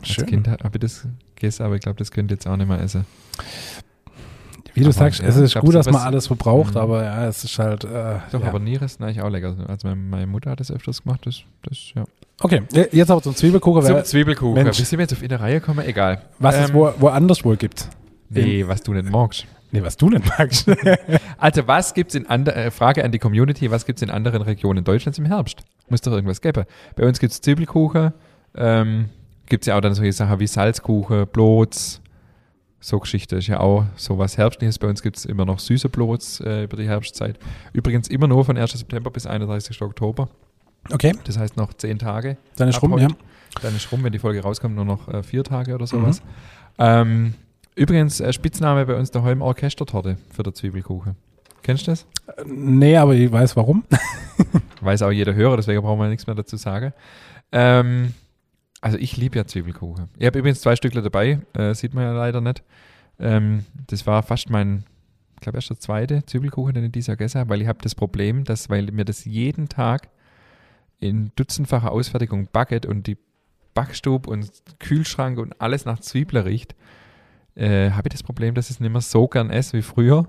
Als 0.00 0.08
schön. 0.08 0.26
Kind 0.26 0.48
habe 0.48 0.60
ich 0.72 0.80
das 0.80 1.06
gegessen, 1.36 1.62
aber 1.64 1.74
ich 1.76 1.82
glaube, 1.82 1.98
das 1.98 2.10
könnt 2.10 2.30
ihr 2.30 2.34
jetzt 2.34 2.46
auch 2.46 2.56
nicht 2.56 2.68
mehr 2.68 2.80
essen. 2.80 3.04
Wie 4.74 4.80
du 4.80 4.86
Aber, 4.86 4.92
sagst, 4.94 5.20
ja, 5.20 5.26
es 5.26 5.36
ist 5.36 5.54
gut, 5.58 5.74
dass 5.74 5.90
man 5.90 6.00
alles 6.00 6.26
verbraucht, 6.28 6.74
Mhm. 6.74 6.80
aber 6.80 7.04
ja, 7.04 7.26
es 7.28 7.44
ist 7.44 7.58
halt. 7.58 7.84
Äh, 7.84 8.20
Doch, 8.32 8.40
ja. 8.40 8.48
aber 8.48 8.58
Niere 8.58 8.86
ist 8.86 9.02
eigentlich 9.02 9.20
auch 9.20 9.28
lecker. 9.28 9.54
Also 9.68 9.86
meine, 9.86 10.00
meine 10.00 10.26
Mutter 10.26 10.50
hat 10.50 10.60
das 10.60 10.70
öfters 10.70 11.02
gemacht. 11.02 11.20
Das, 11.26 11.42
das, 11.62 11.92
ja. 11.94 12.04
Okay, 12.40 12.62
je- 12.72 12.88
jetzt 12.92 13.10
aber 13.10 13.20
zum 13.20 13.36
Zwiebelkuchen. 13.36 13.82
Zum 13.82 14.02
Zwiebelkuchen. 14.02 14.54
Mensch. 14.64 14.78
Wie 14.78 14.82
sind 14.84 14.98
wir 14.98 15.04
jetzt 15.04 15.12
auf 15.12 15.22
eine 15.22 15.38
Reihe 15.38 15.60
gekommen? 15.60 15.84
Egal. 15.86 16.22
Was 16.38 16.56
es 16.56 16.70
Ähm, 16.70 16.74
wo, 16.74 16.90
woanders 16.98 17.44
wohl 17.44 17.56
gibt. 17.58 17.86
Nee, 18.30 18.66
was 18.66 18.82
du 18.82 18.94
nicht 18.94 19.10
magst. 19.10 19.46
Nee, 19.72 19.82
was 19.82 19.96
du 19.96 20.10
nicht 20.10 20.24
magst. 20.38 20.70
Also, 21.38 21.66
was 21.66 21.94
gibt 21.94 22.10
es 22.10 22.14
in 22.14 22.26
anderen, 22.26 22.58
äh, 22.60 22.70
Frage 22.70 23.04
an 23.04 23.10
die 23.10 23.18
Community, 23.18 23.70
was 23.70 23.84
gibt 23.84 23.98
es 23.98 24.02
in 24.02 24.10
anderen 24.10 24.42
Regionen 24.42 24.84
Deutschlands 24.84 25.18
im 25.18 25.24
Herbst? 25.24 25.64
Muss 25.88 26.02
doch 26.02 26.12
irgendwas 26.12 26.40
geben. 26.40 26.64
Bei 26.94 27.04
uns 27.06 27.18
gibt 27.18 27.32
es 27.32 27.40
Zwiebelkuchen, 27.40 28.12
ähm, 28.54 29.08
gibt 29.46 29.64
es 29.64 29.66
ja 29.66 29.76
auch 29.76 29.80
dann 29.80 29.94
solche 29.94 30.12
Sachen 30.12 30.38
wie 30.38 30.46
Salzkuchen, 30.46 31.26
Blots, 31.26 32.00
so 32.84 32.98
Geschichte 33.00 33.36
ist 33.36 33.46
ja 33.46 33.60
auch 33.60 33.84
sowas 33.96 34.36
Herbstliches. 34.36 34.78
Bei 34.78 34.88
uns 34.88 35.02
gibt 35.02 35.16
es 35.16 35.24
immer 35.24 35.44
noch 35.44 35.58
süße 35.58 35.88
Blots 35.88 36.40
äh, 36.40 36.64
über 36.64 36.76
die 36.76 36.86
Herbstzeit. 36.88 37.38
Übrigens 37.72 38.08
immer 38.08 38.26
nur 38.26 38.44
von 38.44 38.58
1. 38.58 38.72
September 38.72 39.10
bis 39.10 39.24
31. 39.26 39.80
Oktober. 39.82 40.28
okay, 40.92 41.14
Das 41.24 41.38
heißt 41.38 41.56
noch 41.56 41.72
zehn 41.74 41.98
Tage. 41.98 42.36
dann 42.56 42.68
ist 42.68 42.82
rum, 42.82 42.92
heute. 42.92 43.04
ja. 43.04 43.08
Dann 43.62 43.76
ist 43.76 43.90
rum, 43.92 44.02
wenn 44.02 44.12
die 44.12 44.18
Folge 44.18 44.42
rauskommt, 44.42 44.74
nur 44.74 44.84
noch 44.84 45.08
äh, 45.08 45.22
vier 45.22 45.44
Tage 45.44 45.74
oder 45.74 45.86
sowas. 45.86 46.22
Ähm, 46.78 47.34
übrigens, 47.74 48.20
äh, 48.20 48.32
Spitzname 48.32 48.86
bei 48.86 48.96
uns 48.96 49.10
daheim 49.10 49.42
Orchestertorte 49.42 50.18
für 50.30 50.42
den 50.42 50.54
Zwiebelkuchen. 50.54 51.16
Kennst 51.62 51.86
du 51.86 51.92
das? 51.92 52.06
Nee, 52.44 52.96
aber 52.96 53.14
ich 53.14 53.30
weiß 53.30 53.56
warum. 53.56 53.84
Weiß 54.80 55.02
auch 55.02 55.12
jeder 55.12 55.34
Hörer, 55.34 55.56
deswegen 55.56 55.80
brauchen 55.80 56.00
wir 56.00 56.08
nichts 56.08 56.26
mehr 56.26 56.34
dazu 56.34 56.56
sagen. 56.56 56.92
Ähm, 57.52 58.14
also 58.80 58.98
ich 58.98 59.16
liebe 59.16 59.38
ja 59.38 59.46
Zwiebelkuchen. 59.46 60.08
Ich 60.18 60.26
habe 60.26 60.40
übrigens 60.40 60.60
zwei 60.60 60.74
Stückle 60.74 61.02
dabei, 61.02 61.40
äh, 61.52 61.72
sieht 61.72 61.94
man 61.94 62.02
ja 62.02 62.12
leider 62.12 62.40
nicht. 62.40 62.64
Ähm, 63.20 63.64
das 63.86 64.06
war 64.08 64.24
fast 64.24 64.50
mein, 64.50 64.84
ich 65.36 65.40
glaube 65.40 65.58
erst 65.58 65.70
der 65.70 65.78
zweite 65.78 66.26
Zwiebelkuchen, 66.26 66.74
den 66.74 66.84
ich 66.84 66.92
dieses 66.92 67.06
Jahr 67.06 67.16
gegessen 67.16 67.40
habe, 67.40 67.50
weil 67.50 67.62
ich 67.62 67.68
habe 67.68 67.78
das 67.80 67.94
Problem, 67.94 68.42
dass, 68.42 68.68
weil 68.68 68.90
mir 68.90 69.04
das 69.04 69.24
jeden 69.24 69.68
Tag 69.68 70.08
in 70.98 71.30
dutzendfacher 71.36 71.92
Ausfertigung 71.92 72.48
backet 72.52 72.84
und 72.86 73.06
die 73.06 73.18
Backstube 73.74 74.28
und 74.28 74.50
Kühlschrank 74.80 75.38
und 75.38 75.60
alles 75.60 75.84
nach 75.84 76.00
Zwiebeln 76.00 76.44
riecht, 76.44 76.74
äh, 77.54 77.90
habe 77.90 78.08
ich 78.08 78.12
das 78.12 78.22
Problem, 78.22 78.54
dass 78.54 78.66
ich 78.66 78.76
es 78.76 78.80
nicht 78.80 78.92
mehr 78.92 79.00
so 79.00 79.26
gern 79.28 79.50
esse 79.50 79.76
wie 79.78 79.82
früher. 79.82 80.26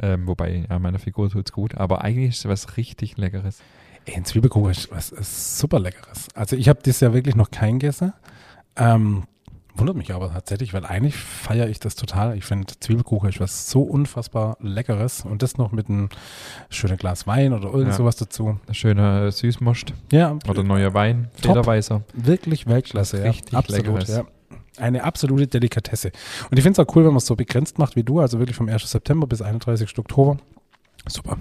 Ähm, 0.00 0.26
wobei, 0.28 0.64
ja, 0.70 0.78
meiner 0.78 0.98
Figur 1.00 1.28
tut 1.28 1.46
es 1.48 1.52
gut, 1.52 1.74
aber 1.76 2.02
eigentlich 2.04 2.28
ist 2.30 2.38
es 2.44 2.48
was 2.48 2.76
richtig 2.76 3.16
Leckeres. 3.16 3.58
Ey, 4.04 4.14
ein 4.16 4.24
Zwiebelkuchen 4.24 4.70
ist 4.70 4.90
was 4.92 5.10
ist 5.10 5.58
super 5.58 5.80
Leckeres. 5.80 6.28
Also 6.34 6.54
ich 6.56 6.68
habe 6.68 6.80
dieses 6.84 7.00
Jahr 7.00 7.12
wirklich 7.14 7.34
noch 7.34 7.50
kein 7.50 7.78
gegessen. 7.80 8.12
Ähm, 8.76 9.24
wundert 9.74 9.96
mich 9.96 10.12
aber 10.14 10.32
tatsächlich, 10.32 10.72
weil 10.72 10.86
eigentlich 10.86 11.16
feiere 11.16 11.68
ich 11.68 11.80
das 11.80 11.94
total. 11.96 12.36
Ich 12.36 12.44
finde 12.44 12.72
Zwiebelkuchen 12.78 13.28
ist 13.28 13.40
was 13.40 13.68
so 13.70 13.82
unfassbar 13.82 14.56
Leckeres 14.60 15.24
und 15.24 15.42
das 15.42 15.58
noch 15.58 15.72
mit 15.72 15.88
einem 15.88 16.08
schönen 16.70 16.96
Glas 16.96 17.26
Wein 17.26 17.52
oder 17.52 17.68
irgend 17.68 17.88
Ja. 17.88 17.92
sowas 17.94 18.16
dazu. 18.16 18.58
Ein 18.68 18.74
schöner 18.74 19.30
Süßmost 19.32 19.92
Ja, 20.12 20.38
oder 20.48 20.62
neuer 20.62 20.94
Wein, 20.94 21.28
Top. 21.42 21.56
Federweißer. 21.56 22.02
wirklich 22.14 22.66
Weltklasse. 22.68 23.18
Ja. 23.18 23.24
richtig 23.30 23.54
Absolut, 23.54 23.84
Leckeres. 23.84 24.08
ja. 24.08 24.24
Eine 24.80 25.04
absolute 25.04 25.46
Delikatesse. 25.46 26.12
Und 26.50 26.56
ich 26.58 26.62
finde 26.62 26.80
es 26.80 26.86
auch 26.88 26.94
cool, 26.96 27.04
wenn 27.04 27.10
man 27.12 27.18
es 27.18 27.26
so 27.26 27.36
begrenzt 27.36 27.78
macht 27.78 27.96
wie 27.96 28.02
du, 28.04 28.20
also 28.20 28.38
wirklich 28.38 28.56
vom 28.56 28.68
1. 28.68 28.90
September 28.90 29.26
bis 29.26 29.42
31. 29.42 29.98
Oktober. 29.98 30.38
Super. 31.08 31.36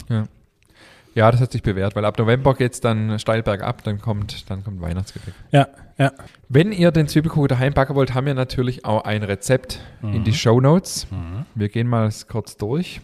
Ja, 1.16 1.32
das 1.32 1.42
hat 1.42 1.52
sich 1.52 1.64
bewährt, 1.64 1.96
weil 1.96 2.06
ab 2.06 2.18
November 2.20 2.54
geht 2.54 2.74
es 2.74 2.80
dann 2.82 3.18
steil 3.18 3.42
bergab, 3.42 3.84
dann 3.84 4.00
kommt, 4.00 4.50
dann 4.52 4.64
kommt 4.64 4.82
Weihnachtsgebäck. 4.82 5.34
Ja, 5.52 5.68
ja. 5.98 6.12
Wenn 6.48 6.72
ihr 6.72 6.92
den 6.92 7.08
Zwiebelkuchen 7.08 7.48
daheim 7.48 7.74
backen 7.74 7.96
wollt, 7.96 8.14
haben 8.14 8.28
wir 8.28 8.36
natürlich 8.36 8.86
auch 8.86 9.04
ein 9.04 9.24
Rezept 9.24 9.80
in 10.04 10.20
Mhm. 10.20 10.24
die 10.26 10.34
Show 10.34 10.62
Notes. 10.62 11.08
Mhm. 11.10 11.46
Wir 11.56 11.70
gehen 11.70 11.88
mal 11.88 12.12
kurz 12.28 12.56
durch. 12.58 13.02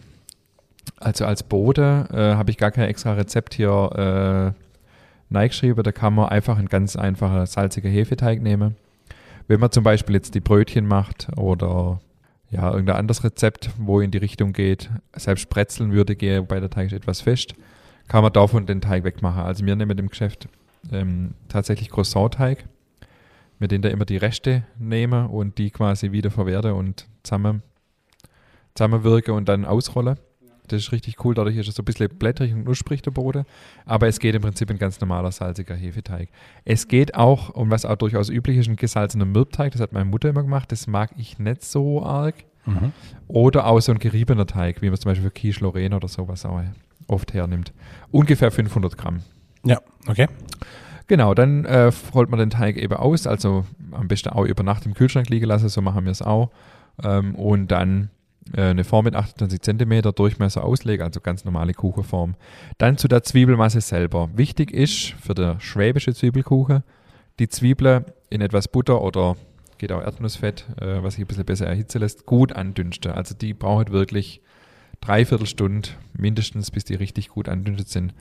Also 0.98 1.24
als 1.26 1.42
Bode 1.42 2.06
äh, 2.12 2.36
habe 2.36 2.50
ich 2.52 2.56
gar 2.56 2.70
kein 2.70 2.88
extra 2.88 3.14
Rezept 3.14 3.54
hier 3.54 4.54
äh, 5.32 5.34
reingeschrieben. 5.34 5.82
Da 5.82 5.90
kann 5.90 6.14
man 6.14 6.28
einfach 6.28 6.56
einen 6.56 6.68
ganz 6.68 6.94
einfachen 6.94 7.46
salzigen 7.46 7.90
Hefeteig 7.90 8.40
nehmen. 8.40 8.76
Wenn 9.46 9.60
man 9.60 9.70
zum 9.70 9.84
Beispiel 9.84 10.14
jetzt 10.14 10.34
die 10.34 10.40
Brötchen 10.40 10.86
macht 10.86 11.28
oder 11.36 12.00
ja, 12.50 12.70
irgendein 12.70 12.96
anderes 12.96 13.24
Rezept, 13.24 13.70
wo 13.78 14.00
in 14.00 14.10
die 14.10 14.18
Richtung 14.18 14.52
geht, 14.52 14.90
selbst 15.14 15.48
Brezeln 15.48 15.92
würde 15.92 16.16
gehen, 16.16 16.42
wobei 16.42 16.60
der 16.60 16.70
Teig 16.70 16.86
ist 16.86 16.92
etwas 16.92 17.20
fest, 17.20 17.54
kann 18.08 18.22
man 18.22 18.32
davon 18.32 18.66
den 18.66 18.80
Teig 18.80 19.04
wegmachen. 19.04 19.42
Also 19.42 19.66
wir 19.66 19.76
nehmen 19.76 19.98
im 19.98 20.08
Geschäft 20.08 20.48
ähm, 20.92 21.34
tatsächlich 21.48 21.90
Croissant-Teig, 21.90 22.64
mit 23.58 23.70
dem 23.70 23.82
da 23.82 23.88
immer 23.88 24.04
die 24.04 24.16
Reste 24.16 24.64
nehme 24.78 25.28
und 25.28 25.58
die 25.58 25.70
quasi 25.70 26.12
wieder 26.12 26.30
verwerte 26.30 26.74
und 26.74 27.06
zusammen, 27.22 27.62
zusammenwirke 28.74 29.32
und 29.32 29.48
dann 29.48 29.64
ausrolle. 29.64 30.16
Das 30.68 30.82
ist 30.82 30.92
richtig 30.92 31.22
cool, 31.24 31.34
dadurch 31.34 31.56
ist 31.56 31.68
es 31.68 31.74
so 31.74 31.82
ein 31.82 31.84
bisschen 31.84 32.08
blättrig 32.08 32.54
und 32.54 32.64
knusprig, 32.64 33.02
der 33.02 33.10
Boden. 33.10 33.44
Aber 33.84 34.08
es 34.08 34.18
geht 34.18 34.34
im 34.34 34.42
Prinzip 34.42 34.70
ein 34.70 34.78
ganz 34.78 35.00
normaler 35.00 35.30
salziger 35.30 35.74
Hefeteig. 35.74 36.28
Es 36.64 36.88
geht 36.88 37.14
auch, 37.14 37.50
und 37.50 37.70
was 37.70 37.84
auch 37.84 37.96
durchaus 37.96 38.30
üblich 38.30 38.56
ist, 38.58 38.68
ein 38.68 38.76
gesalzener 38.76 39.26
Mürbteig. 39.26 39.72
Das 39.72 39.80
hat 39.80 39.92
meine 39.92 40.06
Mutter 40.06 40.30
immer 40.30 40.42
gemacht. 40.42 40.72
Das 40.72 40.86
mag 40.86 41.10
ich 41.18 41.38
nicht 41.38 41.62
so 41.64 42.02
arg. 42.02 42.34
Mhm. 42.66 42.92
Oder 43.28 43.66
auch 43.66 43.80
so 43.80 43.92
ein 43.92 43.98
geriebener 43.98 44.46
Teig, 44.46 44.80
wie 44.80 44.86
man 44.86 44.94
es 44.94 45.00
zum 45.00 45.10
Beispiel 45.10 45.28
für 45.28 45.34
Quiche 45.34 45.60
Lorraine 45.60 45.96
oder 45.96 46.08
sowas 46.08 46.46
auch 46.46 46.62
oft 47.08 47.34
hernimmt. 47.34 47.72
Ungefähr 48.10 48.50
500 48.50 48.96
Gramm. 48.96 49.20
Ja, 49.64 49.80
okay. 50.06 50.28
Genau, 51.06 51.34
dann 51.34 51.66
äh, 51.66 51.90
rollt 52.14 52.30
man 52.30 52.38
den 52.38 52.50
Teig 52.50 52.78
eben 52.78 52.94
aus, 52.94 53.26
also 53.26 53.66
am 53.92 54.08
besten 54.08 54.30
auch 54.30 54.44
über 54.44 54.62
Nacht 54.62 54.86
im 54.86 54.94
Kühlschrank 54.94 55.28
liegen 55.28 55.46
lassen, 55.46 55.68
so 55.68 55.82
machen 55.82 56.04
wir 56.04 56.12
es 56.12 56.22
auch. 56.22 56.50
Ähm, 57.02 57.34
und 57.34 57.68
dann 57.68 58.10
eine 58.52 58.84
Form 58.84 59.06
mit 59.06 59.16
28 59.16 59.60
cm 59.60 60.02
Durchmesser 60.14 60.64
auslegen, 60.64 61.04
also 61.04 61.20
ganz 61.20 61.44
normale 61.44 61.72
Kuchenform. 61.72 62.34
Dann 62.78 62.98
zu 62.98 63.08
der 63.08 63.22
Zwiebelmasse 63.22 63.80
selber. 63.80 64.28
Wichtig 64.34 64.70
ist 64.70 65.14
für 65.20 65.34
den 65.34 65.60
schwäbische 65.60 66.14
Zwiebelkuchen, 66.14 66.82
die 67.38 67.48
Zwiebel 67.48 68.04
in 68.30 68.40
etwas 68.40 68.68
Butter 68.68 69.02
oder 69.02 69.36
geht 69.78 69.92
auch 69.92 70.02
Erdnussfett, 70.02 70.66
äh, 70.80 71.02
was 71.02 71.14
sich 71.14 71.24
ein 71.24 71.26
bisschen 71.26 71.44
besser 71.44 71.66
erhitzen 71.66 71.98
lässt, 71.98 72.26
gut 72.26 72.52
andünsten. 72.52 73.12
Also 73.12 73.34
die 73.34 73.54
braucht 73.54 73.90
wirklich 73.90 74.40
dreiviertel 75.00 75.46
Stunde 75.46 75.88
mindestens, 76.16 76.70
bis 76.70 76.84
die 76.84 76.94
richtig 76.94 77.28
gut 77.28 77.48
andünstet 77.48 77.88
sind. 77.88 78.14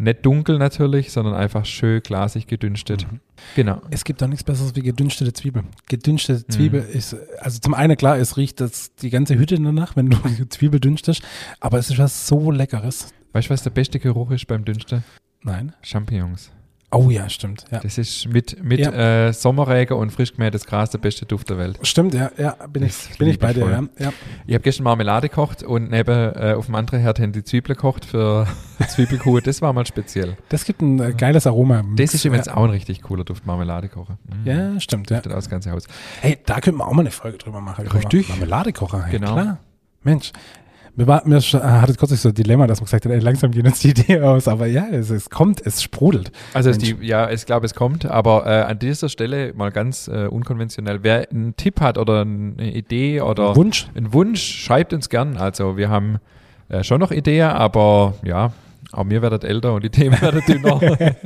Nicht 0.00 0.24
dunkel 0.24 0.58
natürlich, 0.58 1.10
sondern 1.10 1.34
einfach 1.34 1.64
schön 1.64 2.00
glasig 2.02 2.46
gedünstet. 2.46 3.06
Mhm. 3.10 3.20
Genau. 3.56 3.82
Es 3.90 4.04
gibt 4.04 4.22
auch 4.22 4.28
nichts 4.28 4.44
Besseres 4.44 4.74
wie 4.76 4.82
gedünstete 4.82 5.32
Zwiebel. 5.32 5.64
Gedünstete 5.88 6.44
Mhm. 6.46 6.52
Zwiebel 6.52 6.80
ist, 6.82 7.16
also 7.40 7.58
zum 7.58 7.74
einen 7.74 7.96
klar, 7.96 8.16
es 8.16 8.36
riecht 8.36 8.60
das 8.60 8.94
die 8.94 9.10
ganze 9.10 9.36
Hütte 9.38 9.56
danach, 9.56 9.96
wenn 9.96 10.10
du 10.10 10.16
Zwiebel 10.48 10.78
dünstest, 10.80 11.22
aber 11.60 11.78
es 11.78 11.90
ist 11.90 11.98
was 11.98 12.26
so 12.28 12.50
Leckeres. 12.52 13.12
Weißt 13.32 13.48
du, 13.48 13.52
was 13.52 13.62
der 13.64 13.70
beste 13.70 13.98
Geruch 13.98 14.30
ist 14.30 14.46
beim 14.46 14.64
Dünsten? 14.64 15.02
Nein. 15.42 15.74
Champignons. 15.82 16.50
Oh 16.90 17.10
ja, 17.10 17.28
stimmt. 17.28 17.66
Ja. 17.70 17.80
Das 17.80 17.98
ist 17.98 18.26
mit, 18.28 18.64
mit 18.64 18.80
Ja. 18.80 19.26
äh, 19.26 19.32
Sommerregen 19.34 19.98
und 19.98 20.10
frisch 20.10 20.32
gemähtes 20.32 20.64
Gras 20.64 20.88
der 20.88 20.96
beste 20.98 21.26
Duft 21.26 21.50
der 21.50 21.58
Welt. 21.58 21.78
Stimmt, 21.82 22.14
ja, 22.14 22.30
ja, 22.38 22.52
bin 22.66 22.82
ich, 22.82 22.94
bin 23.18 23.28
ich 23.28 23.38
bei 23.38 23.52
dir, 23.52 23.68
ja. 23.68 23.82
ja. 24.06 24.12
Ich 24.46 24.54
habe 24.54 24.62
gestern 24.62 24.84
Marmelade 24.84 25.28
gekocht 25.28 25.62
und 25.62 25.90
neben 25.90 26.10
äh, 26.34 26.54
auf 26.56 26.64
dem 26.64 26.74
anderen 26.76 27.00
Herd 27.00 27.20
haben 27.20 27.32
die 27.32 27.44
Zwiebeln 27.44 27.76
gekocht 27.76 28.06
für 28.06 28.46
Zwiebelkuchen. 28.88 29.42
Das 29.44 29.60
war 29.60 29.74
mal 29.74 29.84
speziell. 29.86 30.38
Das 30.48 30.64
gibt 30.64 30.80
ein 30.80 30.98
äh, 30.98 31.12
geiles 31.12 31.46
Aroma. 31.46 31.84
Das 31.94 32.14
ist 32.14 32.24
übrigens 32.24 32.48
auch 32.48 32.64
ein 32.64 32.70
richtig 32.70 33.02
cooler 33.02 33.24
Duft, 33.24 33.44
Marmelade 33.44 33.90
kochen. 33.90 34.16
Mhm. 34.26 34.46
Ja, 34.50 34.80
stimmt, 34.80 35.10
ja. 35.10 35.16
Duftet 35.18 35.32
aus 35.32 35.44
das 35.44 35.50
ganze 35.50 35.70
Haus. 35.72 35.84
Hey, 36.22 36.38
da 36.46 36.58
könnten 36.60 36.78
wir 36.80 36.86
auch 36.88 36.92
mal 36.94 37.02
eine 37.02 37.10
Folge 37.10 37.36
drüber 37.36 37.60
machen. 37.60 37.86
Richtig. 37.86 38.30
Marmeladekocher. 38.30 39.02
Hey, 39.04 39.12
Genau. 39.18 39.34
Klar. 39.34 39.58
Mensch. 40.04 40.32
Mir, 40.98 41.06
war, 41.06 41.22
mir 41.24 41.38
hatte 41.40 41.94
kurz 41.94 42.10
so 42.20 42.30
ein 42.30 42.34
Dilemma, 42.34 42.66
dass 42.66 42.80
man 42.80 42.86
gesagt 42.86 43.04
hat, 43.04 43.12
ey, 43.12 43.20
langsam 43.20 43.52
geht 43.52 43.64
uns 43.64 43.78
die 43.78 43.90
Idee 43.90 44.20
aus. 44.20 44.48
Aber 44.48 44.66
ja, 44.66 44.84
es, 44.90 45.10
es 45.10 45.30
kommt, 45.30 45.64
es 45.64 45.80
sprudelt. 45.80 46.32
Also 46.54 46.70
es 46.70 46.78
die, 46.78 46.96
ja, 47.02 47.30
ich 47.30 47.46
glaube, 47.46 47.66
es 47.66 47.74
kommt, 47.74 48.04
aber 48.04 48.46
äh, 48.46 48.62
an 48.62 48.80
dieser 48.80 49.08
Stelle 49.08 49.54
mal 49.54 49.70
ganz 49.70 50.08
äh, 50.08 50.26
unkonventionell. 50.26 51.04
Wer 51.04 51.30
einen 51.30 51.54
Tipp 51.54 51.80
hat 51.80 51.98
oder 51.98 52.22
eine 52.22 52.74
Idee 52.74 53.20
oder 53.20 53.54
Wunsch. 53.54 53.86
einen 53.94 54.12
Wunsch, 54.12 54.42
schreibt 54.42 54.92
uns 54.92 55.08
gern. 55.08 55.36
Also 55.36 55.76
wir 55.76 55.88
haben 55.88 56.18
äh, 56.68 56.82
schon 56.82 56.98
noch 56.98 57.12
Ideen, 57.12 57.50
aber 57.50 58.14
ja, 58.24 58.50
auch 58.92 59.04
mir 59.04 59.20
werdet 59.20 59.44
älter 59.44 59.74
und 59.74 59.84
die 59.84 59.90
Themen 59.90 60.18
werden 60.20 60.42
dünner. 60.46 61.16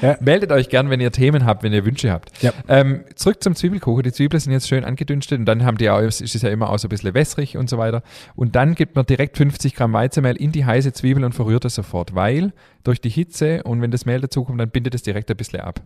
Ja. 0.00 0.16
Meldet 0.20 0.52
euch 0.52 0.68
gern, 0.68 0.90
wenn 0.90 1.00
ihr 1.00 1.12
Themen 1.12 1.44
habt, 1.44 1.62
wenn 1.62 1.72
ihr 1.72 1.84
Wünsche 1.84 2.10
habt. 2.10 2.42
Ja. 2.42 2.52
Ähm, 2.68 3.04
zurück 3.14 3.42
zum 3.42 3.54
Zwiebelkuchen. 3.54 4.02
Die 4.02 4.12
Zwiebeln 4.12 4.40
sind 4.40 4.52
jetzt 4.52 4.68
schön 4.68 4.84
angedünstet 4.84 5.38
und 5.38 5.44
dann 5.44 5.64
haben 5.64 5.76
die 5.76 5.90
auch, 5.90 6.00
es 6.00 6.20
ist 6.20 6.42
ja 6.42 6.48
immer 6.48 6.70
auch 6.70 6.78
so 6.78 6.88
ein 6.88 6.90
bisschen 6.90 7.14
wässrig 7.14 7.56
und 7.56 7.68
so 7.68 7.78
weiter. 7.78 8.02
Und 8.36 8.56
dann 8.56 8.74
gibt 8.74 8.96
man 8.96 9.04
direkt 9.04 9.36
50 9.36 9.74
Gramm 9.74 9.92
Weizenmehl 9.92 10.36
in 10.36 10.52
die 10.52 10.64
heiße 10.64 10.92
Zwiebel 10.92 11.24
und 11.24 11.34
verrührt 11.34 11.64
es 11.64 11.74
sofort, 11.74 12.14
weil 12.14 12.52
durch 12.84 13.00
die 13.00 13.10
Hitze 13.10 13.62
und 13.64 13.82
wenn 13.82 13.90
das 13.90 14.06
Mehl 14.06 14.20
dazukommt, 14.20 14.60
dann 14.60 14.70
bindet 14.70 14.94
es 14.94 15.02
direkt 15.02 15.30
ein 15.30 15.36
bisschen 15.36 15.60
ab. 15.60 15.80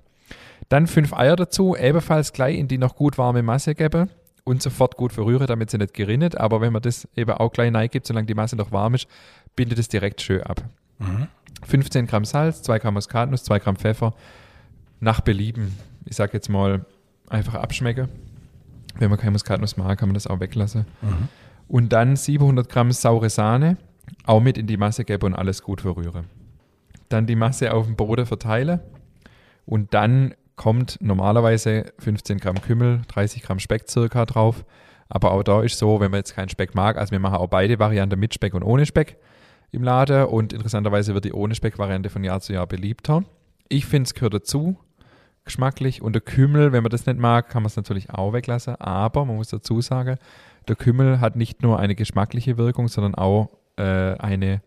Dann 0.69 0.87
fünf 0.87 1.13
Eier 1.13 1.37
dazu, 1.37 1.77
ebenfalls 1.77 2.33
gleich 2.33 2.59
in 2.59 2.69
die 2.69 2.79
noch 2.79 2.95
gut 2.95 3.19
warme 3.19 3.43
Masse 3.43 3.75
geben 3.75 4.11
und 4.45 4.63
sofort 4.63 4.97
gut 4.97 5.13
verrühren, 5.13 5.47
damit 5.47 5.71
sie 5.71 5.79
nicht 5.79 5.95
gerinnet. 5.95 6.37
Aber 6.37 6.61
wenn 6.61 6.73
man 6.73 6.83
das 6.83 7.09
eben 7.17 7.31
auch 7.31 7.53
gleich 7.53 7.73
reingibt, 7.73 8.07
solange 8.07 8.27
die 8.27 8.35
Masse 8.35 8.57
noch 8.57 8.73
warm 8.73 8.95
ist, 8.95 9.09
bindet 9.57 9.79
es 9.79 9.89
direkt 9.89 10.21
schön 10.21 10.43
ab. 10.43 10.63
Mhm. 10.99 11.29
15 11.65 12.07
Gramm 12.07 12.25
Salz, 12.25 12.63
2 12.63 12.79
Gramm 12.79 12.95
Muskatnuss, 12.95 13.45
2 13.45 13.59
Gramm 13.59 13.77
Pfeffer. 13.77 14.15
Nach 15.01 15.21
Belieben. 15.21 15.77
Ich 16.05 16.17
sag 16.17 16.33
jetzt 16.35 16.49
mal 16.49 16.85
einfach 17.29 17.55
abschmecken. 17.55 18.09
Wenn 18.99 19.11
man 19.11 19.19
keine 19.19 19.33
Muskatnuss 19.33 19.77
mag, 19.77 19.99
kann 19.99 20.09
man 20.09 20.15
das 20.15 20.27
auch 20.27 20.41
weglassen. 20.41 20.87
Mhm. 21.03 21.29
Und 21.69 21.93
dann 21.93 22.17
700 22.17 22.69
Gramm 22.69 22.91
saure 22.93 23.31
Sahne, 23.31 23.77
auch 24.25 24.41
mit 24.41 24.59
in 24.59 24.67
die 24.67 24.77
Masse 24.77 25.05
gebe 25.05 25.27
und 25.27 25.35
alles 25.35 25.63
gut 25.63 25.83
verrühre. 25.83 26.25
Dann 27.09 27.27
die 27.27 27.37
Masse 27.37 27.73
auf 27.73 27.87
dem 27.87 27.97
Boden 27.97 28.27
verteile 28.27 28.81
und 29.67 29.95
dann 29.95 30.35
kommt 30.57 30.99
normalerweise 31.01 31.93
15 31.99 32.39
Gramm 32.39 32.61
Kümmel, 32.61 33.03
30 33.09 33.43
Gramm 33.43 33.59
Speck 33.59 33.89
circa 33.89 34.27
drauf. 34.27 34.65
Aber 35.09 35.33
auch 35.33 35.43
da 35.43 35.63
ist 35.63 35.79
so, 35.79 36.01
wenn 36.01 36.11
man 36.11 36.19
jetzt 36.19 36.35
keinen 36.35 36.49
Speck 36.49 36.75
mag, 36.75 36.99
also 36.99 37.13
wir 37.13 37.19
machen 37.19 37.37
auch 37.37 37.47
beide 37.47 37.79
Varianten 37.79 38.19
mit 38.19 38.35
Speck 38.35 38.53
und 38.55 38.63
ohne 38.63 38.85
Speck 38.85 39.17
im 39.71 39.83
Laden 39.83 40.27
und 40.27 40.53
interessanterweise 40.53 41.15
wird 41.15 41.25
die 41.25 41.33
ohne 41.33 41.55
Speck-Variante 41.55 42.11
von 42.11 42.25
Jahr 42.25 42.41
zu 42.41 42.53
Jahr 42.53 42.67
beliebter. 42.67 43.25
Ich 43.69 43.87
finde, 43.87 44.07
es 44.07 44.15
gehört 44.15 44.35
dazu, 44.35 44.79
geschmacklich. 45.45 46.03
Und 46.03 46.15
der 46.15 46.23
Kümmel, 46.23 46.73
wenn 46.73 46.83
man 46.83 46.91
das 46.91 47.07
nicht 47.07 47.19
mag, 47.19 47.49
kann 47.49 47.63
man 47.63 47.69
es 47.69 47.77
natürlich 47.77 48.11
auch 48.11 48.33
weglassen. 48.33 48.77
Aber 48.77 49.25
man 49.25 49.37
muss 49.37 49.49
dazu 49.49 49.81
sagen, 49.81 50.19
der 50.69 50.77
Kümmel 50.77 51.21
hat 51.21 51.37
nicht 51.37 51.63
nur 51.63 51.79
eine 51.79 51.95
geschmackliche 51.95 52.59
Wirkung, 52.59 52.89
sondern 52.89 53.15
auch 53.15 53.51
äh, 53.77 54.15
eine 54.19 54.63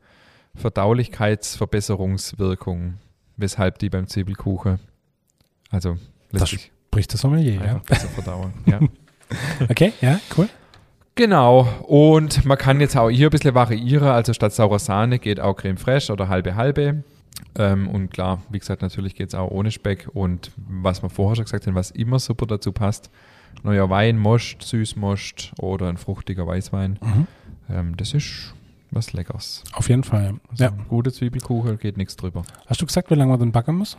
Verdaulichkeitsverbesserungswirkung, 0.55 2.95
weshalb 3.37 3.79
die 3.79 3.89
beim 3.89 4.07
Zwiebelkuchen, 4.07 4.79
also 5.69 5.97
Das 6.31 6.49
spricht 6.49 7.13
das 7.13 7.21
Sommelier, 7.21 7.63
ja. 7.63 7.81
besser 7.87 8.09
verdauen. 8.09 8.53
ja. 8.65 8.79
Okay, 9.69 9.93
ja, 10.01 10.19
cool. 10.37 10.49
Genau, 11.21 11.67
und 11.83 12.45
man 12.45 12.57
kann 12.57 12.79
jetzt 12.81 12.97
auch 12.97 13.07
hier 13.11 13.27
ein 13.27 13.29
bisschen 13.29 13.53
variieren, 13.53 14.07
also 14.07 14.33
statt 14.33 14.53
saurer 14.53 14.79
Sahne 14.79 15.19
geht 15.19 15.39
auch 15.39 15.53
Creme 15.53 15.77
Fraiche 15.77 16.11
oder 16.11 16.29
halbe 16.29 16.55
halbe. 16.55 17.03
Ähm, 17.53 17.87
und 17.89 18.09
klar, 18.09 18.41
wie 18.49 18.57
gesagt, 18.57 18.81
natürlich 18.81 19.13
geht 19.13 19.27
es 19.27 19.35
auch 19.35 19.51
ohne 19.51 19.69
Speck 19.69 20.07
und 20.13 20.49
was 20.57 21.03
wir 21.03 21.11
vorher 21.11 21.35
schon 21.35 21.45
gesagt 21.45 21.67
haben, 21.67 21.75
was 21.75 21.91
immer 21.91 22.17
super 22.17 22.47
dazu 22.47 22.71
passt, 22.71 23.11
neuer 23.61 23.87
Wein, 23.91 24.17
Most, 24.17 24.63
Süßmost 24.63 25.51
oder 25.59 25.89
ein 25.89 25.97
fruchtiger 25.97 26.47
Weißwein, 26.47 26.97
Mhm. 26.99 27.27
ähm, 27.69 27.97
das 27.97 28.15
ist 28.15 28.55
was 28.89 29.13
Leckeres. 29.13 29.63
Auf 29.73 29.89
jeden 29.89 30.03
Fall. 30.03 30.33
Also 30.49 30.63
Ja. 30.63 30.71
Gute 30.89 31.11
Zwiebelkuchen, 31.11 31.77
geht 31.77 31.97
nichts 31.97 32.15
drüber. 32.15 32.41
Hast 32.65 32.81
du 32.81 32.87
gesagt, 32.87 33.11
wie 33.11 33.15
lange 33.15 33.29
man 33.29 33.39
den 33.39 33.51
backen 33.51 33.75
muss? 33.75 33.95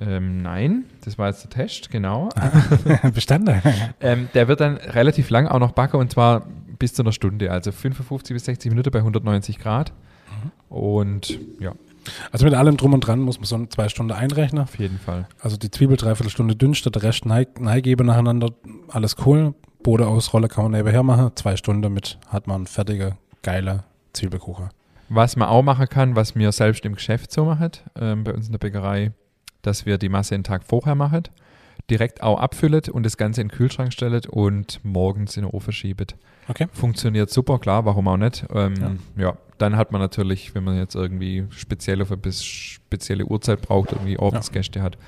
Ähm, 0.00 0.42
nein, 0.42 0.84
das 1.04 1.18
war 1.18 1.28
jetzt 1.28 1.44
der 1.44 1.50
Test, 1.50 1.90
genau. 1.90 2.28
Bestanden. 3.14 3.62
Ähm, 4.00 4.28
der 4.34 4.48
wird 4.48 4.60
dann 4.60 4.76
relativ 4.76 5.30
lang 5.30 5.46
auch 5.46 5.60
noch 5.60 5.72
backen 5.72 5.96
und 5.98 6.10
zwar 6.10 6.46
bis 6.78 6.94
zu 6.94 7.02
einer 7.02 7.12
Stunde, 7.12 7.50
also 7.52 7.70
55 7.72 8.34
bis 8.34 8.44
60 8.46 8.70
Minuten 8.70 8.90
bei 8.90 8.98
190 8.98 9.58
Grad. 9.58 9.92
Und 10.68 11.38
ja, 11.60 11.72
Also 12.32 12.44
mit 12.44 12.54
allem 12.54 12.76
drum 12.76 12.92
und 12.92 13.00
dran 13.00 13.20
muss 13.20 13.38
man 13.38 13.44
so 13.46 13.64
zwei 13.66 13.88
Stunden 13.88 14.12
einrechnen. 14.12 14.62
auf 14.62 14.78
jeden 14.78 14.98
Fall. 14.98 15.26
Also 15.40 15.56
die 15.56 15.70
Zwiebel 15.70 15.96
dreiviertel 15.96 16.30
Stunde 16.30 16.56
dünnste, 16.56 16.90
der 16.90 17.02
Rest 17.02 17.26
nei- 17.26 17.46
neigeben 17.58 18.06
nacheinander. 18.06 18.50
Alles 18.88 19.16
cool. 19.24 19.54
Bode 19.82 20.06
ausrollen 20.06 20.48
kann 20.48 20.64
man 20.64 20.72
nebenher 20.72 21.02
machen. 21.02 21.30
Zwei 21.36 21.56
Stunden 21.56 21.92
mit 21.92 22.18
hat 22.28 22.46
man 22.46 22.66
fertige, 22.66 23.16
geile 23.42 23.84
Zwiebelkuchen. 24.12 24.70
Was 25.10 25.36
man 25.36 25.48
auch 25.48 25.62
machen 25.62 25.88
kann, 25.88 26.16
was 26.16 26.34
wir 26.34 26.50
selbst 26.52 26.84
im 26.86 26.94
Geschäft 26.94 27.30
so 27.30 27.44
machen, 27.44 27.70
ähm, 28.00 28.24
bei 28.24 28.32
uns 28.32 28.46
in 28.46 28.52
der 28.52 28.58
Bäckerei, 28.58 29.12
dass 29.66 29.86
wir 29.86 29.98
die 29.98 30.08
Masse 30.08 30.34
einen 30.34 30.44
Tag 30.44 30.64
vorher 30.64 30.94
machen, 30.94 31.24
direkt 31.90 32.22
auch 32.22 32.38
abfüllen 32.38 32.82
und 32.92 33.04
das 33.04 33.16
Ganze 33.16 33.40
in 33.40 33.48
den 33.48 33.56
Kühlschrank 33.56 33.92
stellen 33.92 34.22
und 34.30 34.80
morgens 34.84 35.36
in 35.36 35.42
den 35.44 35.50
Ofen 35.50 35.72
schieben. 35.72 36.06
Okay. 36.48 36.66
Funktioniert 36.72 37.30
super, 37.30 37.58
klar, 37.58 37.84
warum 37.84 38.08
auch 38.08 38.16
nicht. 38.16 38.44
Ähm, 38.54 38.98
ja. 39.16 39.36
dann 39.58 39.76
hat 39.76 39.92
man 39.92 40.00
natürlich, 40.00 40.54
wenn 40.54 40.64
man 40.64 40.76
jetzt 40.76 40.94
irgendwie 40.94 41.46
speziell 41.50 42.02
auf 42.02 42.12
eine 42.12 42.32
spezielle 42.32 43.24
Uhrzeit 43.26 43.62
braucht, 43.62 43.92
irgendwie 43.92 44.18
Abendsgäste 44.18 44.82
hat, 44.82 44.98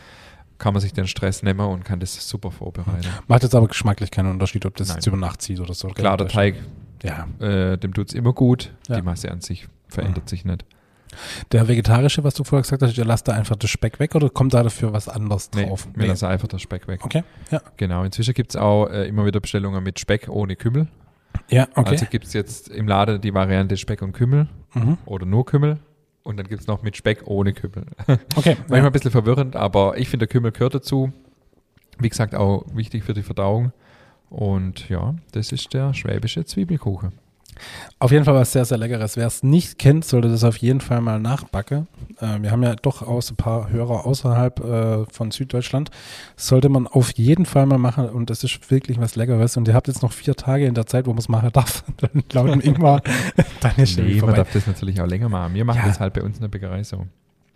kann 0.58 0.72
man 0.72 0.80
sich 0.80 0.94
den 0.94 1.06
Stress 1.06 1.42
nehmen 1.42 1.60
und 1.60 1.84
kann 1.84 2.00
das 2.00 2.26
super 2.28 2.50
vorbereiten. 2.50 3.06
Macht 3.28 3.42
jetzt 3.42 3.54
aber 3.54 3.68
geschmacklich 3.68 4.10
keinen 4.10 4.30
Unterschied, 4.30 4.64
ob 4.64 4.74
das 4.76 4.88
Nein. 4.88 4.96
jetzt 4.96 5.06
über 5.06 5.18
Nacht 5.18 5.42
zieht 5.42 5.60
oder 5.60 5.74
so. 5.74 5.88
Klar, 5.88 6.16
der 6.16 6.28
Teig, 6.28 6.56
Ja. 7.02 7.26
äh, 7.40 7.76
dem 7.76 7.92
tut 7.92 8.08
es 8.08 8.14
immer 8.14 8.32
gut. 8.32 8.72
Ja. 8.88 8.96
Die 8.96 9.02
Masse 9.02 9.30
an 9.30 9.42
sich 9.42 9.68
verändert 9.88 10.28
sich 10.30 10.44
nicht. 10.46 10.64
Der 11.52 11.68
vegetarische, 11.68 12.24
was 12.24 12.34
du 12.34 12.44
vorher 12.44 12.62
gesagt 12.62 12.82
hast, 12.82 12.96
der 12.96 13.04
lasst 13.04 13.28
da 13.28 13.32
einfach 13.32 13.56
das 13.56 13.70
Speck 13.70 13.98
weg 14.00 14.14
oder 14.14 14.30
kommt 14.30 14.54
da 14.54 14.62
dafür 14.62 14.92
was 14.92 15.08
anderes 15.08 15.50
Nee, 15.54 15.66
drauf? 15.66 15.88
wir 15.94 16.06
lassen 16.06 16.26
einfach 16.26 16.48
das 16.48 16.62
Speck 16.62 16.88
weg. 16.88 17.00
Okay. 17.04 17.22
Ja. 17.50 17.60
Genau, 17.76 18.04
inzwischen 18.04 18.34
gibt 18.34 18.50
es 18.50 18.56
auch 18.56 18.86
äh, 18.86 19.06
immer 19.08 19.26
wieder 19.26 19.40
Bestellungen 19.40 19.82
mit 19.82 19.98
Speck 19.98 20.28
ohne 20.28 20.56
Kümmel. 20.56 20.88
Ja, 21.48 21.68
okay. 21.74 21.90
Also 21.90 22.06
gibt 22.06 22.26
es 22.26 22.32
jetzt 22.32 22.68
im 22.68 22.88
Laden 22.88 23.20
die 23.20 23.32
Variante 23.34 23.76
Speck 23.76 24.02
und 24.02 24.12
Kümmel 24.12 24.48
mhm. 24.74 24.98
oder 25.04 25.26
nur 25.26 25.44
Kümmel. 25.44 25.78
Und 26.22 26.38
dann 26.38 26.48
gibt 26.48 26.60
es 26.60 26.66
noch 26.66 26.82
mit 26.82 26.96
Speck 26.96 27.22
ohne 27.26 27.52
Kümmel. 27.52 27.84
Okay. 28.36 28.56
Manchmal 28.68 28.86
ein 28.86 28.92
bisschen 28.92 29.12
verwirrend, 29.12 29.54
aber 29.54 29.96
ich 29.96 30.08
finde, 30.08 30.26
der 30.26 30.32
Kümmel 30.32 30.50
gehört 30.50 30.74
dazu. 30.74 31.12
Wie 31.98 32.08
gesagt, 32.08 32.34
auch 32.34 32.64
wichtig 32.74 33.04
für 33.04 33.14
die 33.14 33.22
Verdauung. 33.22 33.72
Und 34.28 34.88
ja, 34.88 35.14
das 35.32 35.52
ist 35.52 35.72
der 35.72 35.94
schwäbische 35.94 36.44
Zwiebelkuchen. 36.44 37.12
Auf 37.98 38.10
jeden 38.12 38.24
Fall 38.24 38.34
was 38.34 38.52
sehr, 38.52 38.64
sehr 38.64 38.78
Leckeres. 38.78 39.16
Wer 39.16 39.26
es 39.26 39.42
nicht 39.42 39.78
kennt, 39.78 40.04
sollte 40.04 40.28
das 40.28 40.44
auf 40.44 40.56
jeden 40.58 40.80
Fall 40.80 41.00
mal 41.00 41.18
nachbacken. 41.18 41.86
Äh, 42.20 42.42
wir 42.42 42.50
haben 42.50 42.62
ja 42.62 42.74
doch 42.76 43.02
auch 43.02 43.20
so 43.22 43.32
ein 43.34 43.36
paar 43.36 43.70
Hörer 43.70 44.06
außerhalb 44.06 44.60
äh, 44.64 45.04
von 45.12 45.30
Süddeutschland. 45.30 45.90
Sollte 46.36 46.68
man 46.68 46.86
auf 46.86 47.12
jeden 47.12 47.46
Fall 47.46 47.66
mal 47.66 47.78
machen 47.78 48.08
und 48.08 48.30
das 48.30 48.44
ist 48.44 48.70
wirklich 48.70 49.00
was 49.00 49.16
Leckeres. 49.16 49.56
Und 49.56 49.68
ihr 49.68 49.74
habt 49.74 49.88
jetzt 49.88 50.02
noch 50.02 50.12
vier 50.12 50.34
Tage 50.34 50.66
in 50.66 50.74
der 50.74 50.86
Zeit, 50.86 51.06
wo 51.06 51.10
man 51.10 51.18
es 51.18 51.28
machen 51.28 51.50
darf. 51.52 51.84
Dann 51.98 52.22
laut 52.32 52.64
Ingmar, 52.64 53.02
dann 53.60 53.72
ist 53.76 53.98
Nee, 53.98 54.20
man 54.20 54.34
darf 54.34 54.52
das 54.52 54.66
natürlich 54.66 55.00
auch 55.00 55.06
länger 55.06 55.28
machen. 55.28 55.54
Wir 55.54 55.64
machen 55.64 55.80
Ja. 55.82 55.86
das 55.88 56.00
halt 56.00 56.14
bei 56.14 56.22
uns 56.22 56.36
in 56.36 56.42
der 56.42 56.48
Bäckerei 56.48 56.82
so. 56.82 57.06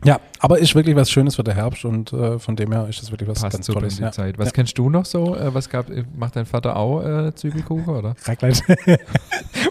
Ja, 0.04 0.18
aber 0.38 0.58
ist 0.58 0.74
wirklich 0.74 0.96
was 0.96 1.10
Schönes 1.10 1.36
für 1.36 1.44
den 1.44 1.54
Herbst 1.54 1.84
und 1.84 2.12
äh, 2.12 2.38
von 2.38 2.56
dem 2.56 2.72
her 2.72 2.86
ist 2.88 3.02
das 3.02 3.10
wirklich 3.10 3.28
was 3.28 3.40
Passt 3.42 3.56
ganz 3.56 3.66
Tolles. 3.66 3.96
die 3.96 4.02
Ja. 4.02 4.12
Zeit. 4.12 4.38
Was 4.38 4.46
Ja. 4.46 4.52
kennst 4.52 4.78
du 4.78 4.88
noch 4.88 5.04
so? 5.04 5.36
Äh, 5.36 5.52
was 5.54 5.68
gab, 5.68 5.86
macht 6.16 6.36
dein 6.36 6.46
Vater 6.46 6.76
auch 6.76 7.02
äh, 7.02 7.34
Zwiebelkuchen, 7.34 7.94
oder? 7.94 8.14
Raclette. 8.24 8.62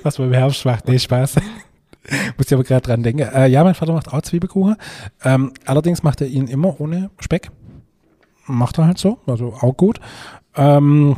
was 0.04 0.20
man 0.20 0.28
im 0.28 0.34
Herbst 0.36 0.64
macht. 0.66 0.88
Nee, 0.88 1.00
Spaß. 1.00 1.36
Muss 2.38 2.46
ich 2.48 2.54
aber 2.54 2.64
gerade 2.64 2.82
dran 2.82 3.04
denken. 3.04 3.22
Äh, 3.24 3.48
ja, 3.48 3.64
mein 3.64 3.76
Vater 3.76 3.94
macht 3.94 4.12
auch 4.14 4.22
Zwiebelkuchen. 4.22 4.76
Ähm, 5.24 5.52
allerdings 5.66 6.04
macht 6.04 6.22
er 6.22 6.28
ihn 6.28 6.48
immer 6.48 6.80
ohne 6.80 7.10
Speck. 7.20 7.50
Macht 8.46 8.78
er 8.80 8.86
halt 8.88 8.98
so, 8.98 9.20
also 9.28 9.54
auch 9.62 9.78
gut. 9.78 10.00
Ähm, 10.56 11.18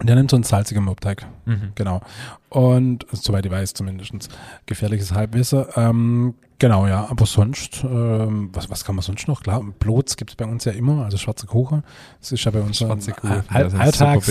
und 0.00 0.08
er 0.08 0.16
nimmt 0.16 0.30
so 0.30 0.36
einen 0.36 0.44
salzigen 0.44 0.84
Mürbteig. 0.84 1.26
Mhm. 1.46 1.72
Genau. 1.74 2.00
Und 2.48 3.06
soweit 3.12 3.44
ich 3.46 3.52
weiß 3.52 3.74
zumindest. 3.74 4.28
Gefährliches 4.66 5.12
Halbwissen. 5.12 5.64
Ähm, 5.76 6.34
genau, 6.58 6.86
ja. 6.86 7.06
Aber 7.10 7.26
sonst, 7.26 7.84
ähm, 7.84 8.50
was, 8.52 8.70
was 8.70 8.84
kann 8.84 8.94
man 8.94 9.02
sonst 9.02 9.28
noch? 9.28 9.42
Klar, 9.42 9.62
Blots 9.78 10.16
gibt 10.16 10.30
es 10.30 10.36
bei 10.36 10.44
uns 10.46 10.64
ja 10.64 10.72
immer, 10.72 11.04
also 11.04 11.16
schwarze 11.18 11.46
Kuchen. 11.46 11.82
Das 12.20 12.32
ist 12.32 12.44
ja 12.44 12.50
bei 12.50 12.60
uns 12.60 12.78
Schwarze 12.78 13.12
Kuchen, 13.12 13.42
All 13.48 13.70
Alltags. 13.76 14.30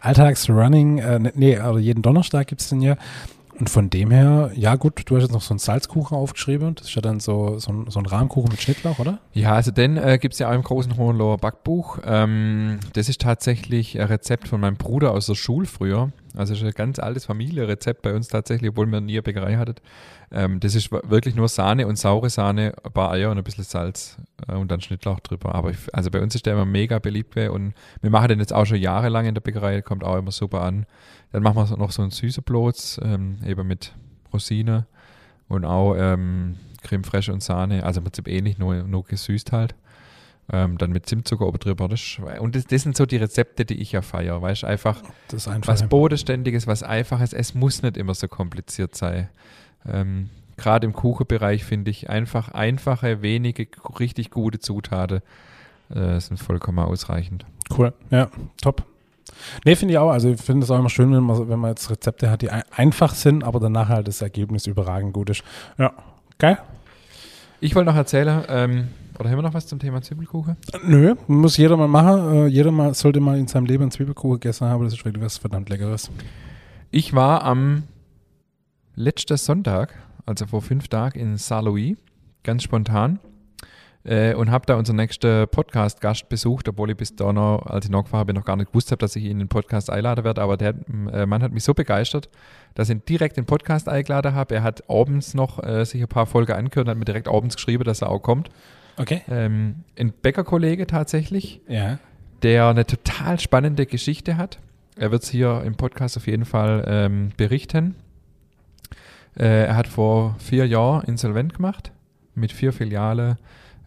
Alltagsrunning, 0.00 0.98
äh, 0.98 1.18
ne- 1.18 1.32
nee, 1.34 1.56
also 1.56 1.78
jeden 1.78 2.02
Donnerstag 2.02 2.48
gibt 2.48 2.60
es 2.60 2.68
den 2.68 2.80
ja. 2.82 2.96
Und 3.62 3.70
von 3.70 3.90
dem 3.90 4.10
her, 4.10 4.50
ja 4.56 4.74
gut, 4.74 5.02
du 5.06 5.14
hast 5.14 5.22
jetzt 5.22 5.32
noch 5.32 5.40
so 5.40 5.54
einen 5.54 5.60
Salzkuchen 5.60 6.16
aufgeschrieben. 6.16 6.74
Das 6.74 6.88
ist 6.88 6.96
ja 6.96 7.00
dann 7.00 7.20
so, 7.20 7.60
so, 7.60 7.70
ein, 7.70 7.88
so 7.88 8.00
ein 8.00 8.06
Rahmkuchen 8.06 8.50
mit 8.50 8.60
Schnittlauch, 8.60 8.98
oder? 8.98 9.20
Ja, 9.34 9.54
also 9.54 9.70
den 9.70 9.96
äh, 9.96 10.18
gibt 10.20 10.34
es 10.34 10.40
ja 10.40 10.50
auch 10.50 10.54
im 10.54 10.64
großen 10.64 10.96
Hohenloher 10.96 11.38
Backbuch. 11.38 12.00
Ähm, 12.04 12.80
das 12.94 13.08
ist 13.08 13.20
tatsächlich 13.20 14.00
ein 14.00 14.08
Rezept 14.08 14.48
von 14.48 14.60
meinem 14.60 14.74
Bruder 14.74 15.12
aus 15.12 15.26
der 15.26 15.36
Schule 15.36 15.68
früher. 15.68 16.10
Also 16.34 16.54
ist 16.54 16.62
ein 16.62 16.70
ganz 16.72 16.98
altes 16.98 17.26
Familienrezept 17.26 18.02
bei 18.02 18.14
uns 18.14 18.28
tatsächlich, 18.28 18.70
obwohl 18.70 18.86
wir 18.86 19.00
nie 19.00 19.12
eine 19.12 19.22
Bäckerei 19.22 19.56
hatten. 19.56 19.74
Ähm, 20.30 20.60
das 20.60 20.74
ist 20.74 20.90
wirklich 20.90 21.34
nur 21.34 21.48
Sahne 21.48 21.86
und 21.86 21.98
saure 21.98 22.30
Sahne, 22.30 22.74
ein 22.82 22.92
paar 22.92 23.10
Eier 23.10 23.30
und 23.30 23.38
ein 23.38 23.44
bisschen 23.44 23.64
Salz 23.64 24.16
äh, 24.48 24.54
und 24.54 24.70
dann 24.70 24.80
Schnittlauch 24.80 25.20
drüber. 25.20 25.54
Aber 25.54 25.70
ich, 25.70 25.78
also 25.92 26.10
bei 26.10 26.20
uns 26.20 26.34
ist 26.34 26.46
der 26.46 26.54
immer 26.54 26.64
mega 26.64 26.98
beliebt 26.98 27.36
und 27.36 27.74
wir 28.00 28.10
machen 28.10 28.28
den 28.28 28.38
jetzt 28.38 28.52
auch 28.52 28.64
schon 28.64 28.78
jahrelang 28.78 29.26
in 29.26 29.34
der 29.34 29.42
Bäckerei, 29.42 29.82
kommt 29.82 30.04
auch 30.04 30.16
immer 30.16 30.32
super 30.32 30.62
an. 30.62 30.86
Dann 31.32 31.42
machen 31.42 31.56
wir 31.56 31.76
noch 31.76 31.92
so 31.92 32.02
einen 32.02 32.10
süßen 32.10 32.42
Blots, 32.42 33.00
ähm, 33.02 33.38
eben 33.46 33.66
mit 33.66 33.92
Rosine 34.32 34.86
und 35.48 35.64
auch 35.64 35.94
ähm, 35.96 36.56
Creme 36.82 37.04
fraiche 37.04 37.32
und 37.32 37.42
Sahne, 37.42 37.84
also 37.84 38.00
im 38.00 38.04
Prinzip 38.04 38.28
ähnlich, 38.28 38.58
nur, 38.58 38.82
nur 38.82 39.04
gesüßt 39.04 39.52
halt. 39.52 39.74
Ähm, 40.50 40.76
dann 40.76 40.90
mit 40.90 41.06
Zimtzucker 41.06 41.46
oben 41.46 41.58
drüber. 41.60 41.88
Das, 41.88 42.00
ist- 42.00 42.18
und 42.40 42.56
das, 42.56 42.66
das 42.66 42.82
sind 42.82 42.96
so 42.96 43.06
die 43.06 43.16
Rezepte, 43.16 43.64
die 43.64 43.80
ich 43.80 43.92
ja 43.92 44.02
feiere. 44.02 44.42
Weißt 44.42 44.64
du, 44.64 44.66
einfach 44.66 45.00
einfach. 45.46 45.68
was 45.72 45.88
Bodenständiges, 45.88 46.66
was 46.66 46.82
Einfaches. 46.82 47.32
Es 47.32 47.54
muss 47.54 47.82
nicht 47.82 47.96
immer 47.96 48.14
so 48.14 48.26
kompliziert 48.28 48.94
sein. 48.96 49.28
Ähm, 49.86 50.30
Gerade 50.56 50.86
im 50.86 50.92
Kuchenbereich 50.92 51.64
finde 51.64 51.90
ich 51.90 52.10
einfach 52.10 52.50
einfache, 52.50 53.22
wenige 53.22 53.66
richtig 53.98 54.30
gute 54.30 54.58
Zutaten 54.58 55.20
äh, 55.94 56.20
sind 56.20 56.38
vollkommen 56.38 56.78
ausreichend. 56.80 57.46
Cool, 57.76 57.92
ja, 58.10 58.28
top. 58.60 58.84
Nee, 59.64 59.74
finde 59.76 59.94
ich 59.94 59.98
auch. 59.98 60.10
Also 60.10 60.28
ich 60.30 60.40
finde 60.40 60.64
es 60.64 60.70
auch 60.70 60.78
immer 60.78 60.90
schön, 60.90 61.12
wenn 61.12 61.22
man, 61.22 61.48
wenn 61.48 61.58
man 61.58 61.70
jetzt 61.70 61.88
Rezepte 61.90 62.30
hat, 62.30 62.42
die 62.42 62.50
ein, 62.50 62.62
einfach 62.70 63.14
sind, 63.14 63.44
aber 63.44 63.60
danach 63.60 63.88
halt 63.88 64.08
das 64.08 64.20
Ergebnis 64.20 64.66
überragend 64.66 65.14
gut 65.14 65.30
ist. 65.30 65.42
Ja, 65.78 65.92
geil. 66.38 66.58
Ich 67.64 67.76
wollte 67.76 67.90
noch 67.90 67.96
erzählen, 67.96 68.42
ähm, 68.48 68.88
oder 69.20 69.30
haben 69.30 69.38
wir 69.38 69.42
noch 69.42 69.54
was 69.54 69.68
zum 69.68 69.78
Thema 69.78 70.02
Zwiebelkuchen? 70.02 70.56
Nö, 70.84 71.14
muss 71.28 71.56
jeder 71.56 71.76
mal 71.76 71.86
machen. 71.86 72.34
Äh, 72.34 72.46
jeder 72.48 72.72
mal 72.72 72.92
sollte 72.92 73.20
mal 73.20 73.38
in 73.38 73.46
seinem 73.46 73.66
Leben 73.66 73.82
einen 73.82 73.92
Zwiebelkuchen 73.92 74.40
gegessen 74.40 74.66
haben. 74.66 74.82
Das 74.82 74.94
ist 74.94 75.04
wirklich 75.04 75.22
was 75.24 75.38
verdammt 75.38 75.68
Leckeres. 75.68 76.10
Ich 76.90 77.14
war 77.14 77.44
am 77.44 77.84
letzten 78.96 79.36
Sonntag, 79.36 79.94
also 80.26 80.46
vor 80.46 80.60
fünf 80.60 80.88
Tagen, 80.88 81.20
in 81.20 81.36
Saint-Louis, 81.36 81.96
ganz 82.42 82.64
spontan. 82.64 83.20
äh, 84.04 84.34
und 84.34 84.50
habe 84.50 84.66
da 84.66 84.74
unseren 84.74 84.96
nächsten 84.96 85.46
Podcast-Gast 85.48 86.28
besucht, 86.28 86.68
obwohl 86.68 86.90
ich 86.90 86.96
bis 86.96 87.14
da 87.14 87.32
noch, 87.32 87.64
als 87.66 87.84
ich 87.84 87.90
nachgefahren 87.90 88.26
bin, 88.26 88.36
noch 88.36 88.44
gar 88.44 88.56
nicht 88.56 88.72
gewusst 88.72 88.90
habe, 88.90 88.98
dass 88.98 89.14
ich 89.16 89.24
ihn 89.24 89.32
in 89.32 89.38
den 89.40 89.48
Podcast 89.48 89.90
einladen 89.90 90.24
werde. 90.24 90.42
Aber 90.42 90.56
der 90.56 90.74
äh, 91.12 91.26
Mann 91.26 91.42
hat 91.42 91.52
mich 91.52 91.64
so 91.64 91.74
begeistert, 91.74 92.28
dass 92.74 92.88
ich 92.88 92.96
ihn 92.96 93.02
direkt 93.08 93.36
in 93.38 93.42
den 93.44 93.46
Podcast 93.48 93.88
eingeladen 93.88 94.34
habe. 94.34 94.54
Er 94.54 94.62
hat 94.62 94.88
abends 94.88 95.34
noch 95.34 95.62
äh, 95.62 95.84
sich 95.84 96.00
ein 96.00 96.08
paar 96.08 96.26
Folgen 96.26 96.52
angehört 96.52 96.86
und 96.86 96.90
hat 96.90 96.98
mir 96.98 97.04
direkt 97.04 97.28
abends 97.28 97.56
geschrieben, 97.56 97.84
dass 97.84 98.02
er 98.02 98.10
auch 98.10 98.20
kommt. 98.20 98.48
Okay. 98.98 99.22
Ähm, 99.28 99.76
ein 99.98 100.12
Bäckerkollege 100.12 100.86
tatsächlich, 100.86 101.60
Ja. 101.68 101.98
der 102.42 102.66
eine 102.68 102.84
total 102.86 103.40
spannende 103.40 103.86
Geschichte 103.86 104.36
hat. 104.36 104.58
Er 104.96 105.10
wird 105.10 105.22
es 105.22 105.30
hier 105.30 105.62
im 105.64 105.74
Podcast 105.76 106.16
auf 106.18 106.26
jeden 106.26 106.44
Fall 106.44 106.84
ähm, 106.86 107.30
berichten. 107.36 107.94
Äh, 109.38 109.64
er 109.66 109.76
hat 109.76 109.86
vor 109.88 110.36
vier 110.38 110.66
Jahren 110.66 111.04
insolvent 111.06 111.54
gemacht, 111.54 111.92
mit 112.34 112.52
vier 112.52 112.72
Filialen, 112.72 113.36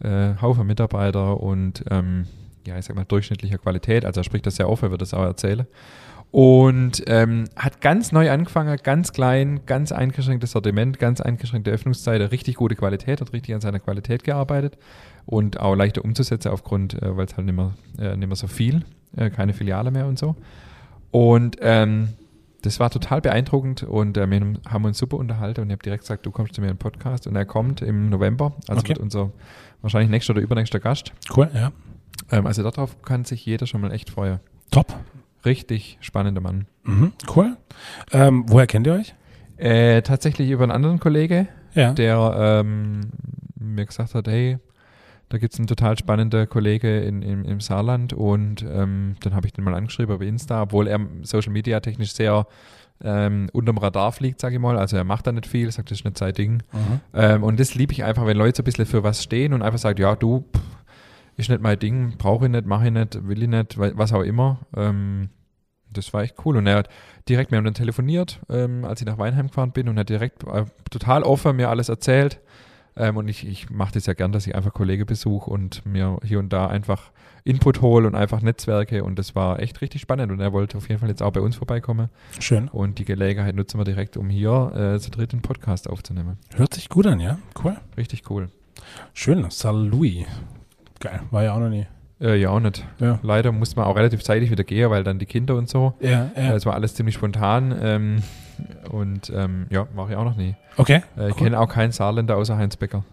äh, 0.04 0.34
Haufen 0.42 0.66
Mitarbeiter 0.66 1.40
und 1.40 1.84
ähm, 1.92 2.26
ja, 2.66 2.78
ich 2.80 2.86
sag 2.86 2.96
mal 2.96 3.06
durchschnittlicher 3.06 3.60
Qualität. 3.60 4.06
Also 4.06 4.22
er 4.22 4.24
spricht 4.24 4.48
das 4.48 4.56
sehr 4.56 4.68
offen, 4.70 4.86
er 4.86 4.92
wird 4.92 5.02
das 5.02 5.14
auch 5.14 5.24
erzählen. 5.24 5.68
Und 6.32 7.04
ähm, 7.08 7.46
hat 7.56 7.80
ganz 7.80 8.12
neu 8.12 8.30
angefangen, 8.30 8.78
ganz 8.84 9.14
klein, 9.14 9.62
ganz 9.66 9.94
eingeschränktes 9.94 10.52
Sortiment, 10.52 11.00
ganz 11.00 11.22
eingeschränkte 11.22 11.72
Öffnungszeit, 11.72 12.30
richtig 12.32 12.56
gute 12.56 12.76
Qualität, 12.76 13.22
hat 13.22 13.32
richtig 13.32 13.56
an 13.56 13.62
seiner 13.62 13.80
Qualität 13.80 14.26
gearbeitet 14.26 14.78
und 15.26 15.60
auch 15.60 15.76
leichter 15.76 16.04
umzusetzen 16.04 16.50
aufgrund, 16.50 17.02
äh, 17.02 17.16
weil 17.16 17.26
es 17.26 17.38
halt 17.38 17.46
nicht 17.46 17.56
mehr, 17.56 17.74
äh, 17.98 18.18
nicht 18.18 18.28
mehr 18.28 18.36
so 18.36 18.48
viel, 18.48 18.84
äh, 19.16 19.30
keine 19.30 19.54
Filiale 19.54 19.92
mehr 19.92 20.08
und 20.08 20.20
so. 20.20 20.36
Und 21.12 21.58
ähm, 21.62 22.10
das 22.64 22.80
war 22.80 22.90
total 22.90 23.22
beeindruckend 23.22 23.84
und 23.84 24.18
äh, 24.18 24.30
wir 24.30 24.42
haben 24.68 24.86
uns 24.86 24.98
super 24.98 25.18
unterhalten 25.18 25.62
und 25.62 25.68
ich 25.70 25.74
habe 25.74 25.84
direkt 25.84 26.02
gesagt, 26.04 26.26
du 26.26 26.32
kommst 26.32 26.56
zu 26.56 26.62
mir 26.62 26.68
in 26.68 26.74
den 26.74 26.80
Podcast 26.80 27.28
und 27.28 27.36
er 27.36 27.46
kommt 27.46 27.82
im 27.82 28.10
November, 28.10 28.56
also 28.68 28.80
Okay. 28.80 28.90
wird 28.90 29.00
unser 29.00 29.32
wahrscheinlich 29.82 30.10
nächster 30.10 30.34
oder 30.34 30.42
übernächster 30.42 30.80
Gast. 30.80 31.14
Cool, 31.36 31.50
ja. 31.54 31.72
Ähm, 32.32 32.46
also 32.46 32.64
darauf 32.64 33.02
kann 33.04 33.24
sich 33.24 33.46
jeder 33.46 33.68
schon 33.68 33.82
mal 33.82 33.92
echt 33.92 34.10
freuen. 34.10 34.40
Top. 34.72 34.94
Richtig 35.46 35.98
spannender 36.02 36.42
Mann. 36.42 36.66
Mhm. 36.84 37.14
Cool. 37.36 37.56
Ähm, 38.12 38.46
woher 38.48 38.68
kennt 38.68 38.88
ihr 38.88 38.94
euch? 38.94 39.14
Äh, 39.58 40.02
tatsächlich 40.02 40.50
über 40.50 40.64
einen 40.64 40.72
anderen 40.72 41.00
Kollege, 41.00 41.48
Ja. 41.74 41.94
der 41.94 42.36
ähm, 42.66 43.02
mir 43.60 43.86
gesagt 43.86 44.14
hat, 44.16 44.28
hey, 44.28 44.58
da 45.30 45.38
gibt 45.38 45.54
es 45.54 45.60
einen 45.60 45.68
total 45.68 45.98
spannenden 45.98 46.48
Kollege 46.50 47.00
in, 47.00 47.22
im, 47.22 47.46
im 47.46 47.60
Saarland 47.60 48.14
und 48.14 48.64
ähm, 48.64 49.16
dann 49.22 49.34
habe 49.34 49.48
ich 49.48 49.54
den 49.54 49.64
mal 49.64 49.74
angeschrieben 49.74 50.18
bei 50.20 50.26
Insta, 50.26 50.62
obwohl 50.64 50.88
er 50.88 51.00
Social 51.24 51.52
Media 51.52 51.80
technisch 51.80 52.14
sehr 52.14 52.46
ähm, 53.04 53.50
unterm 53.52 53.78
Radar 53.78 54.12
fliegt, 54.12 54.40
sage 54.40 54.56
ich 54.56 54.62
mal. 54.62 54.78
Also 54.78 54.98
er 54.98 55.04
macht 55.04 55.26
da 55.28 55.32
nicht 55.32 55.48
viel, 55.48 55.70
sagt, 55.72 55.90
das 55.92 56.00
ist 56.00 56.06
nicht 56.06 56.18
sein 56.18 56.34
Ding. 56.34 56.54
Mhm. 56.72 57.00
Ähm, 57.14 57.44
und 57.44 57.60
das 57.60 57.76
liebe 57.76 57.92
ich 57.92 58.04
einfach, 58.04 58.26
wenn 58.26 58.38
Leute 58.38 58.58
so 58.58 58.62
ein 58.62 58.66
bisschen 58.66 58.86
für 58.86 59.04
was 59.04 59.22
stehen 59.24 59.54
und 59.54 59.62
einfach 59.64 59.80
sagen, 59.80 60.00
ja, 60.00 60.16
du, 60.16 60.46
pff, 60.56 60.62
ist 61.38 61.50
nicht 61.50 61.62
mein 61.62 61.80
Ding, 61.80 62.16
brauche 62.18 62.46
ich 62.46 62.52
nicht, 62.52 62.66
mache 62.66 62.86
ich 62.88 62.92
nicht, 62.94 63.28
will 63.28 63.44
ich 63.44 63.50
nicht, 63.50 63.78
wa- 63.78 63.92
was 63.96 64.14
auch 64.14 64.22
immer. 64.24 64.60
Ähm, 64.76 65.30
das 65.92 66.14
war 66.14 66.24
echt 66.24 66.36
cool. 66.46 66.58
Und 66.58 66.68
er 66.68 66.78
hat 66.78 66.90
direkt, 67.30 67.52
wir 67.52 67.58
haben 67.58 67.66
dann 67.66 67.74
telefoniert, 67.74 68.40
ähm, 68.50 68.84
als 68.86 69.00
ich 69.02 69.08
nach 69.08 69.18
Weinheim 69.18 69.48
gefahren 69.48 69.72
bin 69.72 69.88
und 69.88 69.98
hat 69.98 70.10
direkt 70.10 70.44
äh, 70.44 70.66
total 70.92 71.24
offen 71.24 71.56
mir 71.56 71.70
alles 71.70 71.90
erzählt. 71.90 72.40
Ähm, 72.98 73.18
und 73.18 73.28
ich, 73.28 73.46
ich 73.48 73.70
mache 73.70 73.94
das 73.94 74.06
ja 74.06 74.14
gern, 74.14 74.32
dass 74.32 74.48
ich 74.48 74.56
einfach 74.56 74.74
Kollege 74.74 75.06
besuche 75.06 75.50
und 75.50 75.86
mir 75.86 76.18
hier 76.24 76.40
und 76.40 76.52
da 76.54 76.68
einfach 76.68 77.12
Input 77.44 77.82
hole 77.82 78.08
und 78.08 78.16
einfach 78.16 78.42
Netzwerke. 78.42 79.04
Und 79.04 79.20
das 79.20 79.36
war 79.36 79.60
echt 79.60 79.82
richtig 79.82 80.02
spannend. 80.02 80.32
Und 80.32 80.40
er 80.40 80.54
wollte 80.54 80.78
auf 80.78 80.88
jeden 80.90 81.00
Fall 81.00 81.10
jetzt 81.10 81.22
auch 81.22 81.32
bei 81.32 81.42
uns 81.42 81.58
vorbeikommen. 81.58 82.10
Schön. 82.40 82.68
Und 82.70 82.98
die 83.00 83.06
Gelegenheit 83.06 83.56
nutzen 83.56 83.78
wir 83.80 83.84
direkt, 83.84 84.16
um 84.18 84.30
hier 84.30 84.72
äh, 84.96 85.00
zu 85.00 85.12
dritt 85.12 85.34
einen 85.34 85.42
Podcast 85.42 85.90
aufzunehmen. 85.90 86.38
Hört 86.56 86.74
sich 86.74 86.88
gut 86.90 87.06
an, 87.06 87.20
ja? 87.20 87.38
Cool. 87.62 87.76
Richtig 87.98 88.30
cool. 88.30 88.48
Schön. 89.14 89.46
Saint 89.50 89.92
Louis. 89.92 90.26
Geil. 91.00 91.20
War 91.32 91.44
ja 91.44 91.54
auch 91.54 91.60
noch 91.60 91.70
nie. 91.70 91.86
Äh, 92.22 92.36
ja, 92.40 92.50
auch 92.50 92.60
nicht. 92.62 92.86
Ja. 93.00 93.20
Leider 93.24 93.52
musste 93.52 93.76
man 93.76 93.86
auch 93.86 93.96
relativ 93.96 94.24
zeitig 94.24 94.50
wieder 94.50 94.64
gehen, 94.64 94.90
weil 94.90 95.04
dann 95.04 95.20
die 95.20 95.26
Kinder 95.26 95.56
und 95.56 95.68
so. 95.70 95.94
Ja, 96.00 96.32
Äh, 96.36 96.54
Es 96.54 96.66
war 96.66 96.74
alles 96.74 96.96
ziemlich 96.96 97.16
spontan. 97.16 97.78
Ähm, 97.82 98.24
und 98.90 99.30
ähm, 99.36 99.68
ja, 99.70 99.86
mache 99.94 100.12
ich 100.12 100.16
auch 100.18 100.24
noch 100.24 100.38
nie. 100.38 100.56
Okay. 100.78 101.02
Äh, 101.18 101.28
Ich 101.30 101.36
Cool. 101.36 101.44
kenne 101.44 101.60
auch 101.60 101.68
keinen 101.68 101.92
Saarländer 101.92 102.38
außer 102.38 102.58
Heinz 102.58 102.78
Becker. 102.78 103.04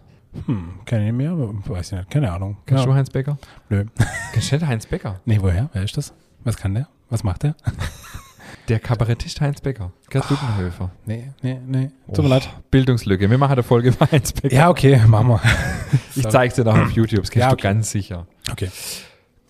Hm, 0.45 0.69
kenne 0.85 1.07
ich 1.07 1.13
mehr, 1.13 1.31
aber 1.31 1.53
weiß 1.67 1.91
ich 1.91 1.97
nicht. 1.97 2.09
Keine 2.09 2.31
Ahnung. 2.31 2.57
Kennst 2.65 2.85
ja. 2.85 2.89
du 2.89 2.95
Heinz 2.95 3.09
Becker? 3.09 3.37
Nö. 3.69 3.83
Kennst 4.31 4.51
du 4.51 4.55
nicht 4.55 4.65
Heinz 4.67 4.85
Becker? 4.85 5.19
Nee, 5.25 5.37
woher? 5.41 5.69
Wer 5.73 5.83
ist 5.83 5.97
das? 5.97 6.13
Was 6.45 6.55
kann 6.57 6.73
der? 6.73 6.87
Was 7.09 7.23
macht 7.23 7.43
der? 7.43 7.55
Der 8.69 8.79
Kabarettist 8.79 9.41
Heinz 9.41 9.59
Becker. 9.59 9.91
Gerd 10.09 10.29
Dudenhöfer. 10.29 10.89
Nee, 11.05 11.31
nee, 11.41 11.59
nee. 11.65 11.91
Tut 12.13 12.23
mir 12.23 12.29
leid. 12.29 12.49
Bildungslücke. 12.71 13.29
Wir 13.29 13.37
machen 13.37 13.51
eine 13.53 13.63
Folge 13.63 13.89
über 13.89 14.09
Heinz 14.09 14.31
Becker. 14.31 14.55
Ja, 14.55 14.69
okay, 14.69 15.01
machen 15.05 15.27
wir. 15.27 15.41
ich 16.15 16.27
zeig's 16.29 16.55
dir 16.55 16.63
noch 16.63 16.77
auf 16.77 16.91
YouTube. 16.91 17.21
Das 17.21 17.31
kennst 17.31 17.43
Ja, 17.43 17.49
du 17.49 17.53
okay. 17.55 17.63
ganz 17.63 17.91
sicher. 17.91 18.25
Okay. 18.51 18.69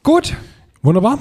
Gut. 0.02 0.36
Wunderbar. 0.82 1.20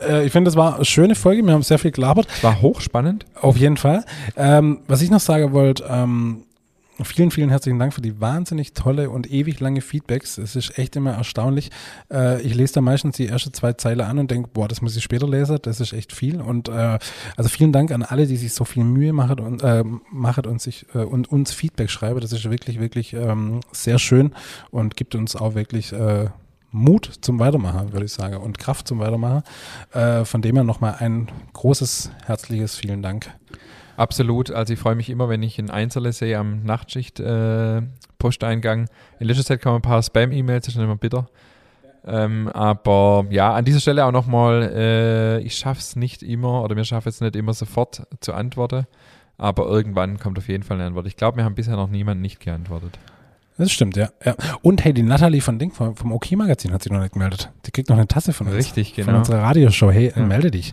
Äh, 0.00 0.26
ich 0.26 0.32
finde, 0.32 0.48
das 0.48 0.56
war 0.56 0.76
eine 0.76 0.84
schöne 0.84 1.14
Folge. 1.14 1.42
Wir 1.42 1.52
haben 1.54 1.62
sehr 1.62 1.78
viel 1.78 1.92
gelabert. 1.92 2.26
War 2.42 2.60
hochspannend. 2.60 3.24
Auf 3.40 3.56
jeden 3.56 3.76
Fall. 3.78 4.04
Ähm, 4.36 4.80
was 4.86 5.00
ich 5.00 5.10
noch 5.10 5.20
sagen 5.20 5.52
wollte, 5.52 5.84
ähm, 5.88 6.44
vielen, 7.02 7.30
vielen 7.30 7.50
herzlichen 7.50 7.78
Dank 7.78 7.92
für 7.92 8.00
die 8.00 8.20
wahnsinnig 8.20 8.72
tolle 8.72 9.10
und 9.10 9.30
ewig 9.30 9.60
lange 9.60 9.80
Feedbacks. 9.80 10.38
Es 10.38 10.54
ist 10.54 10.78
echt 10.78 10.96
immer 10.96 11.12
erstaunlich. 11.12 11.70
Äh, 12.10 12.40
ich 12.42 12.54
lese 12.54 12.74
da 12.74 12.80
meistens 12.80 13.16
die 13.16 13.26
erste 13.26 13.50
zwei 13.52 13.72
Zeile 13.72 14.06
an 14.06 14.18
und 14.18 14.30
denke, 14.30 14.50
boah, 14.52 14.68
das 14.68 14.80
muss 14.82 14.96
ich 14.96 15.02
später 15.02 15.28
lesen. 15.28 15.58
Das 15.62 15.80
ist 15.80 15.92
echt 15.92 16.12
viel. 16.12 16.40
Und 16.40 16.68
äh, 16.68 16.98
also 17.36 17.48
vielen 17.48 17.72
Dank 17.72 17.90
an 17.90 18.02
alle, 18.02 18.26
die 18.26 18.36
sich 18.36 18.54
so 18.54 18.64
viel 18.64 18.84
Mühe 18.84 19.12
machen 19.12 19.40
und, 19.40 19.62
äh, 19.62 19.82
machen 20.10 20.46
und 20.46 20.60
sich 20.60 20.86
äh, 20.94 20.98
und 20.98 21.30
uns 21.30 21.52
Feedback 21.52 21.90
schreiben. 21.90 22.20
Das 22.20 22.32
ist 22.32 22.48
wirklich, 22.50 22.80
wirklich 22.80 23.12
ähm, 23.14 23.60
sehr 23.72 23.98
schön 23.98 24.32
und 24.70 24.96
gibt 24.96 25.14
uns 25.14 25.34
auch 25.34 25.54
wirklich 25.54 25.92
äh, 25.92 26.28
Mut 26.70 27.10
zum 27.20 27.38
Weitermachen, 27.38 27.92
würde 27.92 28.06
ich 28.06 28.12
sagen, 28.12 28.36
und 28.36 28.58
Kraft 28.58 28.88
zum 28.88 28.98
Weitermachen. 28.98 29.42
Äh, 29.92 30.24
von 30.24 30.42
dem 30.42 30.56
her 30.56 30.64
nochmal 30.64 30.96
ein 30.98 31.30
großes, 31.52 32.10
herzliches 32.26 32.76
vielen 32.76 33.00
Dank. 33.00 33.32
Absolut. 33.96 34.50
Also 34.50 34.72
ich 34.72 34.78
freue 34.78 34.94
mich 34.94 35.10
immer, 35.10 35.28
wenn 35.28 35.42
ich 35.42 35.58
ein 35.58 35.70
Einzelne 35.70 36.12
sehe 36.12 36.38
am 36.38 36.62
Nachtschicht 36.64 37.20
äh, 37.20 37.82
Posteingang. 38.18 38.88
In 39.20 39.26
letzter 39.26 39.44
Zeit 39.44 39.60
kamen 39.60 39.76
ein 39.76 39.82
paar 39.82 40.02
Spam-E-Mails, 40.02 40.66
das 40.66 40.68
ist 40.68 40.74
schon 40.74 40.84
immer 40.84 40.96
bitter. 40.96 41.28
Ähm, 42.06 42.48
aber 42.48 43.24
ja, 43.30 43.54
an 43.54 43.64
dieser 43.64 43.80
Stelle 43.80 44.04
auch 44.04 44.12
nochmal, 44.12 44.62
äh, 44.74 45.38
ich 45.40 45.56
schaffe 45.56 45.80
es 45.80 45.96
nicht 45.96 46.22
immer 46.22 46.62
oder 46.62 46.76
wir 46.76 46.84
schaffen 46.84 47.08
es 47.08 47.20
nicht 47.20 47.34
immer 47.36 47.54
sofort 47.54 48.02
zu 48.20 48.34
antworten. 48.34 48.86
Aber 49.38 49.66
irgendwann 49.66 50.18
kommt 50.18 50.38
auf 50.38 50.48
jeden 50.48 50.62
Fall 50.62 50.76
eine 50.76 50.86
Antwort. 50.86 51.06
Ich 51.06 51.16
glaube, 51.16 51.38
wir 51.38 51.44
haben 51.44 51.54
bisher 51.54 51.76
noch 51.76 51.88
niemanden 51.88 52.22
nicht 52.22 52.40
geantwortet. 52.40 52.98
Das 53.56 53.70
stimmt, 53.70 53.96
ja. 53.96 54.08
ja. 54.24 54.34
Und 54.62 54.84
hey, 54.84 54.92
die 54.92 55.02
Natalie 55.02 55.40
von 55.40 55.58
Ding 55.58 55.70
vom, 55.70 55.94
vom 55.96 56.12
OK-Magazin 56.12 56.72
hat 56.72 56.82
sich 56.82 56.90
noch 56.90 57.00
nicht 57.00 57.12
gemeldet. 57.12 57.50
Die 57.66 57.70
kriegt 57.70 57.88
noch 57.88 57.96
eine 57.96 58.08
Tasse 58.08 58.32
von 58.32 58.48
uns. 58.48 58.56
Richtig, 58.56 58.94
Von 58.96 59.04
genau. 59.06 59.18
unserer 59.18 59.42
Radioshow. 59.42 59.90
Hey, 59.90 60.12
Ja. 60.14 60.22
melde 60.22 60.50
dich. 60.50 60.72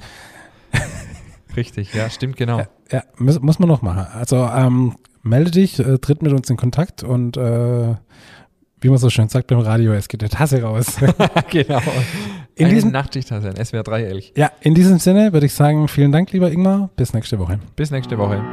Richtig, 1.56 1.94
ja, 1.94 2.10
stimmt 2.10 2.38
genau. 2.38 2.60
Ja, 2.60 2.68
ja 2.92 3.04
muss, 3.18 3.40
muss 3.42 3.60
man 3.60 3.70
noch 3.70 3.82
machen. 3.82 4.06
Also 4.14 4.38
ähm, 4.38 4.96
melde 5.24 5.52
dich, 5.52 5.80
äh, 5.80 5.98
tritt 5.98 6.22
mit 6.22 6.34
uns 6.34 6.50
in 6.50 6.58
Kontakt 6.58 7.04
und 7.04 7.38
äh, 7.38 7.96
wie 8.82 8.90
man 8.90 8.98
so 8.98 9.10
schön 9.10 9.30
sagt 9.30 9.48
beim 9.48 9.60
Radio, 9.60 9.94
es 9.94 10.08
geht 10.08 10.22
eine 10.24 10.30
Tasse 10.30 10.62
raus. 10.64 10.98
genau. 11.52 11.82
In 12.56 12.66
Eine 12.66 12.74
diesem, 12.74 12.92
Nachtschicht-Tasse, 12.92 13.50
ein 13.50 13.64
SWR 13.64 13.84
3 13.84 14.04
Elch. 14.04 14.34
ja, 14.36 14.52
in 14.62 14.74
diesem 14.74 14.98
Sinne 14.98 15.34
würde 15.34 15.46
ich 15.46 15.54
sagen, 15.54 15.88
vielen 15.88 16.12
Dank, 16.12 16.32
lieber 16.32 16.52
Ingmar. 16.52 16.90
Bis 16.96 17.14
nächste 17.14 17.38
Woche. 17.38 17.60
Bis 17.76 17.92
nächste 17.92 18.18
Woche. 18.18 18.44